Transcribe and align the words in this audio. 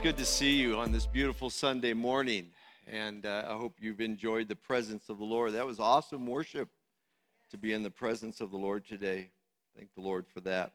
it's 0.00 0.06
good 0.06 0.16
to 0.16 0.24
see 0.24 0.54
you 0.54 0.78
on 0.78 0.92
this 0.92 1.04
beautiful 1.04 1.50
Sunday 1.50 1.92
morning. 1.92 2.46
And 2.86 3.26
uh, 3.26 3.44
I 3.46 3.52
hope 3.52 3.74
you've 3.78 4.00
enjoyed 4.00 4.48
the 4.48 4.56
presence 4.56 5.10
of 5.10 5.18
the 5.18 5.24
Lord. 5.24 5.52
That 5.52 5.66
was 5.66 5.78
awesome 5.78 6.26
worship 6.26 6.70
to 7.50 7.58
be 7.58 7.74
in 7.74 7.82
the 7.82 7.90
presence 7.90 8.40
of 8.40 8.50
the 8.50 8.56
Lord 8.56 8.86
today. 8.86 9.28
Thank 9.76 9.92
the 9.94 10.00
Lord 10.00 10.24
for 10.32 10.40
that. 10.40 10.72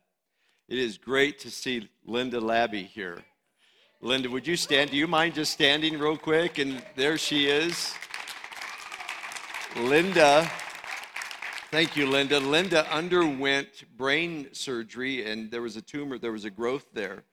It 0.68 0.78
is 0.78 1.00
great 1.00 1.40
to 1.40 1.50
see 1.50 1.90
Linda 2.06 2.40
Labby 2.40 2.84
here. 2.84 3.18
Linda, 4.00 4.30
would 4.30 4.46
you 4.46 4.56
stand? 4.56 4.92
Do 4.92 4.98
you 4.98 5.08
mind 5.08 5.34
just 5.34 5.52
standing 5.52 5.98
real 5.98 6.18
quick? 6.18 6.60
And 6.60 6.84
there 6.96 7.18
she 7.18 7.48
is. 7.48 7.96
Linda, 9.76 10.48
thank 11.72 11.98
you, 11.98 12.06
Linda. 12.06 12.40
Linda 12.40 12.88
underwent 12.94 13.86
brain 13.98 14.50
surgery, 14.52 15.26
and 15.26 15.50
there 15.50 15.64
was 15.64 15.78
a 15.78 15.82
tumor, 15.82 16.20
there 16.20 16.32
was 16.32 16.46
a 16.46 16.52
growth 16.52 16.86
there 16.94 17.24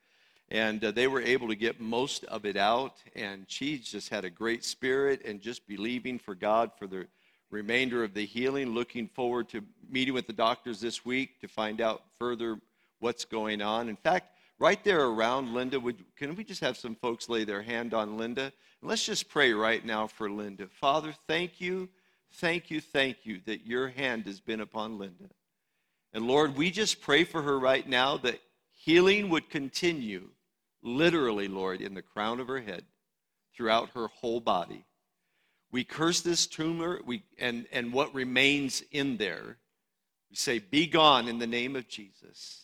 and 0.53 0.85
uh, 0.85 0.91
they 0.91 1.09
were 1.09 1.23
able 1.23 1.49
to 1.49 1.57
get 1.57 1.81
most 1.81 2.25
of 2.25 2.45
it 2.45 2.57
out 2.57 2.97
and 3.17 3.47
she 3.49 3.79
just 3.79 4.11
had 4.11 4.25
a 4.25 4.31
great 4.31 4.63
spirit 4.65 5.23
and 5.25 5.41
just 5.41 5.67
believing 5.67 6.19
for 6.19 6.35
god 6.35 6.71
for 6.79 6.87
the 6.87 7.07
remainder 7.53 8.03
of 8.03 8.15
the 8.15 8.25
healing 8.25 8.71
looking 8.71 9.07
forward 9.07 9.49
to 9.49 9.63
meeting 9.89 10.15
with 10.15 10.27
the 10.27 10.33
doctors 10.33 10.81
this 10.81 11.05
week 11.05 11.39
to 11.41 11.47
find 11.47 11.81
out 11.81 12.03
further 12.19 12.59
what's 12.99 13.25
going 13.25 13.61
on. 13.61 13.89
In 13.89 13.97
fact 13.97 14.29
right 14.59 14.83
there 14.85 15.05
around 15.05 15.53
linda 15.53 15.79
would, 15.79 16.03
can 16.17 16.35
we 16.35 16.45
just 16.45 16.61
have 16.61 16.77
some 16.77 16.95
folks 16.95 17.29
lay 17.29 17.45
their 17.45 17.63
hand 17.63 17.95
on 17.95 18.17
linda? 18.17 18.45
And 18.81 18.91
let's 18.91 19.05
just 19.05 19.29
pray 19.29 19.53
right 19.53 19.85
now 19.85 20.07
for 20.07 20.31
linda. 20.31 20.67
Father 20.69 21.15
thank 21.29 21.61
you 21.61 21.89
thank 22.35 22.71
you 22.71 22.81
thank 22.81 23.25
you 23.25 23.41
that 23.45 23.67
your 23.67 23.89
hand 23.89 24.25
has 24.27 24.41
been 24.41 24.61
upon 24.61 24.99
linda. 24.99 25.29
And 26.15 26.27
lord 26.27 26.57
we 26.57 26.71
just 26.71 27.01
pray 27.01 27.25
for 27.25 27.43
her 27.43 27.59
right 27.59 27.87
now 27.87 28.17
that 28.19 28.41
healing 28.71 29.29
would 29.29 29.51
continue 29.51 30.29
literally, 30.83 31.49
Lord, 31.49 31.81
in 31.81 31.95
the 31.95 32.03
crown 32.03 32.41
of 32.41 32.49
her 32.49 32.61
head, 32.61 32.85
throughout 33.55 33.91
her 33.91 34.09
whole 34.09 34.41
body. 34.41 34.85
We 35.71 35.85
curse 35.85 36.21
this 36.21 36.47
tumor 36.47 37.01
we, 37.05 37.23
and, 37.39 37.67
and 37.73 37.93
what 37.93 38.15
remains 38.15 38.83
in 38.91 39.17
there. 39.17 39.57
We 40.31 40.37
say, 40.37 40.59
Be 40.59 40.87
gone 40.87 41.29
in 41.29 41.39
the 41.39 41.47
name 41.47 41.77
of 41.77 41.89
Jesus. 41.89 42.63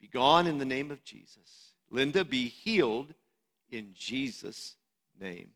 Be 0.00 0.08
gone 0.08 0.46
in 0.46 0.58
the 0.58 0.64
name 0.64 0.90
of 0.90 1.02
Jesus. 1.04 1.72
Linda, 1.90 2.24
be 2.24 2.48
healed 2.48 3.14
in 3.70 3.94
Jesus' 3.94 4.74
name. 5.20 5.50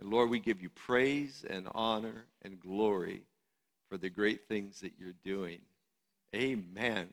And 0.00 0.10
Lord, 0.10 0.30
we 0.30 0.40
give 0.40 0.60
you 0.60 0.70
praise 0.70 1.44
and 1.48 1.68
honor 1.74 2.24
and 2.42 2.58
glory 2.58 3.22
for 3.88 3.96
the 3.96 4.10
great 4.10 4.48
things 4.48 4.80
that 4.80 4.92
you're 4.98 5.14
doing. 5.22 5.60
Amen 6.34 7.08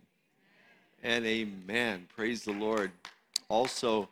and 1.04 1.26
amen. 1.26 2.08
Praise 2.16 2.44
the 2.44 2.52
Lord. 2.52 2.92
Also, 3.50 4.10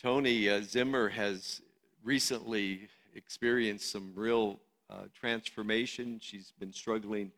Tony 0.00 0.48
uh, 0.48 0.60
Zimmer 0.62 1.08
has 1.08 1.62
recently 2.02 2.88
experienced 3.14 3.90
some 3.90 4.12
real 4.14 4.58
uh, 4.90 5.04
transformation. 5.18 6.18
She's 6.20 6.52
been 6.58 6.72
struggling 6.72 7.30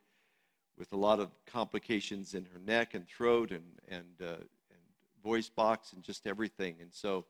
with 0.78 0.92
a 0.92 0.96
lot 0.96 1.20
of 1.20 1.30
complications 1.46 2.34
in 2.34 2.44
her 2.52 2.58
neck 2.58 2.94
and 2.94 3.06
throat 3.08 3.50
and, 3.50 3.64
and, 3.88 4.04
uh, 4.20 4.36
and 4.70 4.80
voice 5.22 5.48
box 5.48 5.92
and 5.92 6.02
just 6.02 6.26
everything. 6.26 6.76
And 6.80 6.92
so, 6.92 7.24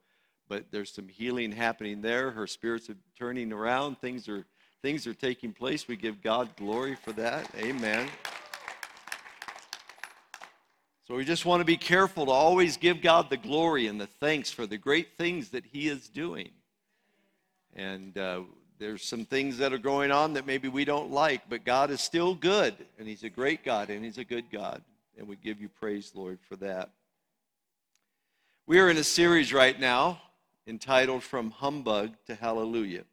but 0.48 0.66
there's 0.70 0.92
some 0.92 1.08
healing 1.08 1.52
happening 1.52 2.02
there. 2.02 2.30
Her 2.30 2.46
spirits 2.46 2.88
are 2.88 2.96
turning 3.18 3.52
around. 3.52 4.00
Things 4.00 4.28
are, 4.28 4.44
things 4.80 5.06
are 5.06 5.14
taking 5.14 5.52
place. 5.52 5.88
We 5.88 5.96
give 5.96 6.22
God 6.22 6.48
glory 6.56 6.94
for 6.94 7.12
that. 7.12 7.50
Amen. 7.58 8.08
So 11.06 11.14
we 11.14 11.24
just 11.24 11.46
want 11.46 11.60
to 11.60 11.64
be 11.64 11.76
careful 11.76 12.26
to 12.26 12.32
always 12.32 12.76
give 12.76 13.00
God 13.00 13.30
the 13.30 13.36
glory 13.36 13.86
and 13.86 14.00
the 14.00 14.08
thanks 14.08 14.50
for 14.50 14.66
the 14.66 14.76
great 14.76 15.16
things 15.16 15.50
that 15.50 15.64
He 15.64 15.86
is 15.86 16.08
doing. 16.08 16.50
And 17.76 18.18
uh, 18.18 18.40
there's 18.80 19.04
some 19.04 19.24
things 19.24 19.58
that 19.58 19.72
are 19.72 19.78
going 19.78 20.10
on 20.10 20.32
that 20.32 20.46
maybe 20.46 20.66
we 20.66 20.84
don't 20.84 21.12
like, 21.12 21.48
but 21.48 21.64
God 21.64 21.92
is 21.92 22.00
still 22.00 22.34
good, 22.34 22.74
and 22.98 23.06
He's 23.06 23.22
a 23.22 23.30
great 23.30 23.64
God, 23.64 23.88
and 23.88 24.04
He's 24.04 24.18
a 24.18 24.24
good 24.24 24.50
God. 24.50 24.82
And 25.16 25.28
we 25.28 25.36
give 25.36 25.60
you 25.60 25.68
praise, 25.68 26.10
Lord, 26.12 26.40
for 26.48 26.56
that. 26.56 26.90
We 28.66 28.80
are 28.80 28.90
in 28.90 28.96
a 28.96 29.04
series 29.04 29.52
right 29.52 29.78
now 29.78 30.20
entitled 30.66 31.22
From 31.22 31.52
Humbug 31.52 32.16
to 32.26 32.34
Hallelujah. 32.34 33.04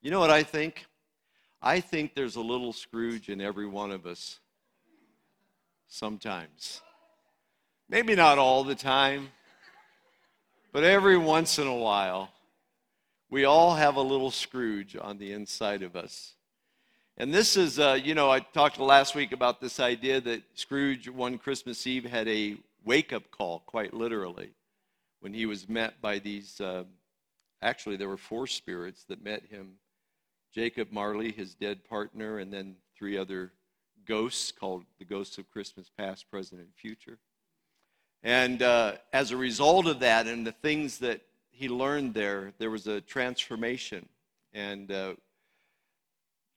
You 0.00 0.12
know 0.12 0.20
what 0.20 0.30
I 0.30 0.44
think? 0.44 0.86
I 1.60 1.80
think 1.80 2.14
there's 2.14 2.36
a 2.36 2.40
little 2.40 2.72
Scrooge 2.72 3.28
in 3.28 3.40
every 3.40 3.66
one 3.66 3.90
of 3.90 4.06
us 4.06 4.38
sometimes. 5.92 6.80
Maybe 7.86 8.14
not 8.14 8.38
all 8.38 8.64
the 8.64 8.74
time, 8.74 9.28
but 10.72 10.84
every 10.84 11.18
once 11.18 11.58
in 11.58 11.66
a 11.66 11.74
while, 11.74 12.30
we 13.28 13.44
all 13.44 13.74
have 13.74 13.96
a 13.96 14.00
little 14.00 14.30
Scrooge 14.30 14.96
on 14.98 15.18
the 15.18 15.32
inside 15.32 15.82
of 15.82 15.94
us. 15.94 16.32
And 17.18 17.32
this 17.32 17.58
is, 17.58 17.78
uh, 17.78 17.98
you 18.02 18.14
know, 18.14 18.30
I 18.30 18.40
talked 18.40 18.80
last 18.80 19.14
week 19.14 19.32
about 19.32 19.60
this 19.60 19.80
idea 19.80 20.18
that 20.22 20.42
Scrooge 20.54 21.10
one 21.10 21.36
Christmas 21.36 21.86
Eve 21.86 22.06
had 22.06 22.26
a 22.26 22.56
wake 22.86 23.12
up 23.12 23.30
call, 23.30 23.60
quite 23.66 23.92
literally, 23.92 24.48
when 25.20 25.34
he 25.34 25.44
was 25.44 25.68
met 25.68 26.00
by 26.00 26.18
these. 26.18 26.58
Uh, 26.58 26.84
actually, 27.60 27.96
there 27.96 28.08
were 28.08 28.16
four 28.16 28.46
spirits 28.46 29.04
that 29.08 29.22
met 29.22 29.42
him 29.50 29.74
Jacob 30.54 30.88
Marley, 30.90 31.32
his 31.32 31.54
dead 31.54 31.84
partner, 31.84 32.38
and 32.38 32.50
then 32.50 32.76
three 32.96 33.18
other 33.18 33.52
ghosts 34.06 34.52
called 34.52 34.84
the 34.98 35.04
Ghosts 35.04 35.38
of 35.38 35.50
Christmas 35.50 35.90
Past, 35.96 36.30
Present, 36.30 36.60
and 36.60 36.70
Future. 36.74 37.18
And 38.22 38.62
uh, 38.62 38.94
as 39.12 39.30
a 39.30 39.36
result 39.36 39.86
of 39.86 40.00
that 40.00 40.26
and 40.26 40.46
the 40.46 40.52
things 40.52 40.98
that 40.98 41.22
he 41.50 41.68
learned 41.68 42.14
there, 42.14 42.52
there 42.58 42.70
was 42.70 42.86
a 42.86 43.00
transformation. 43.00 44.08
And 44.52 44.90
uh, 44.90 45.14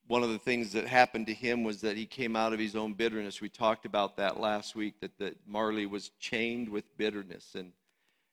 one 0.08 0.24
of 0.24 0.30
the 0.30 0.40
things 0.40 0.72
that 0.74 0.88
happened 0.88 1.28
to 1.28 1.34
him 1.34 1.64
was 1.64 1.82
that 1.82 1.98
he 1.98 2.06
came 2.06 2.36
out 2.36 2.54
of 2.54 2.60
his 2.60 2.76
own 2.76 2.94
bitterness. 2.94 3.42
We 3.42 3.50
talked 3.50 3.86
about 3.86 4.18
that 4.18 4.40
last 4.40 4.76
week, 4.76 5.00
that, 5.02 5.18
that 5.18 5.36
Marley 5.48 5.86
was 5.86 6.12
chained 6.20 6.70
with 6.70 6.86
bitterness. 6.98 7.56
And, 7.56 7.72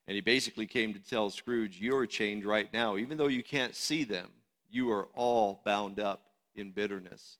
and 0.07 0.15
he 0.15 0.21
basically 0.21 0.67
came 0.67 0.93
to 0.93 0.99
tell 0.99 1.29
Scrooge, 1.29 1.79
You're 1.79 2.05
chained 2.05 2.45
right 2.45 2.71
now. 2.71 2.97
Even 2.97 3.17
though 3.17 3.27
you 3.27 3.43
can't 3.43 3.75
see 3.75 4.03
them, 4.03 4.29
you 4.69 4.91
are 4.91 5.07
all 5.15 5.61
bound 5.65 5.99
up 5.99 6.21
in 6.55 6.71
bitterness. 6.71 7.37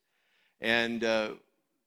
And 0.59 1.03
uh, 1.03 1.31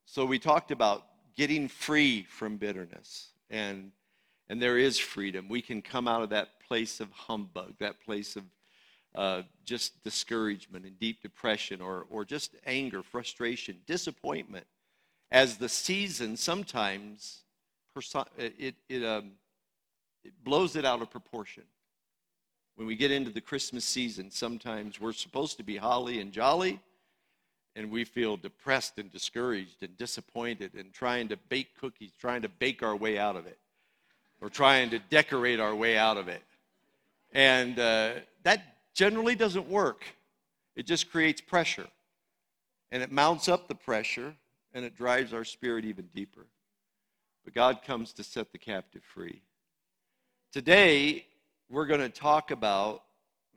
so 0.09 0.25
we 0.25 0.39
talked 0.39 0.71
about 0.71 1.03
getting 1.35 1.67
free 1.67 2.25
from 2.29 2.55
bitterness. 2.55 3.27
And, 3.49 3.91
and 4.47 4.61
there 4.61 4.77
is 4.77 4.97
freedom. 4.97 5.49
We 5.49 5.61
can 5.61 5.81
come 5.81 6.07
out 6.07 6.23
of 6.23 6.29
that 6.29 6.61
place 6.65 7.01
of 7.01 7.11
humbug, 7.11 7.73
that 7.79 7.99
place 7.99 8.37
of 8.37 8.43
uh, 9.13 9.41
just 9.65 10.01
discouragement 10.05 10.85
and 10.85 10.97
deep 10.97 11.21
depression 11.21 11.81
or, 11.81 12.05
or 12.09 12.23
just 12.23 12.55
anger, 12.65 13.03
frustration, 13.03 13.79
disappointment. 13.85 14.65
As 15.29 15.57
the 15.57 15.67
season 15.67 16.37
sometimes 16.37 17.41
it, 18.37 18.75
it, 18.87 19.03
um, 19.03 19.31
it 20.23 20.31
blows 20.45 20.77
it 20.77 20.85
out 20.85 21.01
of 21.01 21.11
proportion. 21.11 21.63
When 22.75 22.87
we 22.87 22.95
get 22.95 23.11
into 23.11 23.31
the 23.31 23.41
Christmas 23.41 23.83
season, 23.83 24.31
sometimes 24.31 25.01
we're 25.01 25.11
supposed 25.11 25.57
to 25.57 25.63
be 25.63 25.75
holly 25.75 26.21
and 26.21 26.31
jolly, 26.31 26.79
and 27.77 27.91
we 27.91 28.03
feel 28.03 28.35
depressed 28.35 28.97
and 28.97 29.11
discouraged 29.11 29.83
and 29.83 29.95
disappointed 29.97 30.73
and 30.73 30.91
trying 30.91 31.27
to 31.27 31.37
bake 31.47 31.67
cookies, 31.79 32.11
trying 32.19 32.41
to 32.41 32.49
bake 32.49 32.81
our 32.81 32.95
way 32.95 33.19
out 33.19 33.35
of 33.35 33.45
it, 33.45 33.59
or 34.41 34.49
trying 34.49 34.89
to 34.89 34.97
decorate 34.97 35.59
our 35.59 35.75
way 35.75 35.95
out 35.95 36.17
of 36.17 36.27
it. 36.27 36.41
And 37.33 37.77
uh, 37.77 38.13
that 38.41 38.63
generally 38.95 39.35
doesn't 39.35 39.69
work. 39.69 40.05
It 40.75 40.87
just 40.87 41.11
creates 41.11 41.39
pressure. 41.39 41.85
And 42.91 43.03
it 43.03 43.11
mounts 43.11 43.47
up 43.47 43.67
the 43.67 43.75
pressure 43.75 44.33
and 44.73 44.83
it 44.83 44.97
drives 44.97 45.31
our 45.31 45.43
spirit 45.43 45.85
even 45.85 46.09
deeper. 46.15 46.47
But 47.45 47.53
God 47.53 47.83
comes 47.85 48.11
to 48.13 48.23
set 48.23 48.51
the 48.51 48.57
captive 48.57 49.03
free. 49.03 49.43
Today, 50.51 51.25
we're 51.69 51.85
going 51.85 52.01
to 52.01 52.09
talk 52.09 52.49
about, 52.49 53.03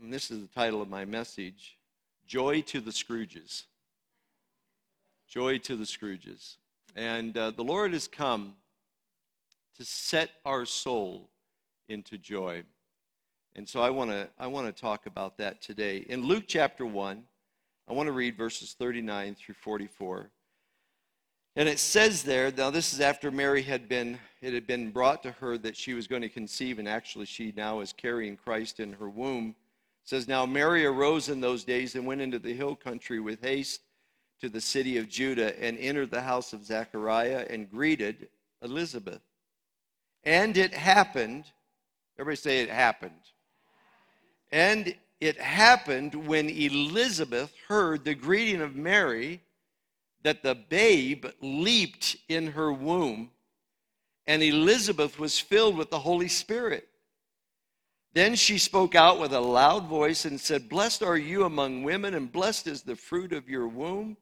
and 0.03 0.13
this 0.13 0.31
is 0.31 0.43
the 0.43 0.49
title 0.49 0.83
of 0.83 0.91
my 0.91 1.07
message 1.07 1.79
Joy 2.27 2.61
to 2.63 2.81
the 2.81 2.91
Scrooges. 2.91 3.65
Joy 5.31 5.59
to 5.59 5.77
the 5.77 5.85
Scrooges. 5.85 6.57
And 6.97 7.37
uh, 7.39 7.53
the 7.53 7.63
Lord 7.63 7.93
has 7.93 8.09
come 8.09 8.55
to 9.79 9.85
set 9.85 10.31
our 10.45 10.67
soul 10.67 11.31
into 11.89 12.19
joy. 12.19 12.65
And 13.55 13.69
so 13.69 13.81
I 13.81 13.91
want 13.91 14.11
to 14.11 14.29
I 14.41 14.49
want 14.49 14.67
to 14.67 14.81
talk 14.81 15.07
about 15.07 15.39
that 15.39 15.63
today. 15.63 16.05
In 16.09 16.25
Luke 16.25 16.45
chapter 16.49 16.85
1, 16.85 17.23
I 17.89 17.93
want 17.93 18.09
to 18.09 18.13
read 18.13 18.37
verses 18.37 18.75
39 18.77 19.37
through 19.37 19.55
44. 19.55 20.31
And 21.55 21.69
it 21.69 21.79
says 21.79 22.25
there, 22.25 22.51
now 22.51 22.71
this 22.71 22.93
is 22.93 23.01
after 23.01 23.31
Mary 23.31 23.63
had 23.63 23.89
been 23.89 24.19
it 24.43 24.53
had 24.53 24.67
been 24.67 24.91
brought 24.91 25.23
to 25.23 25.31
her 25.31 25.57
that 25.59 25.77
she 25.77 25.95
was 25.95 26.09
going 26.09 26.23
to 26.23 26.29
conceive 26.29 26.81
and 26.81 26.89
actually 26.89 27.27
she 27.27 27.53
now 27.57 27.79
is 27.79 27.93
carrying 27.93 28.37
Christ 28.37 28.81
in 28.81 28.95
her 28.95 29.09
womb. 29.09 29.55
It 30.03 30.09
says 30.09 30.27
now 30.27 30.45
Mary 30.45 30.85
arose 30.85 31.29
in 31.29 31.41
those 31.41 31.63
days 31.63 31.95
and 31.95 32.05
went 32.05 32.21
into 32.21 32.41
the 32.41 32.53
hill 32.53 32.75
country 32.75 33.21
with 33.21 33.41
haste 33.43 33.83
to 34.41 34.49
the 34.49 34.61
city 34.61 34.99
of 34.99 35.09
Judah 35.09 35.59
and 35.63 35.79
entered 35.79 36.11
the 36.11 36.23
house 36.23 36.53
of 36.53 36.65
Zechariah 36.65 37.47
and 37.51 37.71
greeted 37.71 38.29
Elizabeth. 38.63 39.21
And 40.25 40.57
it 40.57 40.75
happened, 40.75 41.45
Everybody 42.19 42.37
say 42.37 42.61
it 42.61 42.71
happened. 42.71 43.13
And 44.53 44.95
it 45.21 45.39
happened 45.39 46.15
when 46.27 46.49
Elizabeth 46.49 47.53
heard 47.69 48.05
the 48.05 48.15
greeting 48.15 48.61
of 48.61 48.75
Mary 48.75 49.41
that 50.23 50.43
the 50.43 50.55
babe 50.55 51.27
leaped 51.41 52.17
in 52.29 52.49
her 52.49 52.73
womb, 52.73 53.31
and 54.27 54.43
Elizabeth 54.43 55.19
was 55.19 55.39
filled 55.39 55.77
with 55.77 55.91
the 55.91 55.99
Holy 55.99 56.29
Spirit. 56.29 56.89
Then 58.13 58.35
she 58.35 58.59
spoke 58.59 58.95
out 58.95 59.21
with 59.21 59.33
a 59.33 59.41
loud 59.41 59.87
voice 59.87 60.25
and 60.25 60.41
said, 60.41 60.69
Blessed 60.69 61.03
are 61.03 61.17
you 61.17 61.45
among 61.45 61.85
women, 61.85 62.15
and 62.15 62.31
blessed 62.31 62.67
is 62.67 62.83
the 62.83 62.97
fruit 62.97 63.33
of 63.33 63.49
your 63.49 63.69
womb. 63.69 64.17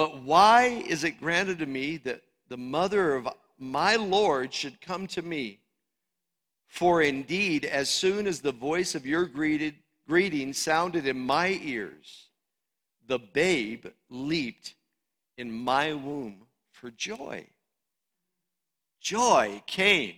But 0.00 0.22
why 0.22 0.82
is 0.86 1.04
it 1.04 1.20
granted 1.20 1.58
to 1.58 1.66
me 1.66 1.98
that 1.98 2.22
the 2.48 2.56
mother 2.56 3.14
of 3.16 3.28
my 3.58 3.96
Lord 3.96 4.54
should 4.54 4.80
come 4.80 5.06
to 5.08 5.20
me? 5.20 5.60
For 6.68 7.02
indeed, 7.02 7.66
as 7.66 7.90
soon 7.90 8.26
as 8.26 8.40
the 8.40 8.50
voice 8.50 8.94
of 8.94 9.04
your 9.04 9.26
greeted, 9.26 9.74
greeting 10.08 10.54
sounded 10.54 11.06
in 11.06 11.18
my 11.18 11.48
ears, 11.62 12.28
the 13.08 13.18
babe 13.18 13.88
leaped 14.08 14.74
in 15.36 15.52
my 15.52 15.92
womb 15.92 16.46
for 16.72 16.90
joy. 16.90 17.44
Joy 19.02 19.62
came 19.66 20.14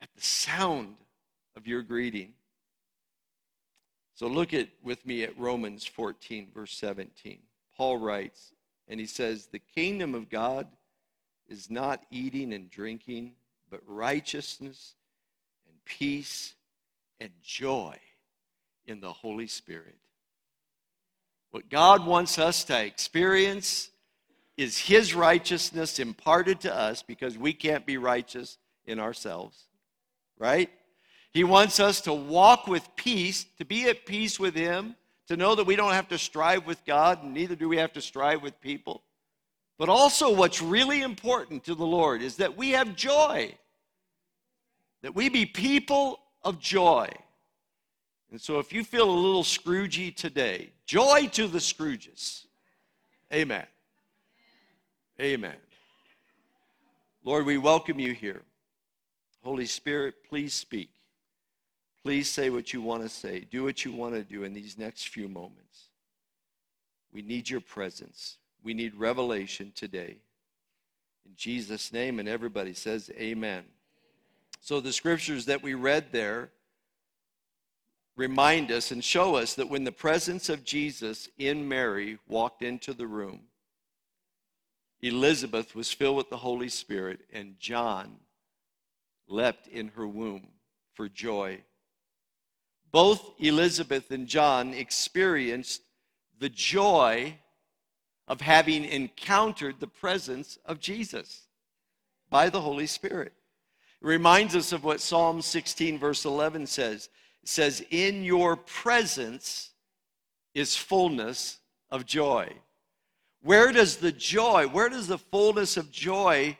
at 0.00 0.08
the 0.16 0.20
sound 0.20 0.96
of 1.54 1.68
your 1.68 1.82
greeting. 1.82 2.32
So 4.16 4.26
look 4.26 4.52
at 4.52 4.68
with 4.82 5.06
me 5.06 5.22
at 5.22 5.38
Romans 5.38 5.86
14 5.86 6.48
verse 6.52 6.74
17. 6.76 7.38
Paul 7.82 7.96
writes 7.96 8.52
and 8.86 9.00
he 9.00 9.06
says 9.06 9.46
the 9.46 9.58
kingdom 9.58 10.14
of 10.14 10.30
God 10.30 10.68
is 11.48 11.68
not 11.68 12.00
eating 12.12 12.52
and 12.52 12.70
drinking 12.70 13.32
but 13.72 13.80
righteousness 13.88 14.94
and 15.66 15.84
peace 15.84 16.54
and 17.18 17.32
joy 17.42 17.96
in 18.86 19.00
the 19.00 19.12
Holy 19.12 19.48
Spirit. 19.48 19.96
What 21.50 21.70
God 21.70 22.06
wants 22.06 22.38
us 22.38 22.62
to 22.66 22.84
experience 22.84 23.90
is 24.56 24.78
His 24.78 25.12
righteousness 25.12 25.98
imparted 25.98 26.60
to 26.60 26.72
us 26.72 27.02
because 27.02 27.36
we 27.36 27.52
can't 27.52 27.84
be 27.84 27.96
righteous 27.96 28.58
in 28.86 29.00
ourselves, 29.00 29.66
right? 30.38 30.70
He 31.32 31.42
wants 31.42 31.80
us 31.80 32.00
to 32.02 32.12
walk 32.12 32.68
with 32.68 32.94
peace, 32.94 33.44
to 33.58 33.64
be 33.64 33.88
at 33.88 34.06
peace 34.06 34.38
with 34.38 34.54
Him, 34.54 34.94
to 35.32 35.38
know 35.38 35.54
that 35.54 35.64
we 35.64 35.76
don't 35.76 35.94
have 35.94 36.08
to 36.08 36.18
strive 36.18 36.66
with 36.66 36.84
God, 36.84 37.22
and 37.22 37.32
neither 37.32 37.56
do 37.56 37.66
we 37.66 37.78
have 37.78 37.94
to 37.94 38.02
strive 38.02 38.42
with 38.42 38.60
people. 38.60 39.02
But 39.78 39.88
also, 39.88 40.30
what's 40.34 40.60
really 40.60 41.00
important 41.00 41.64
to 41.64 41.74
the 41.74 41.86
Lord 41.86 42.20
is 42.20 42.36
that 42.36 42.54
we 42.54 42.72
have 42.72 42.94
joy, 42.94 43.54
that 45.00 45.14
we 45.14 45.30
be 45.30 45.46
people 45.46 46.18
of 46.42 46.60
joy. 46.60 47.08
And 48.30 48.38
so, 48.38 48.58
if 48.58 48.74
you 48.74 48.84
feel 48.84 49.08
a 49.08 49.10
little 49.10 49.42
Scroogey 49.42 50.14
today, 50.14 50.74
joy 50.84 51.28
to 51.28 51.48
the 51.48 51.60
Scrooges. 51.60 52.44
Amen. 53.32 53.64
Amen. 55.18 55.56
Lord, 57.24 57.46
we 57.46 57.56
welcome 57.56 57.98
you 57.98 58.12
here. 58.12 58.42
Holy 59.42 59.64
Spirit, 59.64 60.16
please 60.28 60.52
speak. 60.52 60.90
Please 62.02 62.28
say 62.28 62.50
what 62.50 62.72
you 62.72 62.82
want 62.82 63.02
to 63.02 63.08
say. 63.08 63.46
Do 63.50 63.64
what 63.64 63.84
you 63.84 63.92
want 63.92 64.14
to 64.14 64.24
do 64.24 64.42
in 64.42 64.52
these 64.52 64.76
next 64.76 65.08
few 65.08 65.28
moments. 65.28 65.88
We 67.12 67.22
need 67.22 67.48
your 67.48 67.60
presence. 67.60 68.38
We 68.64 68.74
need 68.74 68.94
revelation 68.96 69.72
today. 69.74 70.16
In 71.24 71.32
Jesus' 71.36 71.92
name, 71.92 72.18
and 72.18 72.28
everybody 72.28 72.74
says, 72.74 73.10
Amen. 73.16 73.64
So 74.60 74.80
the 74.80 74.92
scriptures 74.92 75.46
that 75.46 75.62
we 75.62 75.74
read 75.74 76.06
there 76.10 76.50
remind 78.16 78.72
us 78.72 78.90
and 78.90 79.02
show 79.02 79.36
us 79.36 79.54
that 79.54 79.68
when 79.68 79.84
the 79.84 79.92
presence 79.92 80.48
of 80.48 80.64
Jesus 80.64 81.28
in 81.38 81.68
Mary 81.68 82.18
walked 82.26 82.62
into 82.62 82.92
the 82.92 83.06
room, 83.06 83.42
Elizabeth 85.00 85.74
was 85.74 85.92
filled 85.92 86.16
with 86.16 86.30
the 86.30 86.36
Holy 86.36 86.68
Spirit, 86.68 87.20
and 87.32 87.58
John 87.58 88.16
leapt 89.28 89.66
in 89.68 89.88
her 89.88 90.06
womb 90.06 90.48
for 90.94 91.08
joy 91.08 91.60
both 92.92 93.32
Elizabeth 93.38 94.10
and 94.10 94.26
John 94.26 94.74
experienced 94.74 95.82
the 96.38 96.50
joy 96.50 97.38
of 98.28 98.40
having 98.40 98.84
encountered 98.84 99.80
the 99.80 99.86
presence 99.86 100.58
of 100.66 100.78
Jesus 100.78 101.46
by 102.30 102.50
the 102.50 102.60
Holy 102.60 102.86
Spirit. 102.86 103.32
It 104.00 104.06
reminds 104.06 104.54
us 104.54 104.72
of 104.72 104.84
what 104.84 105.00
Psalm 105.00 105.40
16, 105.40 105.98
verse 105.98 106.24
11 106.24 106.66
says. 106.66 107.08
It 107.42 107.48
says, 107.48 107.84
In 107.90 108.22
your 108.24 108.56
presence 108.56 109.70
is 110.54 110.76
fullness 110.76 111.58
of 111.90 112.04
joy. 112.06 112.52
Where 113.42 113.72
does 113.72 113.96
the 113.96 114.12
joy, 114.12 114.68
where 114.68 114.88
does 114.88 115.08
the 115.08 115.18
fullness 115.18 115.76
of 115.76 115.90
joy 115.90 116.56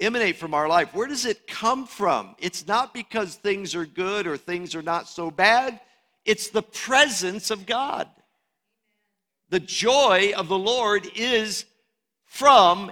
emanate 0.00 0.36
from 0.36 0.54
our 0.54 0.68
life? 0.68 0.94
Where 0.94 1.06
does 1.06 1.24
it 1.24 1.46
come 1.46 1.86
from? 1.86 2.34
It's 2.38 2.66
not 2.66 2.92
because 2.92 3.36
things 3.36 3.74
are 3.74 3.86
good 3.86 4.26
or 4.26 4.36
things 4.36 4.74
are 4.74 4.82
not 4.82 5.08
so 5.08 5.30
bad, 5.30 5.80
it's 6.24 6.48
the 6.48 6.62
presence 6.62 7.50
of 7.50 7.66
God. 7.66 8.08
The 9.50 9.60
joy 9.60 10.32
of 10.36 10.48
the 10.48 10.58
Lord 10.58 11.06
is 11.14 11.66
from, 12.24 12.90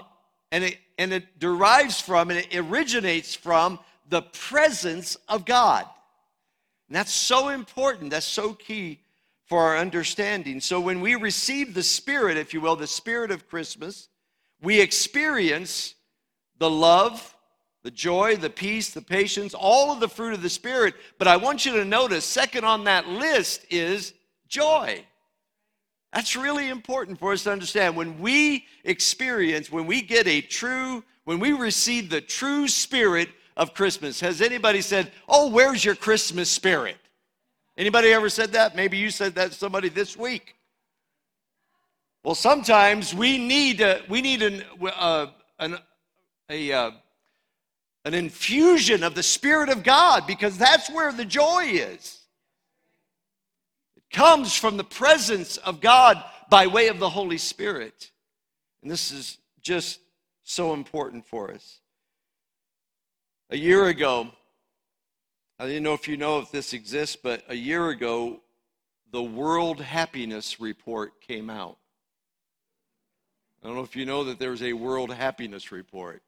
and 0.51 0.65
it, 0.65 0.79
and 0.99 1.13
it 1.13 1.39
derives 1.39 2.01
from, 2.01 2.31
and 2.31 2.39
it 2.39 2.55
originates 2.55 3.35
from 3.35 3.79
the 4.09 4.23
presence 4.23 5.17
of 5.29 5.45
God. 5.45 5.87
And 6.89 6.97
that's 6.97 7.13
so 7.13 7.49
important, 7.49 8.11
that's 8.11 8.27
so 8.27 8.53
key 8.53 9.01
for 9.47 9.61
our 9.61 9.79
understanding. 9.79 10.61
So 10.61 10.81
when 10.81 11.01
we 11.01 11.15
receive 11.15 11.75
the 11.75 11.83
Spirit, 11.83 12.37
if 12.37 12.55
you 12.55 12.61
will, 12.61 12.77
the 12.77 12.87
Spirit 12.87 13.31
of 13.31 13.49
Christmas, 13.49 14.09
we 14.61 14.81
experience 14.81 15.95
the 16.63 16.71
love, 16.71 17.37
the 17.83 17.91
joy, 17.91 18.37
the 18.37 18.49
peace, 18.49 18.91
the 18.91 19.03
patience, 19.03 19.53
all 19.53 19.91
of 19.91 19.99
the 19.99 20.09
fruit 20.09 20.33
of 20.33 20.43
the 20.43 20.49
Spirit. 20.49 20.95
But 21.19 21.27
I 21.27 21.37
want 21.37 21.67
you 21.67 21.73
to 21.73 21.85
notice, 21.85 22.25
second 22.25 22.65
on 22.65 22.85
that 22.85 23.09
list 23.09 23.67
is 23.69 24.15
joy. 24.47 25.05
That's 26.13 26.37
really 26.37 26.69
important 26.69 27.19
for 27.19 27.33
us 27.33 27.43
to 27.45 27.51
understand. 27.51 27.97
When 27.97 28.21
we 28.21 28.67
experience, 28.85 29.73
when 29.73 29.87
we 29.87 30.03
get 30.03 30.29
a 30.29 30.41
true, 30.41 31.03
when 31.25 31.41
we 31.41 31.51
receive 31.51 32.11
the 32.11 32.21
true 32.21 32.69
spirit 32.69 33.29
of 33.57 33.75
Christmas, 33.75 34.21
has 34.21 34.41
anybody 34.41 34.83
said, 34.83 35.11
Oh, 35.29 35.51
where's 35.51 35.85
your 35.85 35.97
Christmas 35.97 36.49
spirit? 36.49 36.97
Anybody 37.77 38.13
ever 38.13 38.29
said 38.29 38.53
that? 38.53 38.77
Maybe 38.77 38.99
you 38.99 39.11
said 39.11 39.35
that 39.35 39.51
to 39.51 39.59
somebody 39.59 39.89
this 39.89 40.17
week. 40.17 40.55
Well, 42.23 42.37
sometimes 42.37 43.13
we 43.13 43.37
need 43.37 43.81
a, 43.81 44.03
we 44.09 44.23
need 44.23 44.43
an, 44.43 44.63
uh, 44.81 45.27
an, 45.59 45.79
a, 46.53 46.73
uh, 46.73 46.91
an 48.05 48.15
infusion 48.15 49.03
of 49.03 49.15
the 49.15 49.23
Spirit 49.23 49.71
of 49.71 49.83
God 49.83 50.27
because 50.27 50.59
that's 50.59 50.91
where 50.91 51.13
the 51.13 51.25
joy 51.25 51.65
is. 51.65 52.21
It 53.97 54.05
comes 54.11 54.55
from 54.55 54.77
the 54.77 54.85
presence 54.85 55.57
of 55.57 55.81
God 55.81 56.23
by 56.51 56.67
way 56.67 56.89
of 56.89 56.99
the 56.99 57.09
Holy 57.09 57.39
Spirit. 57.39 58.11
And 58.83 58.91
this 58.91 59.11
is 59.11 59.39
just 59.63 60.01
so 60.45 60.75
important 60.75 61.27
for 61.27 61.51
us. 61.51 61.81
A 63.51 63.57
year 63.57 63.87
ago, 63.87 64.29
I 65.59 65.67
didn't 65.67 65.85
know 65.85 65.95
if 65.95 66.09
you 66.09 66.17
know 66.17 66.41
if 66.41 66.51
this 66.51 66.73
exists, 66.73 67.17
but 67.17 67.45
a 67.49 67.55
year 67.55 67.89
ago, 67.89 68.41
the 69.11 69.23
World 69.23 69.81
Happiness 69.81 70.61
Report 70.61 71.21
came 71.21 71.49
out. 71.49 71.79
I 73.63 73.69
don't 73.69 73.77
know 73.77 73.83
if 73.83 73.95
you 73.95 74.05
know 74.05 74.25
that 74.25 74.41
there's 74.41 74.63
a 74.63 74.73
World 74.73 75.13
Happiness 75.13 75.71
Report. 75.71 76.23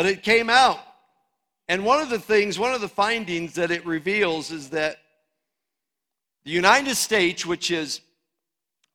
But 0.00 0.06
it 0.06 0.22
came 0.22 0.48
out. 0.48 0.78
And 1.68 1.84
one 1.84 2.00
of 2.00 2.08
the 2.08 2.18
things, 2.18 2.58
one 2.58 2.72
of 2.72 2.80
the 2.80 2.88
findings 2.88 3.52
that 3.56 3.70
it 3.70 3.84
reveals 3.84 4.50
is 4.50 4.70
that 4.70 4.96
the 6.42 6.50
United 6.50 6.94
States, 6.94 7.44
which 7.44 7.70
is 7.70 8.00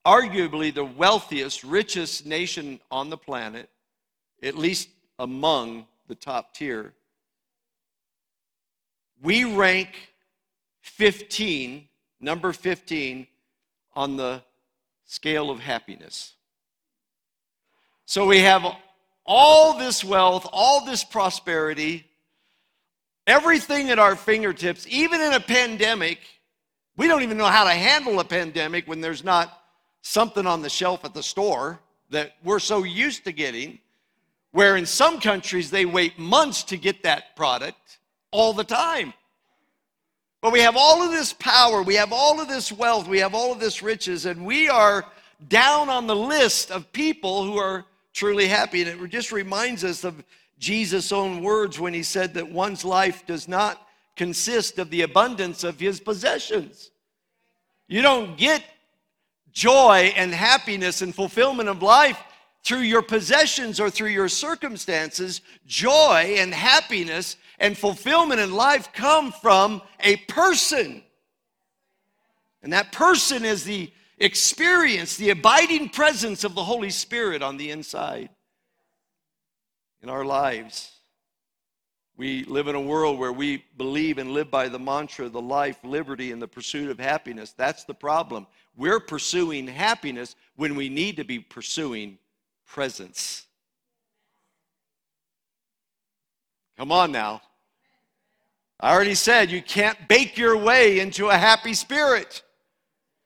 arguably 0.03 0.74
the 0.74 0.83
wealthiest, 0.83 1.63
richest 1.63 2.25
nation 2.25 2.79
on 2.89 3.12
the 3.12 3.17
planet, 3.17 3.69
at 4.41 4.57
least 4.57 4.89
among 5.19 5.85
the 6.07 6.15
top 6.15 6.55
tier, 6.55 6.91
we 9.21 9.43
rank 9.43 10.12
15, 10.81 11.88
number 12.19 12.51
15, 12.51 13.27
on 13.95 14.17
the 14.17 14.41
scale 15.05 15.51
of 15.51 15.59
happiness. 15.59 16.33
So 18.07 18.25
we 18.25 18.39
have 18.39 18.65
all 19.25 19.77
this 19.77 20.03
wealth, 20.03 20.48
all 20.51 20.86
this 20.86 21.03
prosperity, 21.03 22.05
everything 23.27 23.89
at 23.89 24.00
our 24.00 24.15
fingertips, 24.15 24.86
even 24.89 25.22
in 25.22 25.34
a 25.34 25.39
pandemic. 25.39 26.20
We 26.98 27.08
don't 27.08 27.24
even 27.24 27.38
know 27.38 27.46
how 27.46 27.65
to 27.65 27.72
handle 27.72 28.20
a 28.20 28.24
pandemic 28.24 28.88
when 28.88 29.01
there's 29.01 29.24
not 29.24 29.62
something 30.01 30.46
on 30.46 30.62
the 30.62 30.70
shelf 30.70 31.03
at 31.03 31.13
the 31.13 31.24
store 31.24 31.79
that 32.12 32.34
we're 32.44 32.60
so 32.60 32.84
used 32.84 33.24
to 33.25 33.32
getting, 33.32 33.79
where 34.51 34.77
in 34.77 34.86
some 34.86 35.20
countries 35.20 35.72
they 35.72 35.86
wait 35.86 36.20
months 36.20 36.63
to 36.65 36.77
get 36.77 37.03
that 37.03 37.36
product. 37.36 38.00
all 38.32 38.51
the 38.51 38.65
time. 38.65 39.13
But 40.41 40.51
we 40.51 40.60
have 40.60 40.75
all 40.75 41.01
of 41.01 41.12
this 41.12 41.32
power, 41.34 41.82
we 41.82 41.96
have 41.96 42.12
all 42.12 42.39
of 42.39 42.48
this 42.48 42.72
wealth, 42.72 43.08
we 43.08 43.20
have 43.20 43.34
all 43.34 43.51
of 43.51 43.60
this 43.60 43.82
riches, 43.82 44.25
and 44.25 44.46
we 44.46 44.67
are 44.70 45.05
down 45.48 45.89
on 45.89 46.05
the 46.05 46.15
list 46.15 46.70
of 46.70 46.91
people 46.91 47.44
who 47.44 47.58
are 47.58 47.86
truly 48.15 48.48
happy. 48.48 48.81
And 48.81 49.01
it 49.01 49.10
just 49.10 49.31
reminds 49.31 49.84
us 49.84 50.03
of 50.03 50.24
Jesus' 50.57 51.12
own 51.12 51.43
words 51.43 51.79
when 51.79 51.93
he 51.93 52.01
said 52.01 52.34
that 52.34 52.50
one's 52.50 52.86
life 52.86 53.25
does 53.27 53.48
not 53.48 53.86
consist 54.15 54.79
of 54.79 54.89
the 54.89 55.01
abundance 55.01 55.63
of 55.63 55.79
his 55.79 56.00
possessions. 56.00 56.91
You 57.88 58.01
don't 58.01 58.38
get 58.38 58.63
joy 59.51 60.13
and 60.15 60.34
happiness 60.34 61.01
and 61.01 61.13
fulfillment 61.13 61.69
of 61.69 61.84
life 61.84 62.17
through 62.63 62.79
your 62.79 63.01
possessions 63.01 63.79
or 63.79 63.89
through 63.89 64.10
your 64.10 64.29
circumstances. 64.29 65.41
Joy 65.67 66.36
and 66.38 66.53
happiness 66.53 67.36
and 67.60 67.77
fulfillment 67.77 68.39
in 68.39 68.53
life 68.53 68.91
come 68.93 69.34
from 69.34 69.81
a 70.00 70.15
person. 70.15 71.03
And 72.63 72.72
that 72.72 72.93
person 72.93 73.43
is 73.43 73.65
the 73.65 73.91
experience, 74.17 75.17
the 75.17 75.29
abiding 75.29 75.89
presence 75.89 76.43
of 76.43 76.55
the 76.55 76.63
Holy 76.63 76.89
Spirit 76.89 77.41
on 77.41 77.57
the 77.57 77.72
inside 77.72 78.29
in 80.01 80.10
our 80.10 80.25
lives. 80.25 80.91
We 82.17 82.45
live 82.45 82.67
in 82.69 82.75
a 82.75 82.81
world 82.81 83.19
where 83.19 83.34
we 83.34 83.65
believe 83.77 84.19
and 84.19 84.31
live 84.31 84.50
by 84.50 84.69
the 84.69 84.79
mantra, 84.79 85.27
the 85.27 85.41
life, 85.41 85.77
liberty, 85.84 86.31
and 86.31 86.41
the 86.41 86.48
pursuit 86.48 86.89
of 86.89 86.98
happiness. 86.98 87.53
That's 87.57 87.84
the 87.84 87.93
problem. 87.93 88.48
We're 88.77 89.01
pursuing 89.01 89.67
happiness 89.67 90.36
when 90.55 90.75
we 90.75 90.88
need 90.88 91.17
to 91.17 91.25
be 91.25 91.39
pursuing 91.39 92.17
presence. 92.65 93.45
Come 96.77 96.91
on 96.91 97.12
now. 97.12 97.41
I 98.79 98.93
already 98.93 99.15
said 99.15 99.51
you 99.51 99.62
can't 99.62 100.07
bake 100.07 100.38
your 100.38 100.57
way 100.57 101.00
into 101.00 101.29
a 101.29 101.38
happy 101.38 101.74
spirit. 101.74 102.43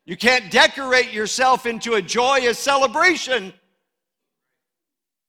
You 0.09 0.17
can't 0.17 0.49
decorate 0.49 1.13
yourself 1.13 1.67
into 1.67 1.93
a 1.93 2.01
joyous 2.01 2.57
celebration. 2.57 3.53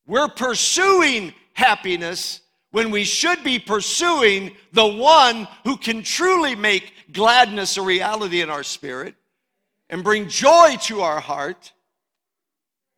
We're 0.07 0.31
pursuing 0.31 1.35
happiness 1.53 2.41
when 2.71 2.91
we 2.91 3.05
should 3.05 3.45
be 3.45 3.59
pursuing 3.59 4.57
the 4.73 4.87
one 4.87 5.47
who 5.65 5.77
can 5.77 6.03
truly 6.03 6.55
make 6.55 6.95
gladness 7.13 7.77
a 7.77 7.83
reality 7.83 8.41
in 8.41 8.49
our 8.49 8.63
spirit 8.63 9.17
and 9.91 10.03
bring 10.03 10.31
joy 10.31 10.77
to 10.85 11.03
our 11.03 11.21
heart. 11.21 11.75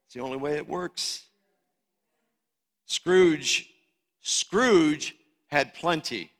It's 0.07 0.15
the 0.15 0.21
only 0.21 0.37
way 0.37 0.53
it 0.53 0.69
works. 0.69 1.25
Scrooge, 2.87 3.69
Scrooge 4.21 5.17
had 5.49 5.75
plenty. 5.75 6.31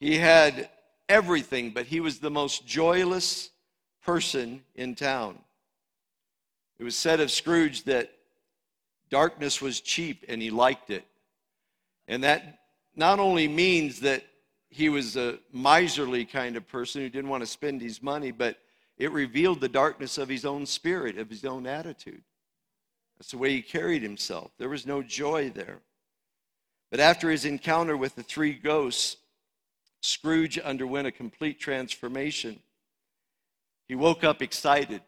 He 0.00 0.16
had 0.16 0.70
everything, 1.06 1.72
but 1.72 1.84
he 1.84 2.00
was 2.00 2.18
the 2.18 2.30
most 2.30 2.66
joyless 2.66 3.50
person 4.06 4.62
in 4.76 4.94
town. 4.94 5.36
It 6.78 6.84
was 6.84 6.96
said 6.96 7.18
of 7.18 7.30
Scrooge 7.30 7.82
that 7.84 8.12
darkness 9.10 9.60
was 9.60 9.80
cheap 9.80 10.24
and 10.28 10.40
he 10.40 10.50
liked 10.50 10.90
it. 10.90 11.04
And 12.06 12.22
that 12.22 12.60
not 12.94 13.18
only 13.18 13.48
means 13.48 14.00
that 14.00 14.24
he 14.68 14.88
was 14.88 15.16
a 15.16 15.38
miserly 15.52 16.24
kind 16.24 16.56
of 16.56 16.68
person 16.68 17.02
who 17.02 17.08
didn't 17.08 17.30
want 17.30 17.42
to 17.42 17.46
spend 17.46 17.82
his 17.82 18.02
money, 18.02 18.30
but 18.30 18.58
it 18.96 19.10
revealed 19.10 19.60
the 19.60 19.68
darkness 19.68 20.18
of 20.18 20.28
his 20.28 20.44
own 20.44 20.66
spirit, 20.66 21.18
of 21.18 21.28
his 21.28 21.44
own 21.44 21.66
attitude. 21.66 22.22
That's 23.18 23.32
the 23.32 23.38
way 23.38 23.52
he 23.52 23.62
carried 23.62 24.02
himself. 24.02 24.52
There 24.58 24.68
was 24.68 24.86
no 24.86 25.02
joy 25.02 25.50
there. 25.50 25.80
But 26.90 27.00
after 27.00 27.30
his 27.30 27.44
encounter 27.44 27.96
with 27.96 28.14
the 28.14 28.22
three 28.22 28.52
ghosts, 28.52 29.16
Scrooge 30.00 30.58
underwent 30.58 31.08
a 31.08 31.12
complete 31.12 31.58
transformation. 31.58 32.60
He 33.88 33.94
woke 33.94 34.24
up 34.24 34.42
excited 34.42 35.00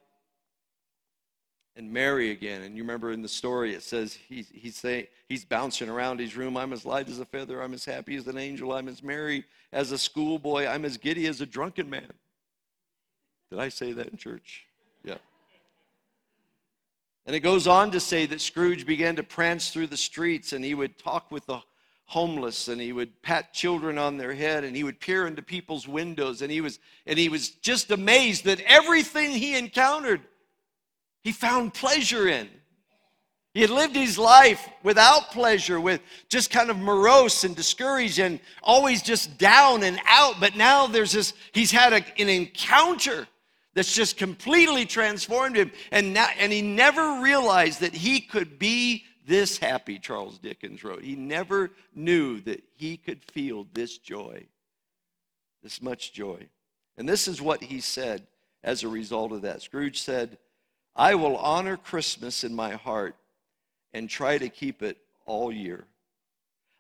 and 1.78 1.92
merry 1.92 2.30
again. 2.30 2.62
And 2.62 2.76
you 2.76 2.82
remember 2.82 3.12
in 3.12 3.22
the 3.22 3.28
story, 3.28 3.72
it 3.72 3.82
says 3.82 4.18
he's, 4.28 4.48
he's, 4.52 4.76
saying, 4.76 5.06
he's 5.28 5.44
bouncing 5.44 5.88
around 5.88 6.18
his 6.18 6.36
room. 6.36 6.56
I'm 6.56 6.72
as 6.72 6.84
light 6.84 7.08
as 7.08 7.20
a 7.20 7.24
feather. 7.24 7.62
I'm 7.62 7.72
as 7.72 7.84
happy 7.84 8.16
as 8.16 8.26
an 8.26 8.36
angel. 8.36 8.72
I'm 8.72 8.88
as 8.88 9.02
merry 9.02 9.44
as 9.72 9.92
a 9.92 9.98
schoolboy. 9.98 10.66
I'm 10.66 10.84
as 10.84 10.96
giddy 10.96 11.26
as 11.26 11.40
a 11.40 11.46
drunken 11.46 11.88
man. 11.88 12.10
Did 13.50 13.60
I 13.60 13.68
say 13.68 13.92
that 13.92 14.08
in 14.08 14.16
church? 14.16 14.66
Yeah. 15.04 15.18
And 17.26 17.36
it 17.36 17.40
goes 17.40 17.66
on 17.66 17.90
to 17.92 18.00
say 18.00 18.26
that 18.26 18.40
Scrooge 18.40 18.84
began 18.84 19.16
to 19.16 19.22
prance 19.22 19.70
through 19.70 19.86
the 19.86 19.96
streets 19.96 20.52
and 20.52 20.64
he 20.64 20.74
would 20.74 20.98
talk 20.98 21.30
with 21.30 21.46
the 21.46 21.60
homeless 22.08 22.68
and 22.68 22.80
he 22.80 22.90
would 22.90 23.20
pat 23.20 23.52
children 23.52 23.98
on 23.98 24.16
their 24.16 24.32
head 24.32 24.64
and 24.64 24.74
he 24.74 24.82
would 24.82 24.98
peer 24.98 25.26
into 25.26 25.42
people's 25.42 25.86
windows 25.86 26.40
and 26.40 26.50
he 26.50 26.62
was 26.62 26.78
and 27.06 27.18
he 27.18 27.28
was 27.28 27.50
just 27.50 27.90
amazed 27.90 28.44
that 28.44 28.60
everything 28.60 29.30
he 29.30 29.56
encountered 29.56 30.22
he 31.22 31.32
found 31.32 31.74
pleasure 31.74 32.26
in. 32.26 32.48
He 33.52 33.60
had 33.60 33.68
lived 33.68 33.94
his 33.94 34.16
life 34.16 34.66
without 34.82 35.32
pleasure 35.32 35.78
with 35.78 36.00
just 36.30 36.50
kind 36.50 36.70
of 36.70 36.78
morose 36.78 37.44
and 37.44 37.54
discouraged 37.54 38.18
and 38.18 38.40
always 38.62 39.02
just 39.02 39.36
down 39.36 39.82
and 39.82 40.00
out. 40.06 40.36
But 40.40 40.56
now 40.56 40.86
there's 40.86 41.12
this 41.12 41.34
he's 41.52 41.70
had 41.70 41.92
a, 41.92 42.02
an 42.18 42.30
encounter 42.30 43.28
that's 43.74 43.92
just 43.92 44.16
completely 44.16 44.86
transformed 44.86 45.56
him. 45.56 45.72
And 45.90 46.14
now 46.14 46.28
and 46.38 46.50
he 46.50 46.62
never 46.62 47.20
realized 47.20 47.80
that 47.80 47.92
he 47.92 48.22
could 48.22 48.58
be 48.58 49.04
this 49.28 49.58
happy, 49.58 49.98
Charles 49.98 50.38
Dickens 50.38 50.82
wrote. 50.82 51.02
He 51.02 51.14
never 51.14 51.70
knew 51.94 52.40
that 52.40 52.64
he 52.74 52.96
could 52.96 53.22
feel 53.22 53.66
this 53.74 53.98
joy, 53.98 54.46
this 55.62 55.80
much 55.82 56.12
joy. 56.12 56.48
And 56.96 57.08
this 57.08 57.28
is 57.28 57.40
what 57.40 57.62
he 57.62 57.80
said 57.80 58.26
as 58.64 58.82
a 58.82 58.88
result 58.88 59.32
of 59.32 59.42
that. 59.42 59.62
Scrooge 59.62 60.00
said, 60.00 60.38
I 60.96 61.14
will 61.14 61.36
honor 61.36 61.76
Christmas 61.76 62.42
in 62.42 62.54
my 62.54 62.72
heart 62.72 63.14
and 63.92 64.10
try 64.10 64.38
to 64.38 64.48
keep 64.48 64.82
it 64.82 64.96
all 65.26 65.52
year. 65.52 65.84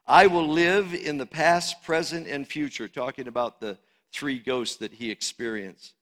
I 0.06 0.26
will 0.26 0.48
live 0.48 0.94
in 0.94 1.18
the 1.18 1.26
past, 1.26 1.82
present, 1.82 2.26
and 2.26 2.48
future, 2.48 2.88
talking 2.88 3.28
about 3.28 3.60
the 3.60 3.76
three 4.10 4.38
ghosts 4.38 4.76
that 4.76 4.94
he 4.94 5.10
experienced. 5.10 5.92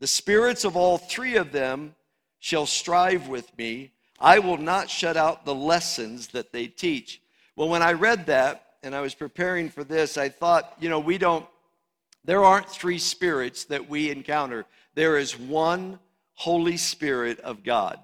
The 0.00 0.06
spirits 0.06 0.64
of 0.64 0.76
all 0.76 0.98
three 0.98 1.36
of 1.36 1.50
them 1.50 1.94
shall 2.38 2.66
strive 2.66 3.28
with 3.28 3.56
me 3.56 3.92
I 4.22 4.38
will 4.38 4.56
not 4.56 4.88
shut 4.88 5.16
out 5.16 5.44
the 5.44 5.54
lessons 5.54 6.28
that 6.28 6.52
they 6.52 6.68
teach. 6.68 7.20
Well, 7.56 7.68
when 7.68 7.82
I 7.82 7.92
read 7.92 8.26
that 8.26 8.74
and 8.84 8.94
I 8.94 9.00
was 9.00 9.14
preparing 9.14 9.68
for 9.68 9.82
this, 9.82 10.16
I 10.16 10.28
thought, 10.28 10.74
you 10.78 10.88
know, 10.88 11.00
we 11.00 11.18
don't, 11.18 11.44
there 12.24 12.44
aren't 12.44 12.68
three 12.68 12.98
spirits 12.98 13.64
that 13.64 13.88
we 13.88 14.10
encounter. 14.10 14.64
There 14.94 15.18
is 15.18 15.36
one 15.36 15.98
Holy 16.34 16.76
Spirit 16.76 17.40
of 17.40 17.64
God. 17.64 17.98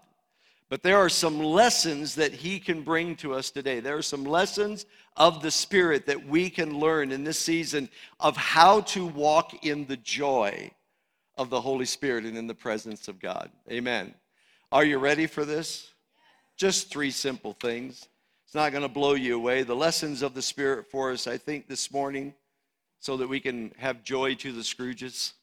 But 0.68 0.82
there 0.82 0.98
are 0.98 1.08
some 1.08 1.38
lessons 1.38 2.16
that 2.16 2.32
He 2.32 2.58
can 2.58 2.82
bring 2.82 3.14
to 3.16 3.34
us 3.34 3.50
today. 3.50 3.78
There 3.78 3.96
are 3.96 4.02
some 4.02 4.24
lessons 4.24 4.86
of 5.16 5.40
the 5.40 5.52
Spirit 5.52 6.06
that 6.06 6.26
we 6.26 6.50
can 6.50 6.78
learn 6.78 7.12
in 7.12 7.22
this 7.22 7.38
season 7.38 7.88
of 8.18 8.36
how 8.36 8.80
to 8.80 9.06
walk 9.06 9.64
in 9.64 9.86
the 9.86 9.96
joy 9.96 10.70
of 11.38 11.48
the 11.48 11.60
Holy 11.60 11.86
Spirit 11.86 12.24
and 12.24 12.36
in 12.36 12.48
the 12.48 12.54
presence 12.54 13.06
of 13.06 13.20
God. 13.20 13.50
Amen. 13.70 14.12
Are 14.72 14.84
you 14.84 14.98
ready 14.98 15.26
for 15.26 15.44
this? 15.44 15.92
Just 16.58 16.90
three 16.90 17.12
simple 17.12 17.52
things. 17.52 18.08
It's 18.44 18.54
not 18.54 18.72
going 18.72 18.82
to 18.82 18.88
blow 18.88 19.14
you 19.14 19.36
away. 19.36 19.62
The 19.62 19.76
lessons 19.76 20.22
of 20.22 20.34
the 20.34 20.42
Spirit 20.42 20.90
for 20.90 21.12
us, 21.12 21.28
I 21.28 21.38
think, 21.38 21.68
this 21.68 21.92
morning, 21.92 22.34
so 22.98 23.16
that 23.16 23.28
we 23.28 23.38
can 23.38 23.72
have 23.78 24.02
joy 24.02 24.34
to 24.34 24.50
the 24.50 24.62
Scrooges. 24.62 25.34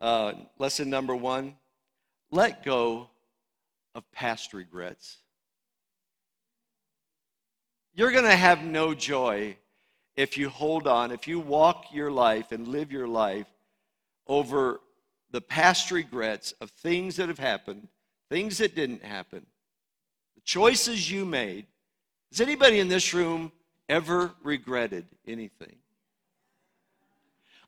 Uh, 0.00 0.34
lesson 0.58 0.90
number 0.90 1.16
one 1.16 1.56
let 2.30 2.64
go 2.64 3.08
of 3.94 4.10
past 4.12 4.52
regrets. 4.52 5.18
You're 7.94 8.10
going 8.10 8.24
to 8.24 8.36
have 8.36 8.64
no 8.64 8.94
joy 8.94 9.56
if 10.16 10.36
you 10.36 10.48
hold 10.48 10.86
on, 10.86 11.10
if 11.10 11.28
you 11.28 11.40
walk 11.40 11.86
your 11.92 12.10
life 12.10 12.52
and 12.52 12.68
live 12.68 12.92
your 12.92 13.08
life 13.08 13.46
over 14.26 14.80
the 15.30 15.40
past 15.40 15.90
regrets 15.90 16.52
of 16.60 16.70
things 16.70 17.16
that 17.16 17.28
have 17.28 17.38
happened, 17.38 17.88
things 18.30 18.58
that 18.58 18.74
didn't 18.74 19.04
happen, 19.04 19.46
choices 20.44 21.10
you 21.10 21.24
made. 21.24 21.66
Has 22.30 22.40
anybody 22.40 22.80
in 22.80 22.88
this 22.88 23.12
room 23.12 23.52
ever 23.88 24.32
regretted 24.42 25.06
anything? 25.26 25.76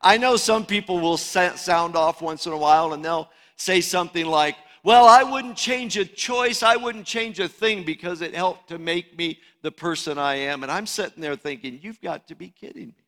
I 0.00 0.18
know 0.18 0.36
some 0.36 0.66
people 0.66 1.00
will 1.00 1.16
sound 1.16 1.96
off 1.96 2.20
once 2.20 2.46
in 2.46 2.52
a 2.52 2.58
while 2.58 2.92
and 2.92 3.04
they'll 3.04 3.30
say 3.56 3.80
something 3.80 4.26
like, 4.26 4.56
Well, 4.82 5.06
I 5.06 5.22
wouldn't 5.22 5.56
change 5.56 5.96
a 5.96 6.04
choice, 6.04 6.62
I 6.62 6.76
wouldn't 6.76 7.06
change 7.06 7.40
a 7.40 7.48
thing 7.48 7.84
because 7.84 8.20
it 8.20 8.34
helped 8.34 8.68
to 8.68 8.78
make 8.78 9.16
me 9.16 9.38
the 9.62 9.72
person 9.72 10.18
I 10.18 10.34
am. 10.34 10.62
And 10.62 10.70
I'm 10.70 10.86
sitting 10.86 11.22
there 11.22 11.36
thinking, 11.36 11.80
You've 11.82 12.00
got 12.00 12.28
to 12.28 12.34
be 12.34 12.50
kidding 12.50 12.88
me. 12.88 13.04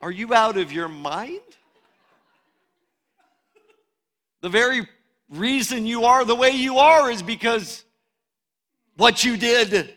Are 0.00 0.10
you 0.10 0.34
out 0.34 0.56
of 0.56 0.72
your 0.72 0.88
mind? 0.88 1.40
The 4.40 4.48
very 4.48 4.86
reason 5.30 5.86
you 5.86 6.04
are 6.04 6.24
the 6.24 6.34
way 6.34 6.50
you 6.50 6.78
are 6.78 7.10
is 7.10 7.22
because 7.22 7.84
what 8.96 9.24
you 9.24 9.36
did. 9.36 9.94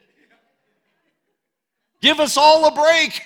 Give 2.02 2.20
us 2.20 2.38
all 2.38 2.66
a 2.66 2.74
break. 2.74 3.22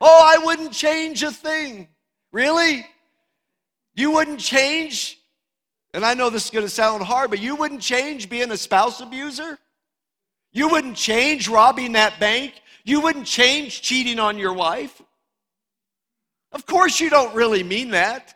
Oh, 0.00 0.20
I 0.22 0.44
wouldn't 0.44 0.72
change 0.72 1.22
a 1.22 1.30
thing. 1.30 1.88
Really? 2.32 2.84
You 3.94 4.10
wouldn't 4.10 4.40
change? 4.40 5.18
And 5.92 6.04
I 6.04 6.14
know 6.14 6.28
this 6.28 6.46
is 6.46 6.50
going 6.50 6.66
to 6.66 6.70
sound 6.70 7.04
hard, 7.04 7.30
but 7.30 7.40
you 7.40 7.54
wouldn't 7.54 7.80
change 7.80 8.28
being 8.28 8.50
a 8.50 8.56
spouse 8.56 9.00
abuser? 9.00 9.58
You 10.52 10.68
wouldn't 10.68 10.96
change 10.96 11.48
robbing 11.48 11.92
that 11.92 12.18
bank? 12.18 12.54
You 12.84 13.00
wouldn't 13.00 13.26
change 13.26 13.80
cheating 13.80 14.18
on 14.18 14.36
your 14.36 14.52
wife? 14.52 15.00
Of 16.52 16.66
course, 16.66 17.00
you 17.00 17.10
don't 17.10 17.34
really 17.34 17.62
mean 17.62 17.90
that. 17.90 18.33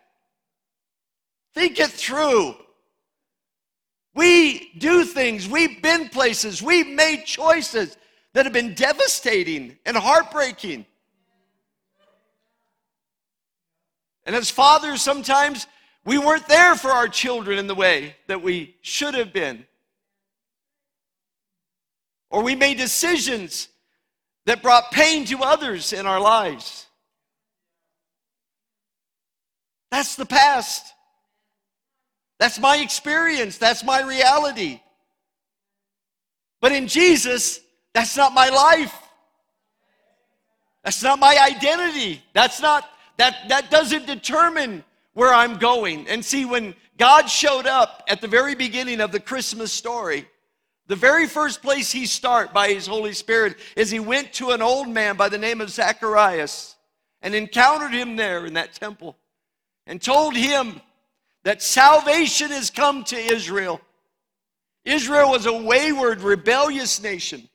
Think 1.58 1.80
it 1.80 1.90
through. 1.90 2.54
We 4.14 4.70
do 4.78 5.02
things, 5.02 5.48
we've 5.48 5.82
been 5.82 6.08
places, 6.08 6.62
we've 6.62 6.86
made 6.86 7.24
choices 7.24 7.96
that 8.32 8.46
have 8.46 8.52
been 8.52 8.74
devastating 8.74 9.76
and 9.84 9.96
heartbreaking. 9.96 10.86
And 14.24 14.36
as 14.36 14.52
fathers, 14.52 15.02
sometimes 15.02 15.66
we 16.04 16.16
weren't 16.16 16.46
there 16.46 16.76
for 16.76 16.92
our 16.92 17.08
children 17.08 17.58
in 17.58 17.66
the 17.66 17.74
way 17.74 18.14
that 18.28 18.40
we 18.40 18.76
should 18.82 19.14
have 19.14 19.32
been. 19.32 19.66
Or 22.30 22.44
we 22.44 22.54
made 22.54 22.76
decisions 22.76 23.66
that 24.46 24.62
brought 24.62 24.92
pain 24.92 25.24
to 25.24 25.42
others 25.42 25.92
in 25.92 26.06
our 26.06 26.20
lives. 26.20 26.86
That's 29.90 30.14
the 30.14 30.26
past. 30.26 30.94
That's 32.38 32.58
my 32.58 32.76
experience. 32.78 33.58
That's 33.58 33.84
my 33.84 34.02
reality. 34.02 34.80
But 36.60 36.72
in 36.72 36.86
Jesus, 36.88 37.60
that's 37.92 38.16
not 38.16 38.32
my 38.32 38.48
life. 38.48 38.94
That's 40.84 41.02
not 41.02 41.18
my 41.18 41.36
identity. 41.40 42.22
That's 42.32 42.60
not 42.60 42.88
that 43.16 43.48
that 43.48 43.70
doesn't 43.70 44.06
determine 44.06 44.84
where 45.14 45.34
I'm 45.34 45.58
going. 45.58 46.08
And 46.08 46.24
see 46.24 46.44
when 46.44 46.74
God 46.96 47.26
showed 47.26 47.66
up 47.66 48.04
at 48.08 48.20
the 48.20 48.28
very 48.28 48.54
beginning 48.54 49.00
of 49.00 49.12
the 49.12 49.20
Christmas 49.20 49.72
story, 49.72 50.26
the 50.86 50.96
very 50.96 51.26
first 51.26 51.60
place 51.60 51.92
he 51.92 52.06
start 52.06 52.54
by 52.54 52.68
his 52.68 52.86
Holy 52.86 53.12
Spirit 53.12 53.56
is 53.76 53.90
he 53.90 54.00
went 54.00 54.32
to 54.34 54.50
an 54.50 54.62
old 54.62 54.88
man 54.88 55.16
by 55.16 55.28
the 55.28 55.38
name 55.38 55.60
of 55.60 55.70
Zacharias 55.70 56.76
and 57.20 57.34
encountered 57.34 57.92
him 57.92 58.16
there 58.16 58.46
in 58.46 58.54
that 58.54 58.72
temple 58.72 59.16
and 59.86 60.00
told 60.00 60.34
him 60.34 60.80
that 61.48 61.62
salvation 61.62 62.50
has 62.50 62.68
come 62.68 63.02
to 63.02 63.16
Israel. 63.16 63.80
Israel 64.84 65.30
was 65.30 65.46
a 65.46 65.52
wayward, 65.62 66.20
rebellious 66.20 67.02
nation. 67.02 67.48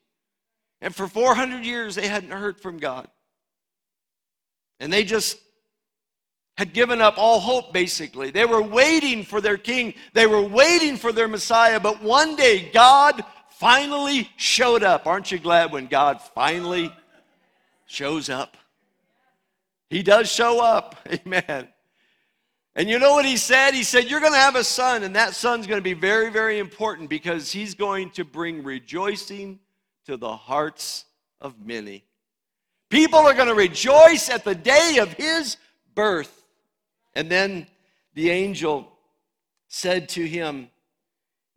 And 0.82 0.96
for 0.96 1.08
400 1.08 1.64
years, 1.64 1.94
they 1.94 2.08
hadn't 2.08 2.32
heard 2.32 2.60
from 2.60 2.80
God. 2.80 3.08
And 4.80 4.92
they 4.92 5.04
just 5.04 5.38
had 6.58 6.74
given 6.74 7.02
up 7.02 7.20
all 7.20 7.40
hope, 7.40 7.72
basically. 7.72 8.32
They 8.32 8.46
were 8.46 8.64
waiting 8.64 9.24
for 9.24 9.42
their 9.42 9.58
king, 9.58 9.94
they 10.14 10.26
were 10.26 10.42
waiting 10.42 10.98
for 10.98 11.12
their 11.12 11.28
Messiah, 11.28 11.80
but 11.80 12.02
one 12.02 12.36
day 12.36 12.72
God 12.74 13.24
finally 13.60 14.28
showed 14.38 14.82
up. 14.82 15.06
Aren't 15.06 15.32
you 15.32 15.38
glad 15.38 15.72
when 15.72 15.86
God 15.86 16.20
finally 16.34 16.92
shows 17.86 18.28
up? 18.28 18.58
He 19.92 20.02
does 20.02 20.32
show 20.32 20.64
up. 20.64 20.96
Amen. 21.28 21.68
And 22.75 22.89
you 22.89 22.98
know 22.98 23.12
what 23.13 23.25
he 23.25 23.38
said? 23.38 23.74
He 23.74 23.84
said, 23.84 24.10
You're 24.10 24.20
going 24.20 24.34
to 24.34 24.39
have 24.39 24.56
a 24.56 24.63
son, 24.63 25.03
and 25.03 25.15
that 25.15 25.36
son's 25.36 25.68
going 25.68 25.80
to 25.80 25.84
be 25.84 25.94
very, 25.94 26.32
very 26.32 26.60
important 26.60 27.10
because 27.10 27.52
he's 27.52 27.76
going 27.76 28.10
to 28.12 28.26
bring 28.26 28.63
rejoicing 28.63 29.60
to 30.06 30.17
the 30.17 30.36
hearts 30.36 31.06
of 31.39 31.63
many. 31.63 32.04
People 32.89 33.19
are 33.19 33.34
going 33.34 33.48
to 33.48 33.54
rejoice 33.54 34.30
at 34.30 34.43
the 34.43 34.56
day 34.56 34.98
of 35.00 35.13
his 35.13 35.58
birth. 35.95 36.43
And 37.15 37.30
then 37.30 37.67
the 38.15 38.30
angel 38.32 38.91
said 39.67 40.10
to 40.10 40.28
him 40.28 40.69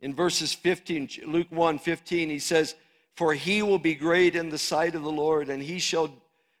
in 0.01 0.13
verses 0.13 0.53
15, 0.53 1.09
Luke 1.25 1.47
1 1.49 1.79
15, 1.79 2.29
he 2.29 2.39
says, 2.39 2.75
For 3.15 3.33
he 3.33 3.63
will 3.63 3.79
be 3.79 3.95
great 3.95 4.35
in 4.35 4.49
the 4.49 4.57
sight 4.57 4.93
of 4.93 5.03
the 5.03 5.11
Lord, 5.11 5.49
and 5.49 5.61
he 5.61 5.79
shall 5.79 6.11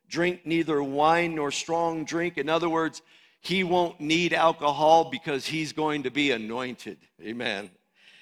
drink 0.09 0.45
neither 0.45 0.81
wine 0.81 1.35
nor 1.35 1.51
strong 1.51 2.05
drink. 2.05 2.37
In 2.37 2.49
other 2.49 2.69
words, 2.69 3.01
he 3.47 3.63
won't 3.63 3.99
need 4.01 4.33
alcohol 4.33 5.05
because 5.09 5.45
he's 5.45 5.71
going 5.71 6.03
to 6.03 6.11
be 6.11 6.31
anointed. 6.31 6.97
Amen. 7.21 7.69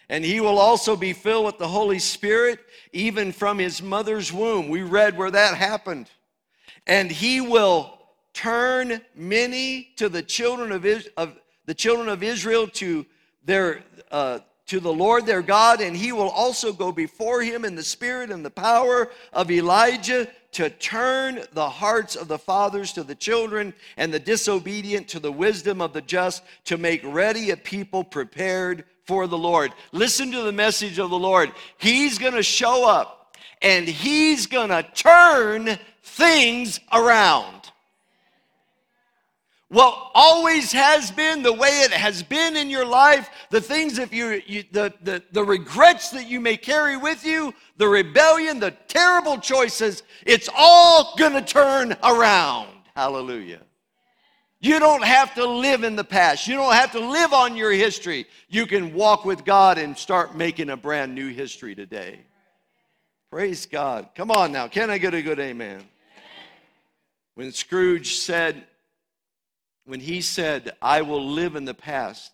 And 0.07 0.23
he 0.23 0.39
will 0.39 0.59
also 0.59 0.95
be 0.95 1.13
filled 1.13 1.45
with 1.45 1.57
the 1.57 1.67
Holy 1.67 1.97
Spirit, 1.97 2.59
even 2.93 3.31
from 3.31 3.57
his 3.57 3.81
mother's 3.81 4.31
womb. 4.31 4.69
We 4.69 4.83
read 4.83 5.17
where 5.17 5.31
that 5.31 5.57
happened. 5.57 6.11
And 6.85 7.11
he 7.11 7.41
will 7.41 7.97
turn 8.33 9.01
many 9.15 9.89
to 9.95 10.09
the 10.09 10.21
children 10.21 10.71
of, 10.71 10.85
of 11.17 11.35
the 11.65 11.73
children 11.73 12.07
of 12.07 12.21
Israel 12.21 12.67
to 12.67 13.05
their 13.43 13.83
uh, 14.11 14.39
to 14.67 14.79
the 14.79 14.93
Lord 14.93 15.25
their 15.25 15.43
God, 15.43 15.79
and 15.79 15.95
he 15.95 16.11
will 16.11 16.29
also 16.29 16.73
go 16.73 16.91
before 16.91 17.41
him 17.41 17.65
in 17.65 17.75
the 17.75 17.83
spirit 17.83 18.31
and 18.31 18.43
the 18.43 18.49
power 18.49 19.11
of 19.31 19.51
Elijah 19.51 20.27
to 20.55 20.69
turn 20.69 21.41
the 21.51 21.69
hearts 21.69 22.15
of 22.15 22.29
the 22.29 22.37
fathers 22.37 22.93
to 22.93 23.03
the 23.03 23.13
children 23.13 23.73
and 23.97 24.13
the 24.13 24.19
disobedient 24.19 25.05
to 25.09 25.19
the 25.19 25.31
wisdom 25.31 25.81
of 25.81 25.91
the 25.91 26.01
just, 26.01 26.43
to 26.63 26.77
make 26.77 27.01
ready 27.03 27.51
a 27.51 27.57
people 27.57 28.05
prepared 28.05 28.85
for 29.03 29.27
the 29.27 29.37
Lord. 29.37 29.73
Listen 29.91 30.31
to 30.31 30.43
the 30.43 30.53
message 30.53 30.97
of 30.97 31.09
the 31.09 31.19
Lord. 31.19 31.51
He's 31.77 32.17
going 32.17 32.35
to 32.35 32.43
show 32.43 32.87
up 32.87 33.35
and 33.61 33.85
he's 33.85 34.47
going 34.47 34.69
to 34.69 34.83
turn 34.93 35.77
things 36.01 36.79
around 36.93 37.64
what 39.69 40.11
always 40.13 40.71
has 40.71 41.11
been 41.11 41.41
the 41.41 41.51
way 41.51 41.81
it 41.81 41.91
has 41.91 42.21
been 42.21 42.55
in 42.55 42.69
your 42.69 42.85
life 42.85 43.29
the 43.49 43.59
things 43.59 43.97
that 43.97 44.13
you, 44.13 44.41
you, 44.45 44.63
the, 44.71 44.93
the, 45.01 45.23
the 45.31 45.43
regrets 45.43 46.11
that 46.11 46.27
you 46.27 46.39
may 46.39 46.55
carry 46.55 46.97
with 46.97 47.25
you 47.25 47.53
the 47.77 47.87
rebellion 47.87 48.59
the 48.59 48.71
terrible 48.87 49.37
choices 49.39 50.03
it's 50.25 50.49
all 50.57 51.13
gonna 51.17 51.41
turn 51.41 51.95
around. 52.03 52.69
Hallelujah. 52.95 53.61
You 54.59 54.79
don't 54.79 55.03
have 55.03 55.35
to 55.35 55.45
live 55.45 55.83
in 55.83 55.95
the 55.95 56.03
past. 56.03 56.47
You 56.47 56.55
don't 56.55 56.73
have 56.73 56.91
to 56.93 56.99
live 56.99 57.33
on 57.33 57.55
your 57.55 57.71
history. 57.71 58.25
You 58.49 58.65
can 58.65 58.93
walk 58.93 59.23
with 59.23 59.45
god 59.45 59.77
and 59.77 59.95
start 59.95 60.35
making 60.35 60.71
a 60.71 60.77
brand 60.77 61.13
new 61.13 61.27
history 61.27 61.75
today. 61.75 62.21
Praise 63.29 63.65
god. 63.67 64.09
Come 64.15 64.31
on 64.31 64.51
now. 64.51 64.67
Can 64.67 64.89
i 64.89 64.97
get 64.97 65.13
a 65.13 65.21
good 65.21 65.39
amen? 65.39 65.83
When 67.35 67.51
scrooge 67.51 68.15
said 68.15 68.65
when 69.85 69.99
he 69.99 70.21
said, 70.21 70.73
I 70.81 71.01
will 71.01 71.25
live 71.25 71.55
in 71.55 71.65
the 71.65 71.73
past, 71.73 72.31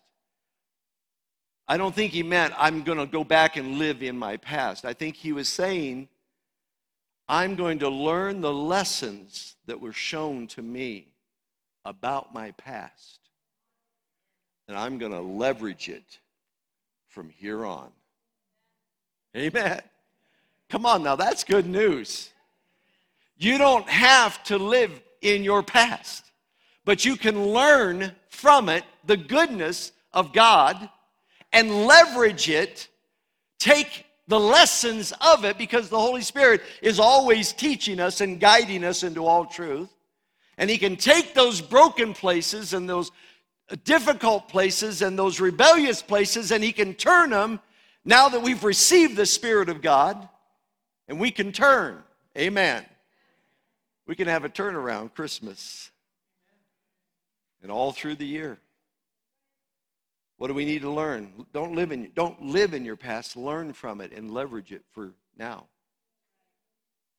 I 1.68 1.76
don't 1.76 1.94
think 1.94 2.12
he 2.12 2.22
meant, 2.22 2.54
I'm 2.58 2.82
going 2.82 2.98
to 2.98 3.06
go 3.06 3.24
back 3.24 3.56
and 3.56 3.78
live 3.78 4.02
in 4.02 4.18
my 4.18 4.36
past. 4.36 4.84
I 4.84 4.92
think 4.92 5.16
he 5.16 5.32
was 5.32 5.48
saying, 5.48 6.08
I'm 7.28 7.54
going 7.54 7.78
to 7.80 7.88
learn 7.88 8.40
the 8.40 8.52
lessons 8.52 9.56
that 9.66 9.80
were 9.80 9.92
shown 9.92 10.48
to 10.48 10.62
me 10.62 11.08
about 11.84 12.34
my 12.34 12.50
past. 12.52 13.20
And 14.68 14.76
I'm 14.76 14.98
going 14.98 15.12
to 15.12 15.20
leverage 15.20 15.88
it 15.88 16.18
from 17.08 17.30
here 17.30 17.64
on. 17.64 17.90
Amen. 19.36 19.80
Come 20.68 20.84
on 20.86 21.02
now, 21.02 21.16
that's 21.16 21.44
good 21.44 21.66
news. 21.66 22.30
You 23.36 23.58
don't 23.58 23.88
have 23.88 24.42
to 24.44 24.58
live 24.58 25.00
in 25.20 25.44
your 25.44 25.62
past 25.62 26.31
but 26.84 27.04
you 27.04 27.16
can 27.16 27.48
learn 27.48 28.12
from 28.28 28.68
it 28.68 28.84
the 29.04 29.16
goodness 29.16 29.92
of 30.12 30.32
God 30.32 30.88
and 31.52 31.86
leverage 31.86 32.48
it, 32.48 32.88
take 33.58 34.06
the 34.28 34.40
lessons 34.40 35.12
of 35.20 35.44
it, 35.44 35.58
because 35.58 35.88
the 35.88 35.98
Holy 35.98 36.22
Spirit 36.22 36.62
is 36.80 36.98
always 36.98 37.52
teaching 37.52 38.00
us 38.00 38.20
and 38.20 38.40
guiding 38.40 38.84
us 38.84 39.02
into 39.02 39.26
all 39.26 39.44
truth. 39.44 39.90
And 40.58 40.70
He 40.70 40.78
can 40.78 40.96
take 40.96 41.34
those 41.34 41.60
broken 41.60 42.14
places 42.14 42.72
and 42.72 42.88
those 42.88 43.10
difficult 43.84 44.48
places 44.48 45.02
and 45.02 45.18
those 45.18 45.40
rebellious 45.40 46.02
places, 46.02 46.50
and 46.50 46.64
He 46.64 46.72
can 46.72 46.94
turn 46.94 47.30
them 47.30 47.60
now 48.04 48.28
that 48.28 48.42
we've 48.42 48.64
received 48.64 49.16
the 49.16 49.26
Spirit 49.26 49.68
of 49.68 49.82
God, 49.82 50.28
and 51.08 51.20
we 51.20 51.30
can 51.30 51.52
turn. 51.52 52.02
Amen. 52.36 52.84
We 54.06 54.16
can 54.16 54.26
have 54.26 54.44
a 54.44 54.48
turnaround 54.48 55.14
Christmas 55.14 55.91
and 57.62 57.70
all 57.70 57.92
through 57.92 58.16
the 58.16 58.26
year. 58.26 58.58
What 60.38 60.48
do 60.48 60.54
we 60.54 60.64
need 60.64 60.82
to 60.82 60.90
learn? 60.90 61.32
Don't 61.52 61.74
live 61.74 61.92
in, 61.92 62.10
don't 62.14 62.42
live 62.42 62.74
in 62.74 62.84
your 62.84 62.96
past, 62.96 63.36
learn 63.36 63.72
from 63.72 64.00
it 64.00 64.12
and 64.12 64.32
leverage 64.32 64.72
it 64.72 64.82
for 64.92 65.12
now. 65.38 65.66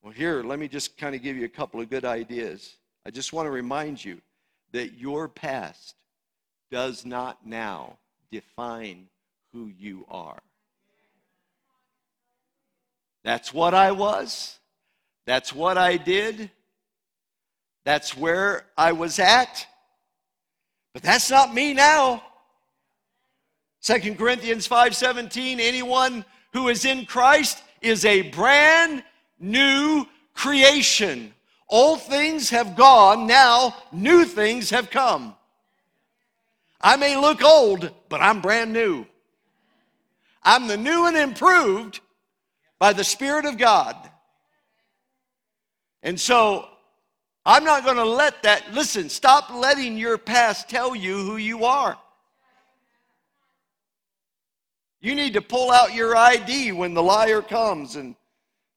Well, 0.01 0.12
here, 0.12 0.43
let 0.43 0.60
me 0.60 0.67
just 0.67 0.97
kind 0.97 1.15
of 1.15 1.23
give 1.23 1.38
you 1.38 1.45
a 1.45 1.49
couple 1.49 1.79
of 1.79 1.89
good 1.89 2.03
ideas. 2.03 2.75
I 3.06 3.12
just 3.12 3.32
want 3.32 3.45
to 3.45 3.51
remind 3.51 4.03
you 4.03 4.19
that 4.73 4.99
your 4.99 5.29
past 5.29 5.95
does 6.69 7.06
not 7.06 7.45
now 7.45 7.97
define 8.32 9.08
who 9.53 9.67
you 9.67 10.06
are. 10.10 10.41
That's 13.23 13.53
what 13.53 13.73
I 13.73 13.91
was. 13.91 14.60
That's 15.25 15.53
what 15.53 15.77
I 15.77 15.95
did. 15.95 16.51
That's 17.86 18.17
where 18.17 18.65
I 18.77 18.91
was 18.91 19.19
at. 19.19 19.65
But 20.93 21.01
that's 21.01 21.29
not 21.29 21.53
me 21.53 21.73
now. 21.73 22.23
2 23.82 24.15
Corinthians 24.15 24.67
5:17 24.67 25.60
anyone 25.60 26.23
who 26.53 26.69
is 26.69 26.86
in 26.86 27.06
Christ 27.06 27.62
is 27.82 28.06
a 28.06 28.29
brand 28.29 29.03
new 29.39 30.08
creation. 30.34 31.34
Old 31.67 32.01
things 32.03 32.49
have 32.51 32.75
gone, 32.75 33.27
now 33.27 33.75
new 33.91 34.25
things 34.25 34.69
have 34.69 34.89
come. 34.89 35.36
I 36.79 36.95
may 36.97 37.17
look 37.17 37.43
old, 37.43 37.91
but 38.10 38.21
I'm 38.21 38.41
brand 38.41 38.71
new. 38.71 39.06
I'm 40.43 40.67
the 40.67 40.77
new 40.77 41.08
and 41.08 41.17
improved 41.17 42.01
by 42.77 42.93
the 42.93 43.03
Spirit 43.03 43.45
of 43.45 43.58
God. 43.58 43.95
And 46.03 46.19
so 46.19 46.69
I'm 47.45 47.63
not 47.63 47.84
going 47.84 47.97
to 47.97 48.06
let 48.06 48.43
that, 48.43 48.73
listen, 48.73 49.10
stop 49.10 49.49
letting 49.53 49.97
your 49.97 50.17
past 50.17 50.69
tell 50.69 50.95
you 50.95 51.17
who 51.17 51.38
you 51.38 51.65
are. 51.65 51.97
You 55.01 55.15
need 55.15 55.34
to 55.34 55.41
pull 55.41 55.69
out 55.69 55.93
your 55.93 56.15
ID 56.15 56.71
when 56.71 56.93
the 56.93 57.03
liar 57.03 57.41
comes 57.41 57.97
and 57.97 58.15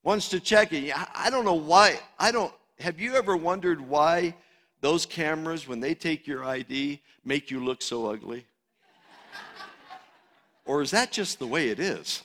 wants 0.02 0.28
to 0.30 0.40
check 0.40 0.72
it. 0.72 0.92
I 1.14 1.30
don't 1.30 1.44
know 1.44 1.54
why. 1.54 2.00
I 2.18 2.32
don't. 2.32 2.52
Have 2.80 2.98
you 2.98 3.14
ever 3.14 3.36
wondered 3.36 3.80
why 3.80 4.34
those 4.80 5.06
cameras, 5.06 5.68
when 5.68 5.78
they 5.78 5.94
take 5.94 6.26
your 6.26 6.44
ID, 6.44 7.00
make 7.24 7.50
you 7.52 7.64
look 7.64 7.80
so 7.80 8.06
ugly? 8.06 8.44
or 10.64 10.82
is 10.82 10.90
that 10.90 11.12
just 11.12 11.38
the 11.38 11.46
way 11.46 11.68
it 11.68 11.78
is? 11.78 12.24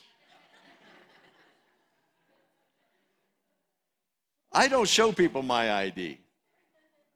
I 4.52 4.68
don't 4.68 4.88
show 4.88 5.12
people 5.12 5.42
my 5.42 5.72
ID, 5.72 6.18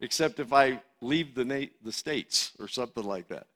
except 0.07 0.39
if 0.39 0.53
I 0.53 0.81
leave 1.01 1.35
the, 1.35 1.45
na- 1.45 1.73
the 1.83 1.91
states 1.91 2.53
or 2.61 2.69
something 2.69 3.03
like 3.03 3.27
that. 3.27 3.49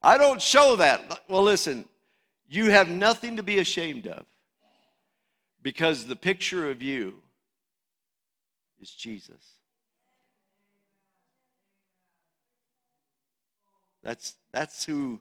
I 0.00 0.16
don't 0.16 0.40
show 0.40 0.76
that. 0.76 1.22
Well, 1.28 1.42
listen, 1.42 1.86
you 2.48 2.70
have 2.70 2.88
nothing 2.88 3.36
to 3.36 3.42
be 3.42 3.58
ashamed 3.58 4.06
of 4.06 4.24
because 5.60 6.06
the 6.06 6.14
picture 6.14 6.70
of 6.70 6.80
you 6.80 7.14
is 8.80 8.92
Jesus. 8.92 9.54
That's, 14.04 14.36
that's, 14.52 14.84
who, 14.84 15.20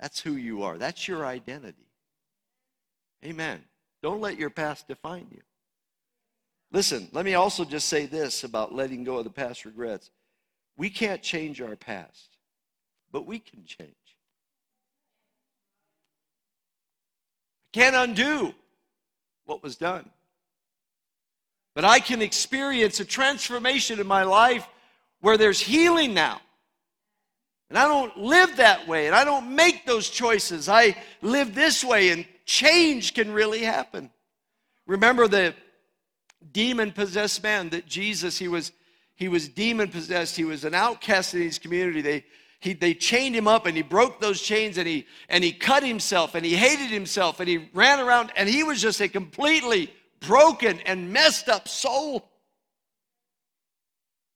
that's 0.00 0.20
who 0.20 0.32
you 0.32 0.64
are. 0.64 0.76
That's 0.76 1.06
your 1.06 1.24
identity. 1.24 1.86
Amen. 3.24 3.62
Don't 4.02 4.20
let 4.20 4.36
your 4.36 4.50
past 4.50 4.88
define 4.88 5.28
you. 5.30 5.40
Listen, 6.72 7.08
let 7.12 7.24
me 7.24 7.34
also 7.34 7.64
just 7.64 7.88
say 7.88 8.06
this 8.06 8.44
about 8.44 8.74
letting 8.74 9.02
go 9.02 9.18
of 9.18 9.24
the 9.24 9.30
past 9.30 9.64
regrets. 9.64 10.10
We 10.76 10.88
can't 10.88 11.22
change 11.22 11.60
our 11.60 11.76
past, 11.76 12.36
but 13.10 13.26
we 13.26 13.38
can 13.38 13.64
change. 13.64 13.90
I 17.66 17.78
can't 17.78 17.96
undo 17.96 18.54
what 19.46 19.62
was 19.62 19.76
done. 19.76 20.08
But 21.74 21.84
I 21.84 22.00
can 22.00 22.22
experience 22.22 23.00
a 23.00 23.04
transformation 23.04 24.00
in 24.00 24.06
my 24.06 24.22
life 24.22 24.66
where 25.20 25.36
there's 25.36 25.60
healing 25.60 26.14
now. 26.14 26.40
And 27.68 27.78
I 27.78 27.86
don't 27.86 28.16
live 28.16 28.56
that 28.56 28.88
way, 28.88 29.06
and 29.06 29.14
I 29.14 29.24
don't 29.24 29.54
make 29.54 29.86
those 29.86 30.10
choices. 30.10 30.68
I 30.68 30.96
live 31.22 31.54
this 31.54 31.84
way, 31.84 32.10
and 32.10 32.26
change 32.44 33.14
can 33.14 33.32
really 33.32 33.60
happen. 33.60 34.10
Remember 34.86 35.28
the 35.28 35.54
demon 36.52 36.92
possessed 36.92 37.42
man 37.42 37.68
that 37.70 37.86
Jesus, 37.86 38.38
he 38.38 38.48
was, 38.48 38.72
he 39.14 39.28
was 39.28 39.48
demon 39.48 39.88
possessed. 39.88 40.36
He 40.36 40.44
was 40.44 40.64
an 40.64 40.74
outcast 40.74 41.34
in 41.34 41.42
his 41.42 41.58
community. 41.58 42.00
They, 42.00 42.24
he, 42.60 42.74
they 42.74 42.94
chained 42.94 43.34
him 43.34 43.48
up 43.48 43.66
and 43.66 43.76
he 43.76 43.82
broke 43.82 44.20
those 44.20 44.40
chains 44.40 44.76
and 44.78 44.86
he, 44.86 45.06
and 45.28 45.42
he 45.42 45.52
cut 45.52 45.82
himself 45.82 46.34
and 46.34 46.44
he 46.44 46.54
hated 46.54 46.90
himself 46.90 47.40
and 47.40 47.48
he 47.48 47.68
ran 47.72 48.00
around 48.00 48.32
and 48.36 48.48
he 48.48 48.62
was 48.62 48.80
just 48.82 49.00
a 49.00 49.08
completely 49.08 49.92
broken 50.20 50.80
and 50.80 51.12
messed 51.12 51.48
up 51.48 51.68
soul. 51.68 52.28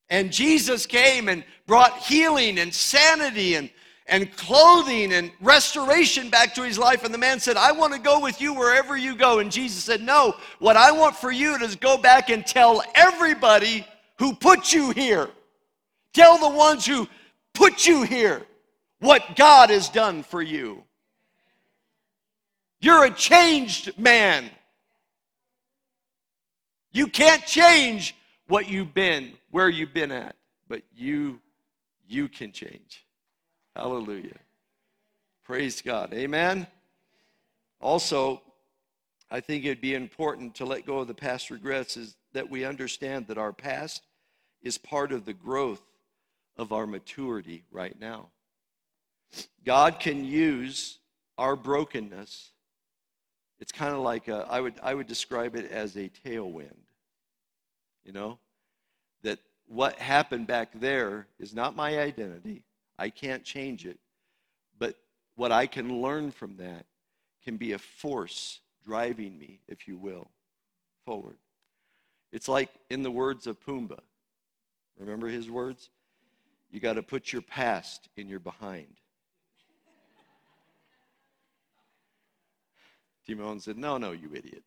And 0.09 0.33
Jesus 0.33 0.87
came 0.87 1.29
and 1.29 1.45
brought 1.67 1.99
healing 1.99 2.59
and 2.59 2.73
sanity 2.73 3.57
and, 3.57 3.71
and 4.07 4.35
clothing 4.37 5.13
and 5.13 5.31
restoration 5.41 6.29
back 6.29 6.55
to 6.55 6.63
his 6.63 6.79
life. 6.79 7.05
And 7.05 7.15
the 7.15 7.19
man 7.19 7.41
said, 7.41 7.57
I 7.57 7.73
want 7.73 7.95
to 7.95 7.99
go 7.99 8.21
with 8.21 8.41
you 8.41 8.53
wherever 8.55 8.97
you 8.97 9.17
go. 9.17 9.39
And 9.39 9.51
Jesus 9.51 9.83
said, 9.83 10.03
No, 10.03 10.35
what 10.59 10.77
I 10.77 10.93
want 10.93 11.17
for 11.17 11.33
you 11.33 11.55
is 11.57 11.77
go 11.77 11.97
back 11.97 12.29
and 12.31 12.47
tell 12.47 12.83
everybody 12.95 13.87
who 14.19 14.35
put 14.35 14.73
you 14.73 14.91
here. 14.91 15.29
Tell 16.13 16.39
the 16.39 16.57
ones 16.57 16.87
who 16.87 17.09
put 17.55 17.87
you 17.87 18.03
here, 18.03 18.43
what 19.01 19.37
God 19.37 19.71
has 19.71 19.89
done 19.89 20.23
for 20.23 20.43
you. 20.43 20.85
You're 22.81 23.05
a 23.05 23.11
changed 23.11 23.99
man. 23.99 24.51
You 26.93 27.09
can't 27.09 27.45
change 27.45 28.15
what 28.47 28.69
you've 28.69 28.95
been, 28.95 29.33
where 29.51 29.69
you've 29.69 29.95
been 29.95 30.13
at, 30.13 30.37
but 30.69 30.83
you 30.95 31.41
you 32.07 32.29
can 32.29 32.53
change. 32.53 33.04
Hallelujah. 33.77 34.39
Praise 35.45 35.83
God. 35.83 36.15
Amen. 36.15 36.67
Also, 37.81 38.41
I 39.31 39.41
think 39.41 39.65
it'd 39.65 39.81
be 39.81 39.95
important 39.95 40.55
to 40.57 40.65
let 40.65 40.87
go 40.87 40.99
of 40.99 41.09
the 41.09 41.15
past 41.15 41.51
regrets 41.51 41.97
is 41.97 42.17
that 42.33 42.49
we 42.49 42.65
understand 42.65 43.27
that 43.27 43.39
our 43.39 43.53
past 43.53 44.03
is 44.63 44.79
part 44.79 45.13
of 45.13 45.25
the 45.25 45.33
growth 45.33 45.83
of 46.57 46.73
our 46.73 46.87
maturity 46.87 47.65
right 47.71 47.99
now. 48.01 48.29
God 49.65 49.99
can 49.99 50.25
use 50.25 50.99
our 51.37 51.57
brokenness. 51.57 52.51
It's 53.59 53.73
kind 53.73 53.95
of 53.95 54.01
like 54.01 54.29
a, 54.29 54.47
I 54.49 54.61
would 54.61 54.75
I 54.83 54.95
would 54.95 55.07
describe 55.07 55.57
it 55.57 55.71
as 55.71 55.97
a 55.97 56.11
tailwind. 56.25 56.77
You 58.05 58.13
know, 58.13 58.39
that 59.23 59.39
what 59.67 59.99
happened 59.99 60.47
back 60.47 60.69
there 60.75 61.27
is 61.39 61.55
not 61.55 61.75
my 61.75 61.99
identity. 61.99 62.63
I 62.99 63.11
can't 63.11 63.45
change 63.45 63.87
it. 63.87 63.99
But 64.79 64.97
what 65.37 65.53
I 65.53 65.67
can 65.67 66.01
learn 66.01 66.31
from 66.31 66.57
that 66.57 66.87
can 67.45 67.57
be 67.57 67.73
a 67.73 67.79
force 67.79 68.61
driving 68.85 69.39
me, 69.39 69.61
if 69.69 69.89
you 69.89 69.97
will, 69.97 70.31
forward. 71.05 71.37
It's 72.33 72.49
like 72.49 72.71
in 72.91 73.03
the 73.03 73.11
words 73.11 73.47
of 73.47 73.61
Pumbaa. 73.61 74.01
Remember 74.99 75.29
his 75.29 75.51
words? 75.51 75.91
You 76.71 76.81
got 76.81 76.95
to 76.95 77.03
put 77.03 77.33
your 77.33 77.43
past 77.43 78.09
in 78.17 78.29
your 78.29 78.41
behind. 78.41 78.97
Timon 83.27 83.61
said, 83.61 83.79
No, 83.79 83.99
no, 83.99 84.13
you 84.13 84.31
idiot. 84.35 84.63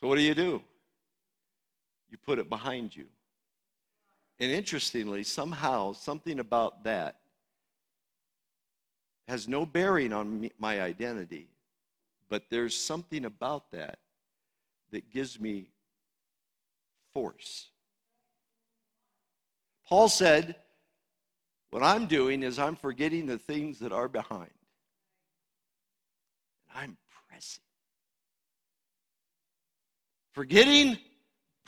So, 0.00 0.06
what 0.06 0.14
do 0.16 0.22
you 0.22 0.34
do? 0.34 0.62
You 2.10 2.18
put 2.18 2.38
it 2.38 2.48
behind 2.48 2.94
you. 2.94 3.06
And 4.40 4.50
interestingly, 4.50 5.24
somehow, 5.24 5.92
something 5.92 6.38
about 6.38 6.84
that 6.84 7.16
has 9.26 9.48
no 9.48 9.66
bearing 9.66 10.12
on 10.12 10.40
me, 10.40 10.52
my 10.58 10.80
identity, 10.80 11.48
but 12.28 12.44
there's 12.50 12.76
something 12.76 13.24
about 13.24 13.70
that 13.72 13.98
that 14.90 15.10
gives 15.10 15.38
me 15.38 15.70
force. 17.12 17.68
Paul 19.86 20.08
said, 20.08 20.56
What 21.70 21.82
I'm 21.82 22.06
doing 22.06 22.42
is 22.42 22.58
I'm 22.58 22.76
forgetting 22.76 23.26
the 23.26 23.38
things 23.38 23.78
that 23.80 23.92
are 23.92 24.08
behind. 24.08 24.50
I'm 26.74 26.96
pressing. 27.28 27.62
Forgetting, 30.32 30.98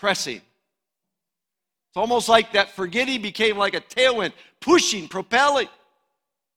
pressing. 0.00 0.36
It's 0.36 1.96
almost 1.96 2.28
like 2.28 2.54
that 2.54 2.70
forgetting 2.70 3.20
became 3.20 3.58
like 3.58 3.74
a 3.74 3.80
tailwind, 3.80 4.32
pushing, 4.60 5.06
propelling. 5.06 5.68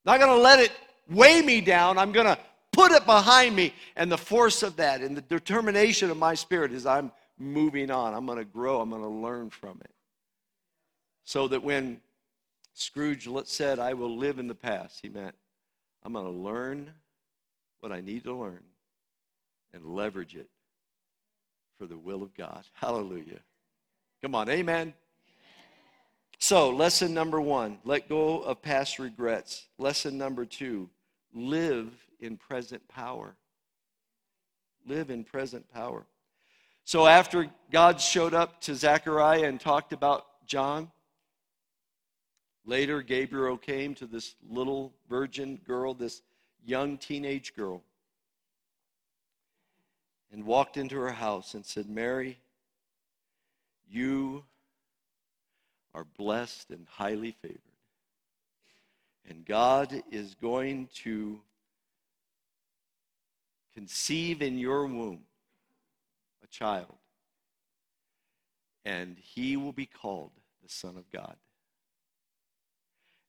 Not 0.06 0.19
going 0.19 0.32
to 0.32 0.41
let 0.41 0.60
it 0.60 0.71
weigh 1.10 1.41
me 1.41 1.60
down. 1.60 1.97
I'm 1.97 2.13
going 2.13 2.25
to 2.25 2.38
put 2.71 2.91
it 2.91 3.06
behind 3.06 3.56
me. 3.56 3.73
And 3.97 4.10
the 4.12 4.17
force 4.17 4.63
of 4.63 4.77
that 4.77 5.01
and 5.01 5.17
the 5.17 5.21
determination 5.21 6.10
of 6.10 6.17
my 6.17 6.34
spirit 6.36 6.71
is 6.71 6.86
I'm 6.86 7.12
moving 7.38 7.91
on. 7.91 8.13
I'm 8.13 8.25
going 8.25 8.38
to 8.38 8.45
grow. 8.45 8.79
I'm 8.79 8.89
going 8.89 9.01
to 9.01 9.08
learn 9.10 9.49
from 9.49 9.79
it. 9.84 9.91
So 11.25 11.47
that 11.49 11.63
when 11.63 11.99
Scrooge 12.73 13.27
said, 13.45 13.77
I 13.79 13.93
will 13.93 14.15
live 14.15 14.39
in 14.39 14.47
the 14.47 14.56
past, 14.56 14.99
he 15.01 15.10
meant, 15.10 15.36
I'm 16.03 16.13
going 16.13 16.25
to 16.25 16.32
learn 16.32 16.91
what 17.82 17.91
I 17.91 17.99
need 17.99 18.23
to 18.23 18.34
learn 18.34 18.63
and 19.73 19.86
leverage 19.86 20.36
it 20.36 20.47
for 21.84 21.88
the 21.88 21.98
will 21.98 22.24
of 22.24 22.34
God. 22.34 22.63
Hallelujah. 22.76 23.41
Come 24.22 24.36
on, 24.36 24.48
amen. 24.48 24.93
So, 26.39 26.69
lesson 26.69 27.13
number 27.13 27.41
one 27.41 27.78
let 27.84 28.08
go 28.08 28.39
of 28.39 28.62
past 28.62 29.00
regrets. 29.00 29.65
Lesson 29.78 30.17
number 30.17 30.46
two 30.46 30.89
live 31.34 31.89
in 32.22 32.38
present 32.38 32.88
power. 32.88 33.36
live 34.86 35.10
in 35.10 35.26
present 35.26 35.69
power. 35.74 36.06
So 36.86 37.06
after 37.06 37.52
God 37.69 38.00
showed 38.00 38.34
up 38.34 38.62
to 38.62 38.76
Zechariah 38.76 39.43
and 39.43 39.60
talked 39.60 39.91
about 39.91 40.26
John, 40.46 40.89
later 42.65 43.02
Gabriel 43.02 43.58
came 43.58 43.93
to 43.96 44.06
this 44.06 44.36
little 44.50 44.93
virgin 45.10 45.60
girl, 45.67 45.93
this 45.93 46.22
young 46.63 46.98
teenage 46.98 47.54
girl, 47.54 47.84
and 50.34 50.46
walked 50.46 50.78
into 50.78 50.96
her 50.98 51.12
house 51.12 51.54
and 51.54 51.63
said, 51.63 51.88
Mary, 51.88 52.39
you 53.88 54.43
are 55.93 56.06
blessed 56.17 56.72
and 56.72 56.88
highly 56.89 57.36
favored. 57.39 57.60
And 59.30 59.46
God 59.46 59.93
is 60.12 60.36
going 60.41 60.89
to 61.04 61.39
conceive 63.76 64.41
in 64.41 64.58
your 64.58 64.88
womb 64.88 65.22
a 66.43 66.48
child, 66.48 66.96
and 68.84 69.17
he 69.19 69.56
will 69.56 69.72
be 69.72 69.86
called 69.86 70.32
the 70.63 70.69
Son 70.69 70.98
of 70.98 71.10
God. 71.12 71.36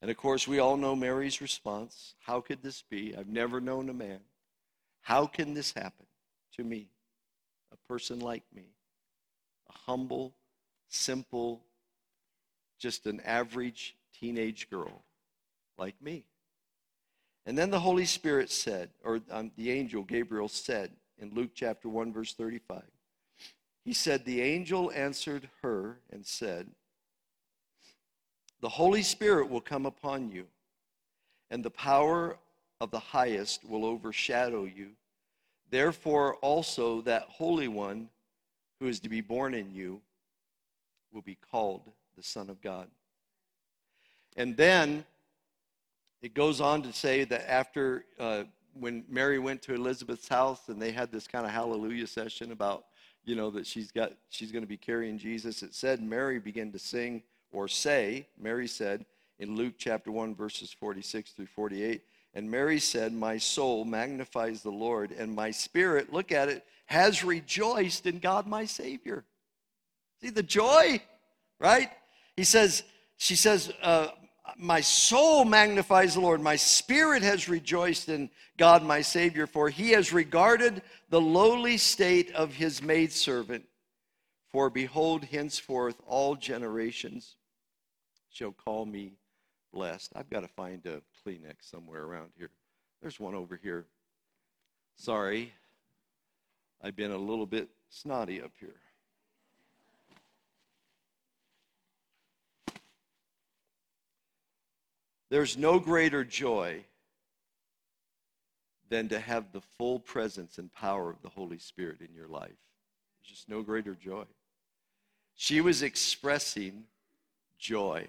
And 0.00 0.10
of 0.10 0.16
course, 0.16 0.48
we 0.48 0.58
all 0.58 0.76
know 0.76 0.96
Mary's 0.96 1.40
response 1.40 2.14
How 2.20 2.40
could 2.40 2.62
this 2.62 2.82
be? 2.82 3.14
I've 3.16 3.28
never 3.28 3.60
known 3.60 3.90
a 3.90 3.94
man. 3.94 4.20
How 5.02 5.26
can 5.26 5.52
this 5.52 5.72
happen 5.72 6.06
to 6.56 6.64
me, 6.64 6.88
a 7.74 7.88
person 7.88 8.20
like 8.20 8.44
me, 8.54 8.64
a 9.68 9.78
humble, 9.90 10.32
simple, 10.88 11.60
just 12.78 13.06
an 13.06 13.20
average 13.20 13.96
teenage 14.18 14.70
girl 14.70 15.02
like 15.76 16.00
me? 16.00 16.24
And 17.46 17.58
then 17.58 17.70
the 17.70 17.80
Holy 17.80 18.06
Spirit 18.06 18.50
said, 18.50 18.90
or 19.02 19.20
um, 19.30 19.50
the 19.56 19.70
angel 19.70 20.02
Gabriel 20.02 20.48
said 20.48 20.90
in 21.18 21.34
Luke 21.34 21.50
chapter 21.54 21.88
1, 21.88 22.12
verse 22.12 22.32
35, 22.32 22.82
he 23.84 23.92
said, 23.92 24.24
The 24.24 24.40
angel 24.40 24.90
answered 24.94 25.48
her 25.62 25.98
and 26.10 26.24
said, 26.24 26.68
The 28.60 28.68
Holy 28.70 29.02
Spirit 29.02 29.50
will 29.50 29.60
come 29.60 29.84
upon 29.84 30.30
you, 30.30 30.46
and 31.50 31.62
the 31.62 31.70
power 31.70 32.38
of 32.80 32.90
the 32.90 32.98
highest 32.98 33.64
will 33.64 33.84
overshadow 33.84 34.64
you. 34.64 34.90
Therefore, 35.74 36.36
also 36.36 37.00
that 37.00 37.22
Holy 37.22 37.66
One 37.66 38.08
who 38.78 38.86
is 38.86 39.00
to 39.00 39.08
be 39.08 39.20
born 39.20 39.54
in 39.54 39.74
you 39.74 40.00
will 41.12 41.20
be 41.20 41.36
called 41.50 41.82
the 42.16 42.22
Son 42.22 42.48
of 42.48 42.62
God. 42.62 42.86
And 44.36 44.56
then 44.56 45.04
it 46.22 46.32
goes 46.32 46.60
on 46.60 46.82
to 46.82 46.92
say 46.92 47.24
that 47.24 47.50
after 47.50 48.04
uh, 48.20 48.44
when 48.78 49.02
Mary 49.08 49.40
went 49.40 49.62
to 49.62 49.74
Elizabeth's 49.74 50.28
house 50.28 50.68
and 50.68 50.80
they 50.80 50.92
had 50.92 51.10
this 51.10 51.26
kind 51.26 51.44
of 51.44 51.50
hallelujah 51.50 52.06
session 52.06 52.52
about 52.52 52.84
you 53.24 53.34
know 53.34 53.50
that 53.50 53.66
she's 53.66 53.90
got 53.90 54.12
she's 54.28 54.52
going 54.52 54.62
to 54.62 54.68
be 54.68 54.76
carrying 54.76 55.18
Jesus, 55.18 55.64
it 55.64 55.74
said 55.74 56.00
Mary 56.00 56.38
began 56.38 56.70
to 56.70 56.78
sing 56.78 57.20
or 57.50 57.66
say. 57.66 58.28
Mary 58.40 58.68
said 58.68 59.04
in 59.40 59.56
Luke 59.56 59.74
chapter 59.76 60.12
one 60.12 60.36
verses 60.36 60.72
forty 60.72 61.02
six 61.02 61.32
through 61.32 61.46
forty 61.46 61.82
eight. 61.82 62.04
And 62.34 62.50
Mary 62.50 62.80
said, 62.80 63.12
My 63.12 63.38
soul 63.38 63.84
magnifies 63.84 64.62
the 64.62 64.70
Lord, 64.70 65.12
and 65.12 65.34
my 65.34 65.50
spirit, 65.52 66.12
look 66.12 66.32
at 66.32 66.48
it, 66.48 66.64
has 66.86 67.24
rejoiced 67.24 68.06
in 68.06 68.18
God 68.18 68.46
my 68.46 68.64
Savior. 68.64 69.24
See 70.20 70.30
the 70.30 70.42
joy, 70.42 71.00
right? 71.60 71.90
He 72.36 72.44
says, 72.44 72.82
she 73.16 73.36
says, 73.36 73.72
uh, 73.82 74.08
my 74.56 74.80
soul 74.80 75.44
magnifies 75.44 76.14
the 76.14 76.20
Lord. 76.20 76.40
My 76.40 76.56
spirit 76.56 77.22
has 77.22 77.48
rejoiced 77.48 78.08
in 78.08 78.30
God 78.58 78.82
my 78.82 79.00
Savior, 79.00 79.46
for 79.46 79.68
he 79.68 79.90
has 79.90 80.12
regarded 80.12 80.82
the 81.10 81.20
lowly 81.20 81.76
state 81.76 82.32
of 82.32 82.52
his 82.52 82.82
maidservant. 82.82 83.64
For 84.52 84.70
behold, 84.70 85.24
henceforth 85.24 86.00
all 86.06 86.36
generations 86.36 87.36
shall 88.30 88.52
call 88.52 88.84
me 88.86 89.14
blessed. 89.72 90.12
I've 90.14 90.30
got 90.30 90.40
to 90.40 90.48
find 90.48 90.84
a 90.86 91.00
Kleenex 91.24 91.70
somewhere 91.70 92.02
around 92.02 92.30
here. 92.36 92.50
There's 93.00 93.18
one 93.18 93.34
over 93.34 93.56
here. 93.62 93.86
Sorry, 94.96 95.52
I've 96.82 96.96
been 96.96 97.10
a 97.10 97.18
little 97.18 97.46
bit 97.46 97.68
snotty 97.88 98.40
up 98.42 98.52
here. 98.60 98.76
There's 105.30 105.56
no 105.56 105.80
greater 105.80 106.24
joy 106.24 106.84
than 108.88 109.08
to 109.08 109.18
have 109.18 109.50
the 109.52 109.60
full 109.60 109.98
presence 109.98 110.58
and 110.58 110.72
power 110.72 111.10
of 111.10 111.20
the 111.22 111.28
Holy 111.28 111.58
Spirit 111.58 112.00
in 112.00 112.14
your 112.14 112.28
life. 112.28 112.48
There's 112.48 113.36
just 113.36 113.48
no 113.48 113.62
greater 113.62 113.94
joy. 113.94 114.24
She 115.34 115.60
was 115.60 115.82
expressing 115.82 116.84
joy 117.58 118.06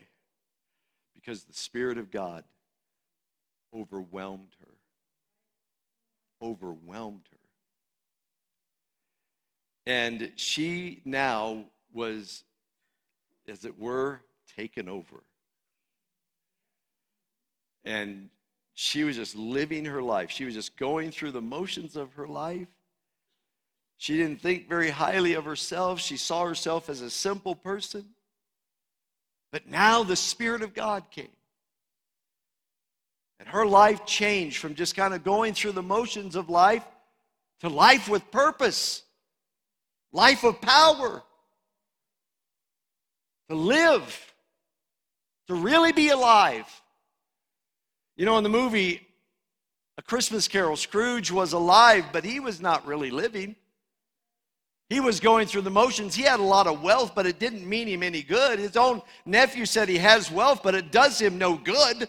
because 1.16 1.46
the 1.46 1.54
Spirit 1.54 1.98
of 1.98 2.12
God 2.12 2.44
overwhelmed 3.76 4.56
her. 4.62 4.74
Overwhelmed 6.42 7.28
her. 7.32 7.38
And 9.88 10.32
she 10.36 11.02
now 11.06 11.66
was, 11.94 12.44
as 13.48 13.66
it 13.66 13.78
were, 13.80 14.22
taken 14.56 14.90
over 14.90 15.24
and 17.86 18.30
she 18.74 19.04
was 19.04 19.16
just 19.16 19.36
living 19.36 19.86
her 19.86 20.02
life. 20.02 20.32
She 20.32 20.44
was 20.44 20.56
just 20.56 20.76
going 20.76 21.12
through 21.12 21.32
the 21.32 21.42
motions 21.42 21.96
of 21.96 22.14
her 22.14 22.28
life. 22.28 22.68
She 23.98 24.18
didn't 24.18 24.42
think 24.42 24.68
very 24.68 24.90
highly 24.90 25.34
of 25.34 25.46
herself. 25.46 26.02
She 26.02 26.18
saw 26.18 26.46
herself 26.46 26.90
as 26.90 27.00
a 27.02 27.10
simple 27.10 27.56
person. 27.56 28.06
But 29.52 29.68
now 29.68 30.04
the 30.04 30.18
Spirit 30.18 30.62
of 30.62 30.74
God 30.74 31.10
came. 31.12 31.30
And 33.40 33.48
her 33.50 33.66
life 33.66 34.06
changed 34.06 34.58
from 34.58 34.76
just 34.76 34.96
kind 34.96 35.14
of 35.14 35.24
going 35.24 35.54
through 35.54 35.74
the 35.74 35.84
motions 35.84 36.36
of 36.36 36.50
life 36.50 36.84
to 37.62 37.70
life 37.70 38.08
with 38.08 38.30
purpose, 38.32 39.04
life 40.12 40.44
of 40.44 40.62
power, 40.62 41.24
to 43.50 43.56
live, 43.56 44.34
to 45.48 45.56
really 45.56 45.92
be 45.92 46.10
alive. 46.10 46.66
You 48.18 48.26
know, 48.26 48.38
in 48.38 48.44
the 48.44 48.50
movie 48.50 49.06
A 49.98 50.02
Christmas 50.02 50.48
Carol, 50.48 50.76
Scrooge 50.76 51.32
was 51.32 51.54
alive, 51.54 52.06
but 52.12 52.24
he 52.24 52.40
was 52.40 52.62
not 52.62 52.86
really 52.86 53.12
living. 53.12 53.56
He 54.90 55.00
was 55.00 55.20
going 55.20 55.48
through 55.48 55.64
the 55.64 55.72
motions. 55.72 56.14
He 56.14 56.24
had 56.24 56.40
a 56.40 56.44
lot 56.44 56.68
of 56.68 56.84
wealth, 56.84 57.14
but 57.16 57.26
it 57.26 57.40
didn't 57.40 57.68
mean 57.68 57.88
him 57.88 58.04
any 58.04 58.22
good. 58.22 58.60
His 58.60 58.78
own 58.78 59.02
nephew 59.26 59.66
said 59.66 59.90
he 59.90 59.98
has 59.98 60.30
wealth, 60.30 60.62
but 60.64 60.76
it 60.76 60.92
does 60.92 61.20
him 61.20 61.38
no 61.38 61.56
good. 61.56 62.08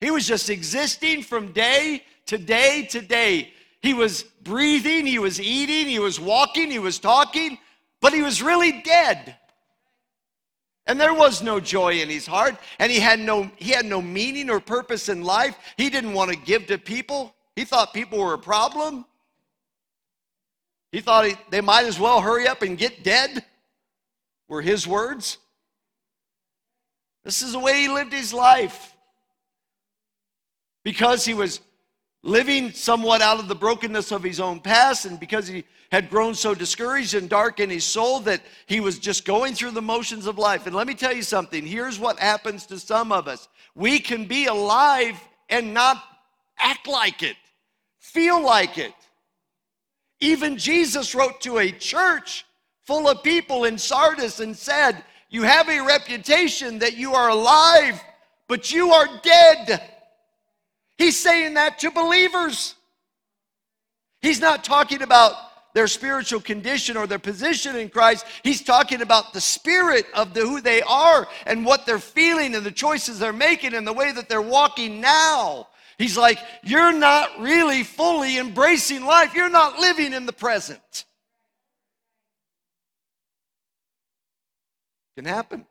He 0.00 0.10
was 0.10 0.26
just 0.26 0.48
existing 0.48 1.22
from 1.22 1.52
day 1.52 2.02
to 2.26 2.38
day 2.38 2.86
to 2.90 3.00
day. 3.00 3.52
He 3.82 3.94
was 3.94 4.22
breathing, 4.42 5.06
he 5.06 5.18
was 5.18 5.40
eating, 5.40 5.86
he 5.86 5.98
was 5.98 6.20
walking, 6.20 6.70
he 6.70 6.78
was 6.78 6.98
talking, 6.98 7.58
but 8.00 8.12
he 8.12 8.22
was 8.22 8.42
really 8.42 8.82
dead. 8.82 9.36
And 10.86 11.00
there 11.00 11.14
was 11.14 11.42
no 11.42 11.60
joy 11.60 12.00
in 12.00 12.08
his 12.08 12.26
heart, 12.26 12.56
and 12.78 12.90
he 12.90 12.98
had 12.98 13.20
no 13.20 13.50
he 13.56 13.70
had 13.70 13.86
no 13.86 14.02
meaning 14.02 14.50
or 14.50 14.58
purpose 14.58 15.08
in 15.08 15.22
life. 15.22 15.56
He 15.76 15.90
didn't 15.90 16.14
want 16.14 16.30
to 16.30 16.36
give 16.36 16.66
to 16.66 16.78
people. 16.78 17.34
He 17.54 17.64
thought 17.64 17.94
people 17.94 18.18
were 18.18 18.34
a 18.34 18.38
problem. 18.38 19.04
He 20.92 21.00
thought 21.00 21.26
he, 21.26 21.34
they 21.50 21.60
might 21.60 21.86
as 21.86 22.00
well 22.00 22.20
hurry 22.20 22.48
up 22.48 22.62
and 22.62 22.76
get 22.76 23.04
dead. 23.04 23.44
Were 24.48 24.62
his 24.62 24.86
words. 24.86 25.38
This 27.22 27.42
is 27.42 27.52
the 27.52 27.58
way 27.58 27.82
he 27.82 27.88
lived 27.88 28.12
his 28.12 28.34
life. 28.34 28.89
Because 30.84 31.24
he 31.24 31.34
was 31.34 31.60
living 32.22 32.70
somewhat 32.72 33.22
out 33.22 33.38
of 33.38 33.48
the 33.48 33.54
brokenness 33.54 34.12
of 34.12 34.22
his 34.22 34.40
own 34.40 34.60
past, 34.60 35.04
and 35.06 35.18
because 35.18 35.46
he 35.46 35.64
had 35.90 36.08
grown 36.08 36.34
so 36.34 36.54
discouraged 36.54 37.14
and 37.14 37.28
dark 37.28 37.58
in 37.58 37.68
his 37.68 37.84
soul 37.84 38.20
that 38.20 38.40
he 38.66 38.80
was 38.80 38.98
just 38.98 39.24
going 39.24 39.54
through 39.54 39.72
the 39.72 39.82
motions 39.82 40.26
of 40.26 40.38
life. 40.38 40.66
And 40.66 40.74
let 40.74 40.86
me 40.86 40.94
tell 40.94 41.12
you 41.12 41.22
something 41.22 41.66
here's 41.66 41.98
what 41.98 42.18
happens 42.18 42.66
to 42.66 42.78
some 42.78 43.12
of 43.12 43.26
us 43.26 43.48
we 43.74 43.98
can 43.98 44.26
be 44.26 44.46
alive 44.46 45.16
and 45.48 45.74
not 45.74 46.02
act 46.58 46.86
like 46.86 47.22
it, 47.22 47.36
feel 47.98 48.40
like 48.42 48.78
it. 48.78 48.94
Even 50.20 50.58
Jesus 50.58 51.14
wrote 51.14 51.40
to 51.40 51.58
a 51.58 51.72
church 51.72 52.44
full 52.82 53.08
of 53.08 53.22
people 53.22 53.64
in 53.64 53.78
Sardis 53.78 54.40
and 54.40 54.56
said, 54.56 55.02
You 55.30 55.42
have 55.42 55.68
a 55.68 55.80
reputation 55.80 56.78
that 56.80 56.96
you 56.96 57.14
are 57.14 57.30
alive, 57.30 58.00
but 58.48 58.70
you 58.70 58.92
are 58.92 59.08
dead. 59.22 59.80
He's 61.00 61.18
saying 61.18 61.54
that 61.54 61.78
to 61.78 61.90
believers. 61.90 62.74
He's 64.20 64.38
not 64.38 64.64
talking 64.64 65.00
about 65.00 65.32
their 65.72 65.86
spiritual 65.86 66.42
condition 66.42 66.98
or 66.98 67.06
their 67.06 67.18
position 67.18 67.74
in 67.74 67.88
Christ. 67.88 68.26
He's 68.42 68.62
talking 68.62 69.00
about 69.00 69.32
the 69.32 69.40
spirit 69.40 70.04
of 70.12 70.34
the, 70.34 70.42
who 70.42 70.60
they 70.60 70.82
are 70.82 71.26
and 71.46 71.64
what 71.64 71.86
they're 71.86 71.98
feeling 71.98 72.54
and 72.54 72.66
the 72.66 72.70
choices 72.70 73.18
they're 73.18 73.32
making 73.32 73.72
and 73.72 73.86
the 73.86 73.94
way 73.94 74.12
that 74.12 74.28
they're 74.28 74.42
walking 74.42 75.00
now. 75.00 75.68
He's 75.96 76.18
like, 76.18 76.38
You're 76.62 76.92
not 76.92 77.30
really 77.40 77.82
fully 77.82 78.36
embracing 78.36 79.02
life. 79.02 79.34
You're 79.34 79.48
not 79.48 79.78
living 79.78 80.12
in 80.12 80.26
the 80.26 80.34
present. 80.34 81.06
Can 85.16 85.24
happen. 85.24 85.64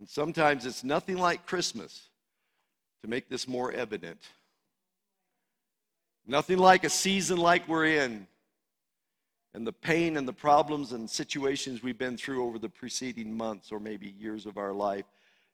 And 0.00 0.08
sometimes 0.08 0.66
it's 0.66 0.82
nothing 0.82 1.18
like 1.18 1.46
Christmas 1.46 2.08
to 3.02 3.08
make 3.08 3.28
this 3.28 3.46
more 3.46 3.70
evident. 3.70 4.18
Nothing 6.26 6.58
like 6.58 6.84
a 6.84 6.90
season 6.90 7.36
like 7.36 7.68
we're 7.68 7.84
in 7.84 8.26
and 9.52 9.66
the 9.66 9.72
pain 9.72 10.16
and 10.16 10.26
the 10.26 10.32
problems 10.32 10.92
and 10.92 11.08
situations 11.08 11.82
we've 11.82 11.98
been 11.98 12.16
through 12.16 12.44
over 12.44 12.58
the 12.58 12.68
preceding 12.68 13.36
months 13.36 13.72
or 13.72 13.80
maybe 13.80 14.14
years 14.18 14.46
of 14.46 14.56
our 14.56 14.72
life 14.72 15.04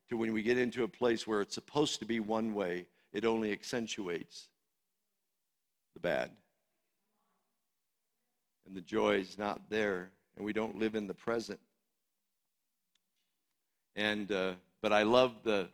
to 0.09 0.17
when 0.17 0.33
we 0.33 0.43
get 0.43 0.59
into 0.59 0.85
a 0.85 0.89
place 0.89 1.27
where 1.27 1.41
it's 1.41 1.55
supposed 1.55 1.99
to 1.99 2.05
be 2.05 2.21
one 2.21 2.55
way, 2.55 2.87
it 3.13 3.25
only 3.25 3.53
accentuates 3.53 4.49
the 5.95 6.01
bad. 6.01 6.31
And 8.67 8.77
the 8.77 8.83
joy 8.83 9.17
is 9.17 9.39
not 9.39 9.71
there, 9.71 10.11
and 10.37 10.45
we 10.45 10.53
don't 10.53 10.79
live 10.79 10.95
in 10.95 11.07
the 11.07 11.15
present. 11.15 11.59
And 13.97 14.31
uh, 14.31 14.53
but 14.83 14.93
I 14.93 15.03
love 15.03 15.33
the 15.43 15.69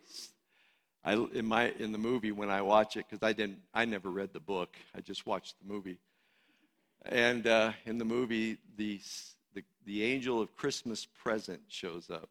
I 1.04 1.14
in 1.14 1.46
my 1.46 1.72
in 1.78 1.92
the 1.92 1.98
movie 1.98 2.32
when 2.32 2.48
I 2.48 2.62
watch 2.62 2.96
it 2.96 3.04
because 3.10 3.22
I 3.22 3.32
didn't 3.34 3.58
I 3.74 3.84
never 3.84 4.10
read 4.10 4.32
the 4.32 4.40
book 4.40 4.76
I 4.96 5.00
just 5.00 5.26
watched 5.26 5.56
the 5.60 5.70
movie 5.70 5.98
and 7.06 7.46
uh, 7.46 7.72
in 7.84 7.98
the 7.98 8.04
movie, 8.04 8.58
the, 8.76 9.00
the, 9.54 9.64
the 9.84 10.04
angel 10.04 10.40
of 10.40 10.54
Christmas 10.56 11.06
present 11.06 11.60
shows 11.68 12.10
up. 12.10 12.28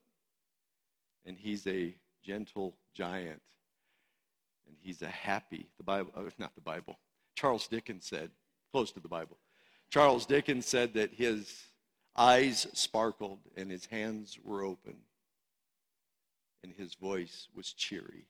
And 1.25 1.38
he's 1.38 1.67
a 1.67 1.93
gentle 2.23 2.75
giant. 2.93 3.41
And 4.67 4.75
he's 4.80 5.01
a 5.01 5.10
happy, 5.10 5.67
the 5.77 5.84
Bible, 5.84 6.12
oh, 6.15 6.30
not 6.38 6.56
the 6.56 6.62
Bible. 6.62 6.97
Charles 7.36 7.67
Dickens 7.67 8.06
said, 8.06 8.32
close 8.71 8.91
to 8.93 8.99
the 8.99 9.10
Bible. 9.10 9.38
Charles 9.89 10.25
Dickens 10.25 10.65
said 10.65 10.93
that 10.93 11.13
his 11.13 11.63
eyes 12.15 12.65
sparkled 12.73 13.39
and 13.58 13.69
his 13.69 13.86
hands 13.86 14.39
were 14.43 14.63
open 14.63 14.95
and 16.63 16.74
his 16.74 16.93
voice 16.95 17.47
was 17.56 17.74
cheery. 17.74 18.26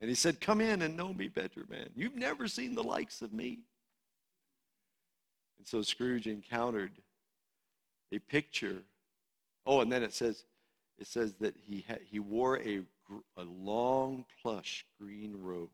And 0.00 0.10
he 0.10 0.14
said, 0.14 0.40
Come 0.40 0.60
in 0.60 0.82
and 0.82 0.96
know 0.96 1.12
me 1.12 1.28
better, 1.28 1.64
man. 1.68 1.88
You've 1.94 2.16
never 2.16 2.48
seen 2.48 2.74
the 2.74 2.82
likes 2.82 3.22
of 3.22 3.32
me. 3.32 3.60
And 5.58 5.66
so 5.66 5.82
Scrooge 5.82 6.26
encountered 6.26 6.92
a 8.12 8.18
picture. 8.18 8.82
Oh, 9.64 9.80
and 9.80 9.90
then 9.90 10.02
it 10.02 10.12
says, 10.12 10.44
it 10.98 11.06
says 11.06 11.34
that 11.40 11.54
he, 11.66 11.84
he 12.10 12.18
wore 12.18 12.58
a, 12.58 12.80
a 13.36 13.42
long 13.42 14.24
plush 14.42 14.86
green 15.00 15.36
robe. 15.42 15.70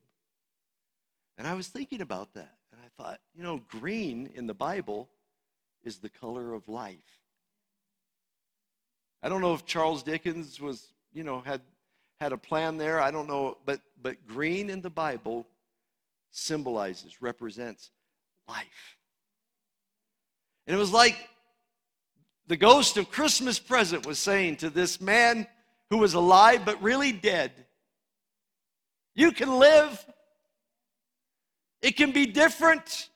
And 1.39 1.47
I 1.47 1.55
was 1.55 1.69
thinking 1.69 2.01
about 2.01 2.35
that. 2.35 2.57
And 2.73 2.81
I 2.81 3.03
thought, 3.03 3.21
you 3.35 3.43
know, 3.43 3.61
green 3.69 4.31
in 4.35 4.47
the 4.47 4.55
Bible 4.55 5.09
is 5.85 5.99
the 5.99 6.09
color 6.09 6.55
of 6.55 6.69
life. 6.69 6.97
I 9.23 9.29
don't 9.29 9.41
know 9.41 9.55
if 9.55 9.65
Charles 9.65 10.03
Dickens 10.03 10.61
was, 10.61 10.89
you 11.13 11.25
know, 11.25 11.41
had 11.41 11.61
had 12.21 12.33
a 12.33 12.39
plan 12.39 12.77
there. 12.77 13.01
I 13.01 13.11
don't 13.11 13.27
know, 13.27 13.59
but 13.67 13.81
but 14.01 14.27
green 14.27 14.71
in 14.71 14.81
the 14.81 14.91
Bible 14.91 15.47
symbolizes, 16.31 17.21
represents 17.21 17.91
life. 18.49 18.97
And 20.67 20.75
it 20.75 20.79
was 20.79 20.93
like 20.93 21.17
the 22.47 22.57
ghost 22.57 22.97
of 22.97 23.11
Christmas 23.11 23.59
present 23.59 24.07
was 24.07 24.19
saying 24.19 24.57
to 24.57 24.71
this 24.71 25.01
man 25.01 25.47
who 25.91 25.99
was 25.99 26.15
alive 26.15 26.65
but 26.65 26.83
really 26.83 27.13
dead, 27.13 27.53
You 29.15 29.33
can 29.33 29.59
live. 29.59 30.05
It 31.83 31.97
can 31.97 32.13
be 32.13 32.27
different. 32.27 33.09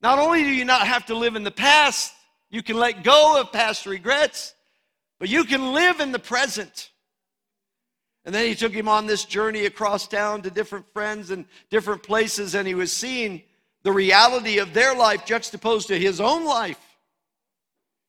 Not 0.00 0.18
only 0.18 0.42
do 0.42 0.50
you 0.50 0.64
not 0.64 0.86
have 0.86 1.06
to 1.06 1.14
live 1.14 1.36
in 1.36 1.42
the 1.42 1.50
past, 1.50 2.14
you 2.50 2.62
can 2.62 2.76
let 2.76 3.02
go 3.02 3.40
of 3.40 3.52
past 3.52 3.84
regrets, 3.84 4.54
but 5.18 5.28
you 5.28 5.44
can 5.44 5.72
live 5.72 6.00
in 6.00 6.12
the 6.12 6.18
present. 6.18 6.90
And 8.24 8.34
then 8.34 8.46
he 8.46 8.54
took 8.54 8.72
him 8.72 8.88
on 8.88 9.06
this 9.06 9.24
journey 9.24 9.64
across 9.64 10.06
town 10.06 10.42
to 10.42 10.50
different 10.50 10.86
friends 10.92 11.30
and 11.30 11.46
different 11.70 12.02
places, 12.02 12.54
and 12.54 12.68
he 12.68 12.74
was 12.74 12.92
seeing 12.92 13.42
the 13.82 13.92
reality 13.92 14.58
of 14.58 14.74
their 14.74 14.94
life 14.94 15.24
juxtaposed 15.24 15.88
to 15.88 15.98
his 15.98 16.20
own 16.20 16.44
life. 16.44 16.78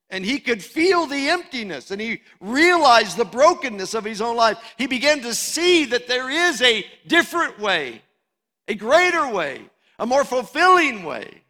And 0.09 0.25
he 0.25 0.39
could 0.39 0.63
feel 0.63 1.05
the 1.05 1.29
emptiness 1.29 1.91
and 1.91 2.01
he 2.01 2.21
realized 2.41 3.15
the 3.15 3.25
brokenness 3.25 3.93
of 3.93 4.03
his 4.03 4.21
own 4.21 4.35
life. 4.35 4.57
He 4.77 4.87
began 4.87 5.21
to 5.21 5.35
see 5.35 5.85
that 5.85 6.07
there 6.07 6.29
is 6.29 6.61
a 6.63 6.83
different 7.05 7.59
way, 7.59 8.01
a 8.67 8.73
greater 8.73 9.29
way, 9.31 9.61
a 9.99 10.07
more 10.07 10.23
fulfilling 10.23 11.03
way. 11.03 11.43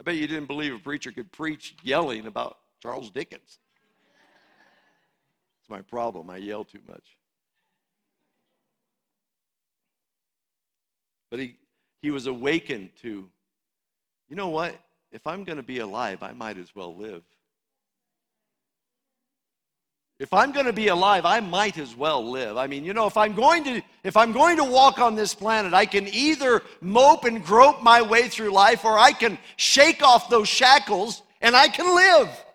I 0.00 0.04
bet 0.04 0.16
you 0.16 0.26
didn't 0.26 0.46
believe 0.46 0.74
a 0.74 0.78
preacher 0.78 1.12
could 1.12 1.30
preach 1.32 1.76
yelling 1.82 2.26
about 2.26 2.56
Charles 2.82 3.10
Dickens. 3.10 3.58
It's 5.60 5.70
my 5.70 5.82
problem. 5.82 6.30
I 6.30 6.36
yell 6.36 6.64
too 6.64 6.80
much. 6.88 7.16
But 11.30 11.40
he, 11.40 11.56
he 12.02 12.10
was 12.10 12.26
awakened 12.26 12.90
to, 13.02 13.28
you 14.28 14.36
know 14.36 14.48
what? 14.48 14.76
If 15.10 15.26
I'm 15.26 15.44
going 15.44 15.56
to 15.56 15.62
be 15.62 15.78
alive, 15.78 16.22
I 16.22 16.32
might 16.32 16.58
as 16.58 16.74
well 16.74 16.94
live. 16.96 17.22
If 20.18 20.32
I'm 20.32 20.52
going 20.52 20.66
to 20.66 20.72
be 20.72 20.88
alive, 20.88 21.26
I 21.26 21.40
might 21.40 21.76
as 21.76 21.94
well 21.94 22.30
live. 22.30 22.56
I 22.56 22.66
mean, 22.66 22.84
you 22.84 22.94
know, 22.94 23.06
if 23.06 23.18
I'm 23.18 23.34
going 23.34 23.64
to 23.64 23.82
if 24.02 24.16
I'm 24.16 24.32
going 24.32 24.56
to 24.56 24.64
walk 24.64 24.98
on 24.98 25.14
this 25.14 25.34
planet, 25.34 25.74
I 25.74 25.84
can 25.84 26.08
either 26.08 26.62
mope 26.80 27.24
and 27.24 27.44
grope 27.44 27.82
my 27.82 28.00
way 28.00 28.28
through 28.28 28.50
life 28.50 28.84
or 28.84 28.98
I 28.98 29.12
can 29.12 29.36
shake 29.56 30.02
off 30.02 30.30
those 30.30 30.48
shackles 30.48 31.22
and 31.42 31.54
I 31.54 31.68
can 31.68 31.94
live. 31.94 32.45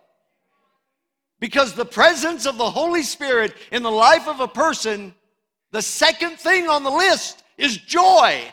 Because 1.41 1.73
the 1.73 1.85
presence 1.85 2.45
of 2.45 2.57
the 2.57 2.69
Holy 2.69 3.01
Spirit 3.01 3.55
in 3.71 3.81
the 3.81 3.91
life 3.91 4.27
of 4.27 4.39
a 4.39 4.47
person, 4.47 5.13
the 5.71 5.81
second 5.81 6.37
thing 6.37 6.69
on 6.69 6.83
the 6.83 6.91
list 6.91 7.43
is 7.57 7.77
joy. 7.77 8.43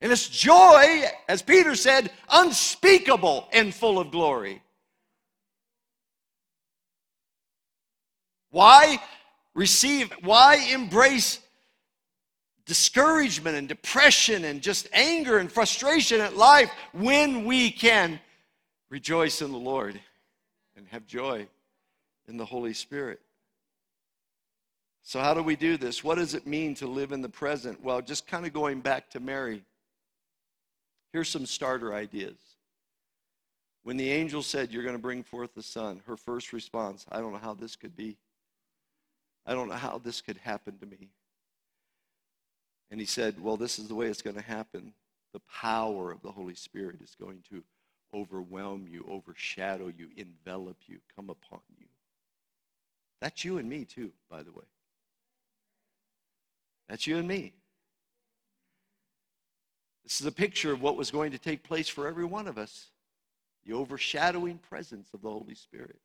And 0.00 0.10
it's 0.10 0.28
joy, 0.28 1.04
as 1.28 1.42
Peter 1.42 1.76
said, 1.76 2.10
unspeakable 2.28 3.48
and 3.52 3.72
full 3.72 4.00
of 4.00 4.10
glory. 4.10 4.60
Why 8.50 9.00
receive, 9.54 10.10
why 10.22 10.56
embrace 10.72 11.38
discouragement 12.66 13.56
and 13.56 13.68
depression 13.68 14.44
and 14.44 14.60
just 14.60 14.88
anger 14.92 15.38
and 15.38 15.52
frustration 15.52 16.20
at 16.20 16.36
life 16.36 16.70
when 16.92 17.44
we 17.44 17.70
can 17.70 18.18
rejoice 18.90 19.40
in 19.40 19.52
the 19.52 19.58
Lord 19.58 19.98
and 20.76 20.86
have 20.88 21.06
joy 21.06 21.46
in 22.28 22.36
the 22.36 22.44
Holy 22.44 22.74
Spirit? 22.74 23.20
So, 25.02 25.20
how 25.20 25.34
do 25.34 25.42
we 25.42 25.56
do 25.56 25.76
this? 25.76 26.04
What 26.04 26.18
does 26.18 26.34
it 26.34 26.46
mean 26.46 26.74
to 26.76 26.86
live 26.86 27.12
in 27.12 27.22
the 27.22 27.28
present? 27.28 27.82
Well, 27.82 28.02
just 28.02 28.26
kind 28.26 28.44
of 28.44 28.52
going 28.52 28.80
back 28.80 29.10
to 29.10 29.20
Mary. 29.20 29.62
Here's 31.12 31.28
some 31.28 31.46
starter 31.46 31.94
ideas. 31.94 32.36
When 33.82 33.96
the 33.96 34.10
angel 34.10 34.42
said, 34.42 34.70
You're 34.70 34.82
going 34.82 34.94
to 34.94 35.02
bring 35.02 35.22
forth 35.22 35.54
the 35.54 35.62
son, 35.62 36.02
her 36.06 36.16
first 36.16 36.52
response, 36.52 37.06
I 37.10 37.20
don't 37.20 37.32
know 37.32 37.38
how 37.38 37.54
this 37.54 37.76
could 37.76 37.96
be. 37.96 38.18
I 39.46 39.54
don't 39.54 39.68
know 39.68 39.74
how 39.74 39.98
this 39.98 40.20
could 40.20 40.36
happen 40.36 40.78
to 40.78 40.86
me. 40.86 41.08
And 42.90 43.00
he 43.00 43.06
said, 43.06 43.42
Well, 43.42 43.56
this 43.56 43.78
is 43.78 43.88
the 43.88 43.94
way 43.94 44.06
it's 44.06 44.22
going 44.22 44.36
to 44.36 44.42
happen. 44.42 44.92
The 45.32 45.40
power 45.60 46.10
of 46.10 46.22
the 46.22 46.32
Holy 46.32 46.54
Spirit 46.54 47.00
is 47.02 47.16
going 47.20 47.42
to 47.50 47.62
overwhelm 48.14 48.86
you, 48.90 49.04
overshadow 49.08 49.88
you, 49.88 50.08
envelop 50.16 50.76
you, 50.86 50.98
come 51.14 51.30
upon 51.30 51.60
you. 51.78 51.86
That's 53.20 53.44
you 53.44 53.58
and 53.58 53.68
me, 53.68 53.84
too, 53.84 54.12
by 54.30 54.42
the 54.42 54.52
way. 54.52 54.64
That's 56.88 57.06
you 57.06 57.18
and 57.18 57.28
me. 57.28 57.52
This 60.04 60.20
is 60.20 60.26
a 60.26 60.32
picture 60.32 60.72
of 60.72 60.82
what 60.82 60.96
was 60.96 61.10
going 61.10 61.30
to 61.32 61.38
take 61.38 61.62
place 61.62 61.88
for 61.88 62.08
every 62.08 62.24
one 62.24 62.48
of 62.48 62.58
us 62.58 62.86
the 63.66 63.74
overshadowing 63.74 64.58
presence 64.58 65.10
of 65.12 65.20
the 65.20 65.28
Holy 65.28 65.54
Spirit, 65.54 66.00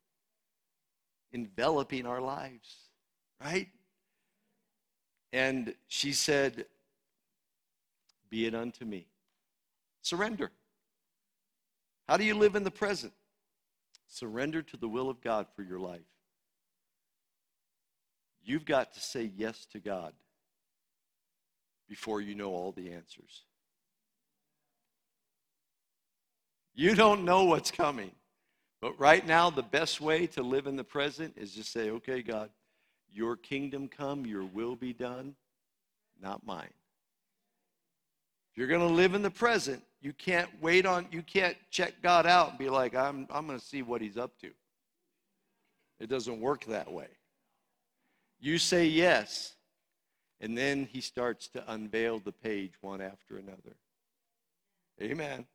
enveloping 1.32 2.06
our 2.06 2.22
lives, 2.22 2.76
right? 3.42 3.70
And 5.32 5.74
she 5.88 6.12
said, 6.14 6.66
Be 8.30 8.46
it 8.46 8.54
unto 8.54 8.86
me. 8.86 9.08
Surrender. 10.02 10.52
How 12.08 12.18
do 12.18 12.24
you 12.24 12.36
live 12.36 12.56
in 12.56 12.64
the 12.64 12.72
present? 12.72 13.14
Surrender 14.08 14.62
to 14.62 14.78
the 14.78 14.88
will 14.88 15.10
of 15.10 15.22
God 15.22 15.48
for 15.56 15.64
your 15.64 15.80
life. 15.80 16.02
You've 18.44 18.66
got 18.66 18.94
to 18.94 19.00
say 19.00 19.32
yes 19.36 19.66
to 19.72 19.80
God 19.80 20.14
before 21.90 22.22
you 22.22 22.36
know 22.36 22.52
all 22.52 22.72
the 22.72 22.92
answers. 22.94 23.44
You 26.76 26.94
don't 26.94 27.26
know 27.26 27.46
what's 27.46 27.72
coming. 27.72 28.12
But 28.82 29.00
right 29.00 29.26
now, 29.26 29.50
the 29.50 29.64
best 29.64 30.00
way 30.00 30.28
to 30.28 30.44
live 30.44 30.68
in 30.68 30.76
the 30.76 30.84
present 30.84 31.34
is 31.38 31.54
just 31.54 31.72
say, 31.72 31.90
okay, 31.90 32.22
God, 32.22 32.50
your 33.12 33.36
kingdom 33.36 33.88
come, 33.88 34.26
your 34.26 34.44
will 34.44 34.76
be 34.76 34.94
done, 34.94 35.36
not 36.22 36.46
mine. 36.46 36.74
If 38.56 38.60
you're 38.60 38.70
going 38.70 38.88
to 38.88 38.94
live 38.96 39.16
in 39.16 39.22
the 39.22 39.30
present, 39.30 39.84
you 40.00 40.14
can't 40.14 40.50
wait 40.62 40.86
on, 40.86 41.08
you 41.12 41.22
can't 41.22 41.58
check 41.72 41.96
God 42.02 42.26
out 42.26 42.52
and 42.52 42.58
be 42.58 42.70
like, 42.70 42.96
I'm, 42.96 43.28
I'm 43.30 43.48
going 43.48 43.60
to 43.60 43.66
see 43.66 43.82
what 43.82 44.00
he's 44.00 44.18
up 44.18 44.40
to. 44.40 44.50
It 46.00 46.08
doesn't 46.08 46.40
work 46.40 46.64
that 46.68 46.90
way. 46.90 47.10
You 48.40 48.58
say 48.58 48.86
yes, 48.86 49.56
and 50.40 50.58
then 50.58 50.88
he 50.90 51.02
starts 51.02 51.50
to 51.50 51.70
unveil 51.70 52.20
the 52.20 52.32
page 52.32 52.72
one 52.80 53.02
after 53.02 53.36
another. 53.36 53.76
Amen. 55.02 55.46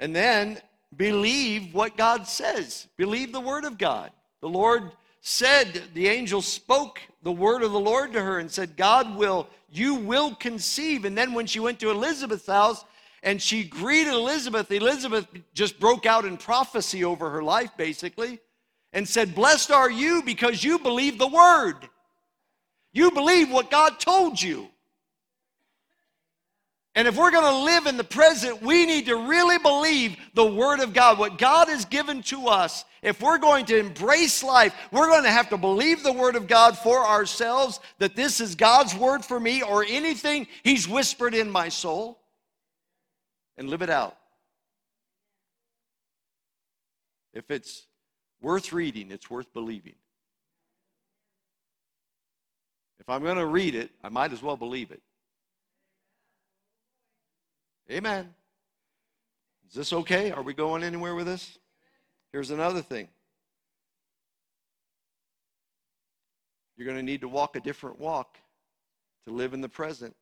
And 0.00 0.16
then 0.16 0.56
believe 0.96 1.74
what 1.74 1.98
God 1.98 2.26
says. 2.26 2.88
Believe 2.96 3.32
the 3.32 3.40
word 3.40 3.66
of 3.66 3.76
God. 3.76 4.12
The 4.40 4.48
Lord 4.48 4.92
said, 5.26 5.82
the 5.94 6.06
angel 6.06 6.42
spoke 6.42 7.00
the 7.22 7.32
word 7.32 7.62
of 7.62 7.72
the 7.72 7.80
Lord 7.80 8.12
to 8.12 8.22
her 8.22 8.40
and 8.40 8.50
said, 8.50 8.76
God 8.76 9.16
will, 9.16 9.48
you 9.72 9.94
will 9.94 10.34
conceive. 10.34 11.06
And 11.06 11.16
then 11.16 11.32
when 11.32 11.46
she 11.46 11.60
went 11.60 11.80
to 11.80 11.90
Elizabeth's 11.90 12.46
house 12.46 12.84
and 13.22 13.40
she 13.40 13.64
greeted 13.64 14.12
Elizabeth, 14.12 14.70
Elizabeth 14.70 15.26
just 15.54 15.80
broke 15.80 16.04
out 16.04 16.26
in 16.26 16.36
prophecy 16.36 17.04
over 17.04 17.30
her 17.30 17.42
life, 17.42 17.70
basically, 17.78 18.38
and 18.92 19.08
said, 19.08 19.34
Blessed 19.34 19.70
are 19.70 19.90
you 19.90 20.22
because 20.22 20.62
you 20.62 20.78
believe 20.78 21.18
the 21.18 21.26
word. 21.26 21.88
You 22.92 23.10
believe 23.10 23.50
what 23.50 23.70
God 23.70 23.98
told 23.98 24.40
you. 24.40 24.68
And 26.94 27.08
if 27.08 27.16
we're 27.16 27.32
going 27.32 27.44
to 27.44 27.64
live 27.64 27.86
in 27.86 27.96
the 27.96 28.04
present, 28.04 28.62
we 28.62 28.84
need 28.86 29.06
to 29.06 29.16
really 29.16 29.58
believe 29.58 30.16
the 30.34 30.46
Word 30.46 30.78
of 30.78 30.92
God, 30.92 31.18
what 31.18 31.38
God 31.38 31.68
has 31.68 31.84
given 31.84 32.22
to 32.24 32.46
us. 32.46 32.84
If 33.04 33.20
we're 33.20 33.38
going 33.38 33.66
to 33.66 33.78
embrace 33.78 34.42
life, 34.42 34.74
we're 34.90 35.08
going 35.08 35.24
to 35.24 35.30
have 35.30 35.50
to 35.50 35.58
believe 35.58 36.02
the 36.02 36.12
Word 36.12 36.36
of 36.36 36.48
God 36.48 36.78
for 36.78 36.98
ourselves 37.06 37.78
that 37.98 38.16
this 38.16 38.40
is 38.40 38.54
God's 38.54 38.94
Word 38.96 39.22
for 39.22 39.38
me 39.38 39.62
or 39.62 39.84
anything 39.86 40.46
He's 40.62 40.88
whispered 40.88 41.34
in 41.34 41.50
my 41.50 41.68
soul 41.68 42.18
and 43.58 43.68
live 43.68 43.82
it 43.82 43.90
out. 43.90 44.16
If 47.34 47.50
it's 47.50 47.86
worth 48.40 48.72
reading, 48.72 49.10
it's 49.10 49.28
worth 49.28 49.52
believing. 49.52 49.96
If 53.00 53.10
I'm 53.10 53.22
going 53.22 53.36
to 53.36 53.46
read 53.46 53.74
it, 53.74 53.90
I 54.02 54.08
might 54.08 54.32
as 54.32 54.42
well 54.42 54.56
believe 54.56 54.90
it. 54.90 55.02
Amen. 57.90 58.32
Is 59.68 59.74
this 59.74 59.92
okay? 59.92 60.30
Are 60.30 60.42
we 60.42 60.54
going 60.54 60.82
anywhere 60.82 61.14
with 61.14 61.26
this? 61.26 61.58
Here's 62.34 62.50
another 62.50 62.82
thing. 62.82 63.06
You're 66.76 66.84
going 66.84 66.96
to 66.98 67.02
need 67.04 67.20
to 67.20 67.28
walk 67.28 67.54
a 67.54 67.60
different 67.60 68.00
walk 68.00 68.38
to 69.24 69.30
live 69.32 69.54
in 69.54 69.60
the 69.60 69.68
present. 69.68 70.16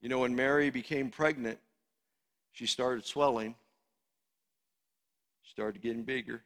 You 0.00 0.08
know, 0.08 0.20
when 0.20 0.36
Mary 0.36 0.70
became 0.70 1.10
pregnant, 1.10 1.58
she 2.52 2.64
started 2.64 3.04
swelling, 3.04 3.56
she 5.42 5.50
started 5.50 5.82
getting 5.82 6.04
bigger. 6.04 6.44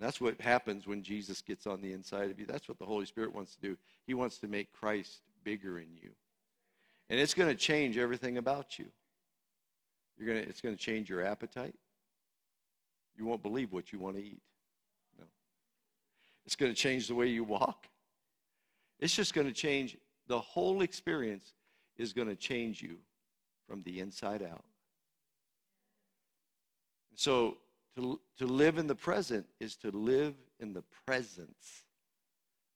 That's 0.00 0.18
what 0.18 0.40
happens 0.40 0.86
when 0.86 1.02
Jesus 1.02 1.42
gets 1.42 1.66
on 1.66 1.82
the 1.82 1.92
inside 1.92 2.30
of 2.30 2.40
you. 2.40 2.46
That's 2.46 2.66
what 2.66 2.78
the 2.78 2.86
Holy 2.86 3.04
Spirit 3.04 3.34
wants 3.34 3.56
to 3.56 3.60
do. 3.60 3.76
He 4.06 4.14
wants 4.14 4.38
to 4.38 4.48
make 4.48 4.72
Christ 4.72 5.20
bigger 5.44 5.78
in 5.78 5.88
you. 6.02 6.12
And 7.10 7.20
it's 7.20 7.34
going 7.34 7.50
to 7.50 7.54
change 7.54 7.98
everything 7.98 8.38
about 8.38 8.78
you. 8.78 8.86
You're 10.16 10.28
going 10.28 10.42
to, 10.42 10.48
it's 10.48 10.62
going 10.62 10.74
to 10.74 10.82
change 10.82 11.10
your 11.10 11.26
appetite. 11.26 11.74
You 13.16 13.26
won't 13.26 13.42
believe 13.42 13.72
what 13.72 13.92
you 13.92 13.98
want 13.98 14.16
to 14.16 14.22
eat. 14.22 14.42
No. 15.18 15.24
It's 16.44 16.56
going 16.56 16.72
to 16.72 16.76
change 16.76 17.08
the 17.08 17.14
way 17.14 17.28
you 17.28 17.44
walk. 17.44 17.88
It's 19.00 19.14
just 19.14 19.34
going 19.34 19.46
to 19.46 19.52
change. 19.52 19.96
The 20.26 20.40
whole 20.40 20.82
experience 20.82 21.54
is 21.96 22.12
going 22.12 22.28
to 22.28 22.36
change 22.36 22.82
you 22.82 22.96
from 23.68 23.82
the 23.82 24.00
inside 24.00 24.42
out. 24.42 24.64
So 27.14 27.56
to, 27.96 28.20
to 28.38 28.46
live 28.46 28.78
in 28.78 28.86
the 28.86 28.94
present 28.94 29.46
is 29.58 29.76
to 29.76 29.90
live 29.90 30.34
in 30.60 30.72
the 30.72 30.84
presence 31.06 31.84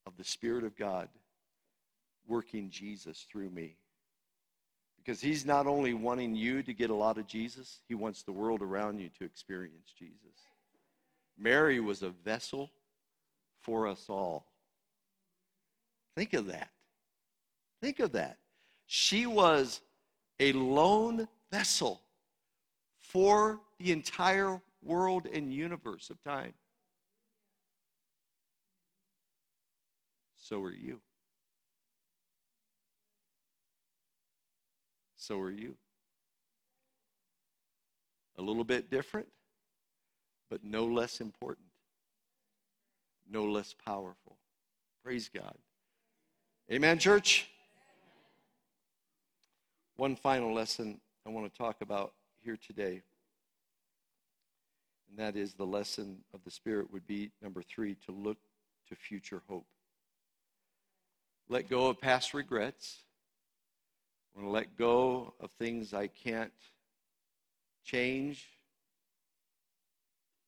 of 0.06 0.16
the 0.16 0.24
Spirit 0.24 0.64
of 0.64 0.76
God 0.76 1.08
working 2.26 2.70
Jesus 2.70 3.26
through 3.30 3.50
me. 3.50 3.76
Because 5.02 5.20
he's 5.20 5.46
not 5.46 5.66
only 5.66 5.94
wanting 5.94 6.34
you 6.34 6.62
to 6.62 6.74
get 6.74 6.90
a 6.90 6.94
lot 6.94 7.16
of 7.16 7.26
Jesus, 7.26 7.80
he 7.88 7.94
wants 7.94 8.22
the 8.22 8.32
world 8.32 8.60
around 8.60 9.00
you 9.00 9.08
to 9.18 9.24
experience 9.24 9.92
Jesus. 9.98 10.14
Mary 11.38 11.80
was 11.80 12.02
a 12.02 12.10
vessel 12.10 12.70
for 13.62 13.86
us 13.86 14.06
all. 14.08 14.44
Think 16.14 16.34
of 16.34 16.46
that. 16.46 16.68
Think 17.80 17.98
of 17.98 18.12
that. 18.12 18.36
She 18.86 19.26
was 19.26 19.80
a 20.38 20.52
lone 20.52 21.28
vessel 21.50 22.02
for 23.00 23.60
the 23.78 23.92
entire 23.92 24.60
world 24.82 25.26
and 25.32 25.52
universe 25.52 26.10
of 26.10 26.22
time. 26.22 26.52
So 30.36 30.62
are 30.62 30.72
you. 30.72 31.00
So 35.30 35.38
are 35.38 35.50
you. 35.52 35.76
A 38.36 38.42
little 38.42 38.64
bit 38.64 38.90
different, 38.90 39.28
but 40.50 40.64
no 40.64 40.86
less 40.86 41.20
important, 41.20 41.68
no 43.30 43.44
less 43.44 43.72
powerful. 43.72 44.38
Praise 45.04 45.30
God. 45.32 45.54
Amen, 46.72 46.98
church? 46.98 47.48
One 49.98 50.16
final 50.16 50.52
lesson 50.52 51.00
I 51.24 51.30
want 51.30 51.48
to 51.48 51.56
talk 51.56 51.76
about 51.80 52.12
here 52.42 52.58
today, 52.66 53.00
and 55.08 55.16
that 55.16 55.36
is 55.36 55.54
the 55.54 55.64
lesson 55.64 56.24
of 56.34 56.40
the 56.44 56.50
Spirit 56.50 56.92
would 56.92 57.06
be 57.06 57.30
number 57.40 57.62
three 57.62 57.94
to 58.06 58.10
look 58.10 58.38
to 58.88 58.96
future 58.96 59.42
hope. 59.48 59.66
Let 61.48 61.70
go 61.70 61.86
of 61.86 62.00
past 62.00 62.34
regrets 62.34 63.04
I 64.34 64.38
want 64.38 64.48
to 64.48 64.52
let 64.52 64.76
go 64.76 65.34
of 65.40 65.50
things 65.52 65.92
I 65.92 66.06
can't 66.06 66.52
change, 67.84 68.46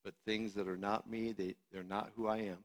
but 0.04 0.14
things 0.24 0.54
that 0.54 0.68
are 0.68 0.76
not 0.76 1.08
me, 1.08 1.32
they, 1.32 1.54
they're 1.72 1.82
not 1.82 2.10
who 2.16 2.28
I 2.28 2.38
am. 2.38 2.58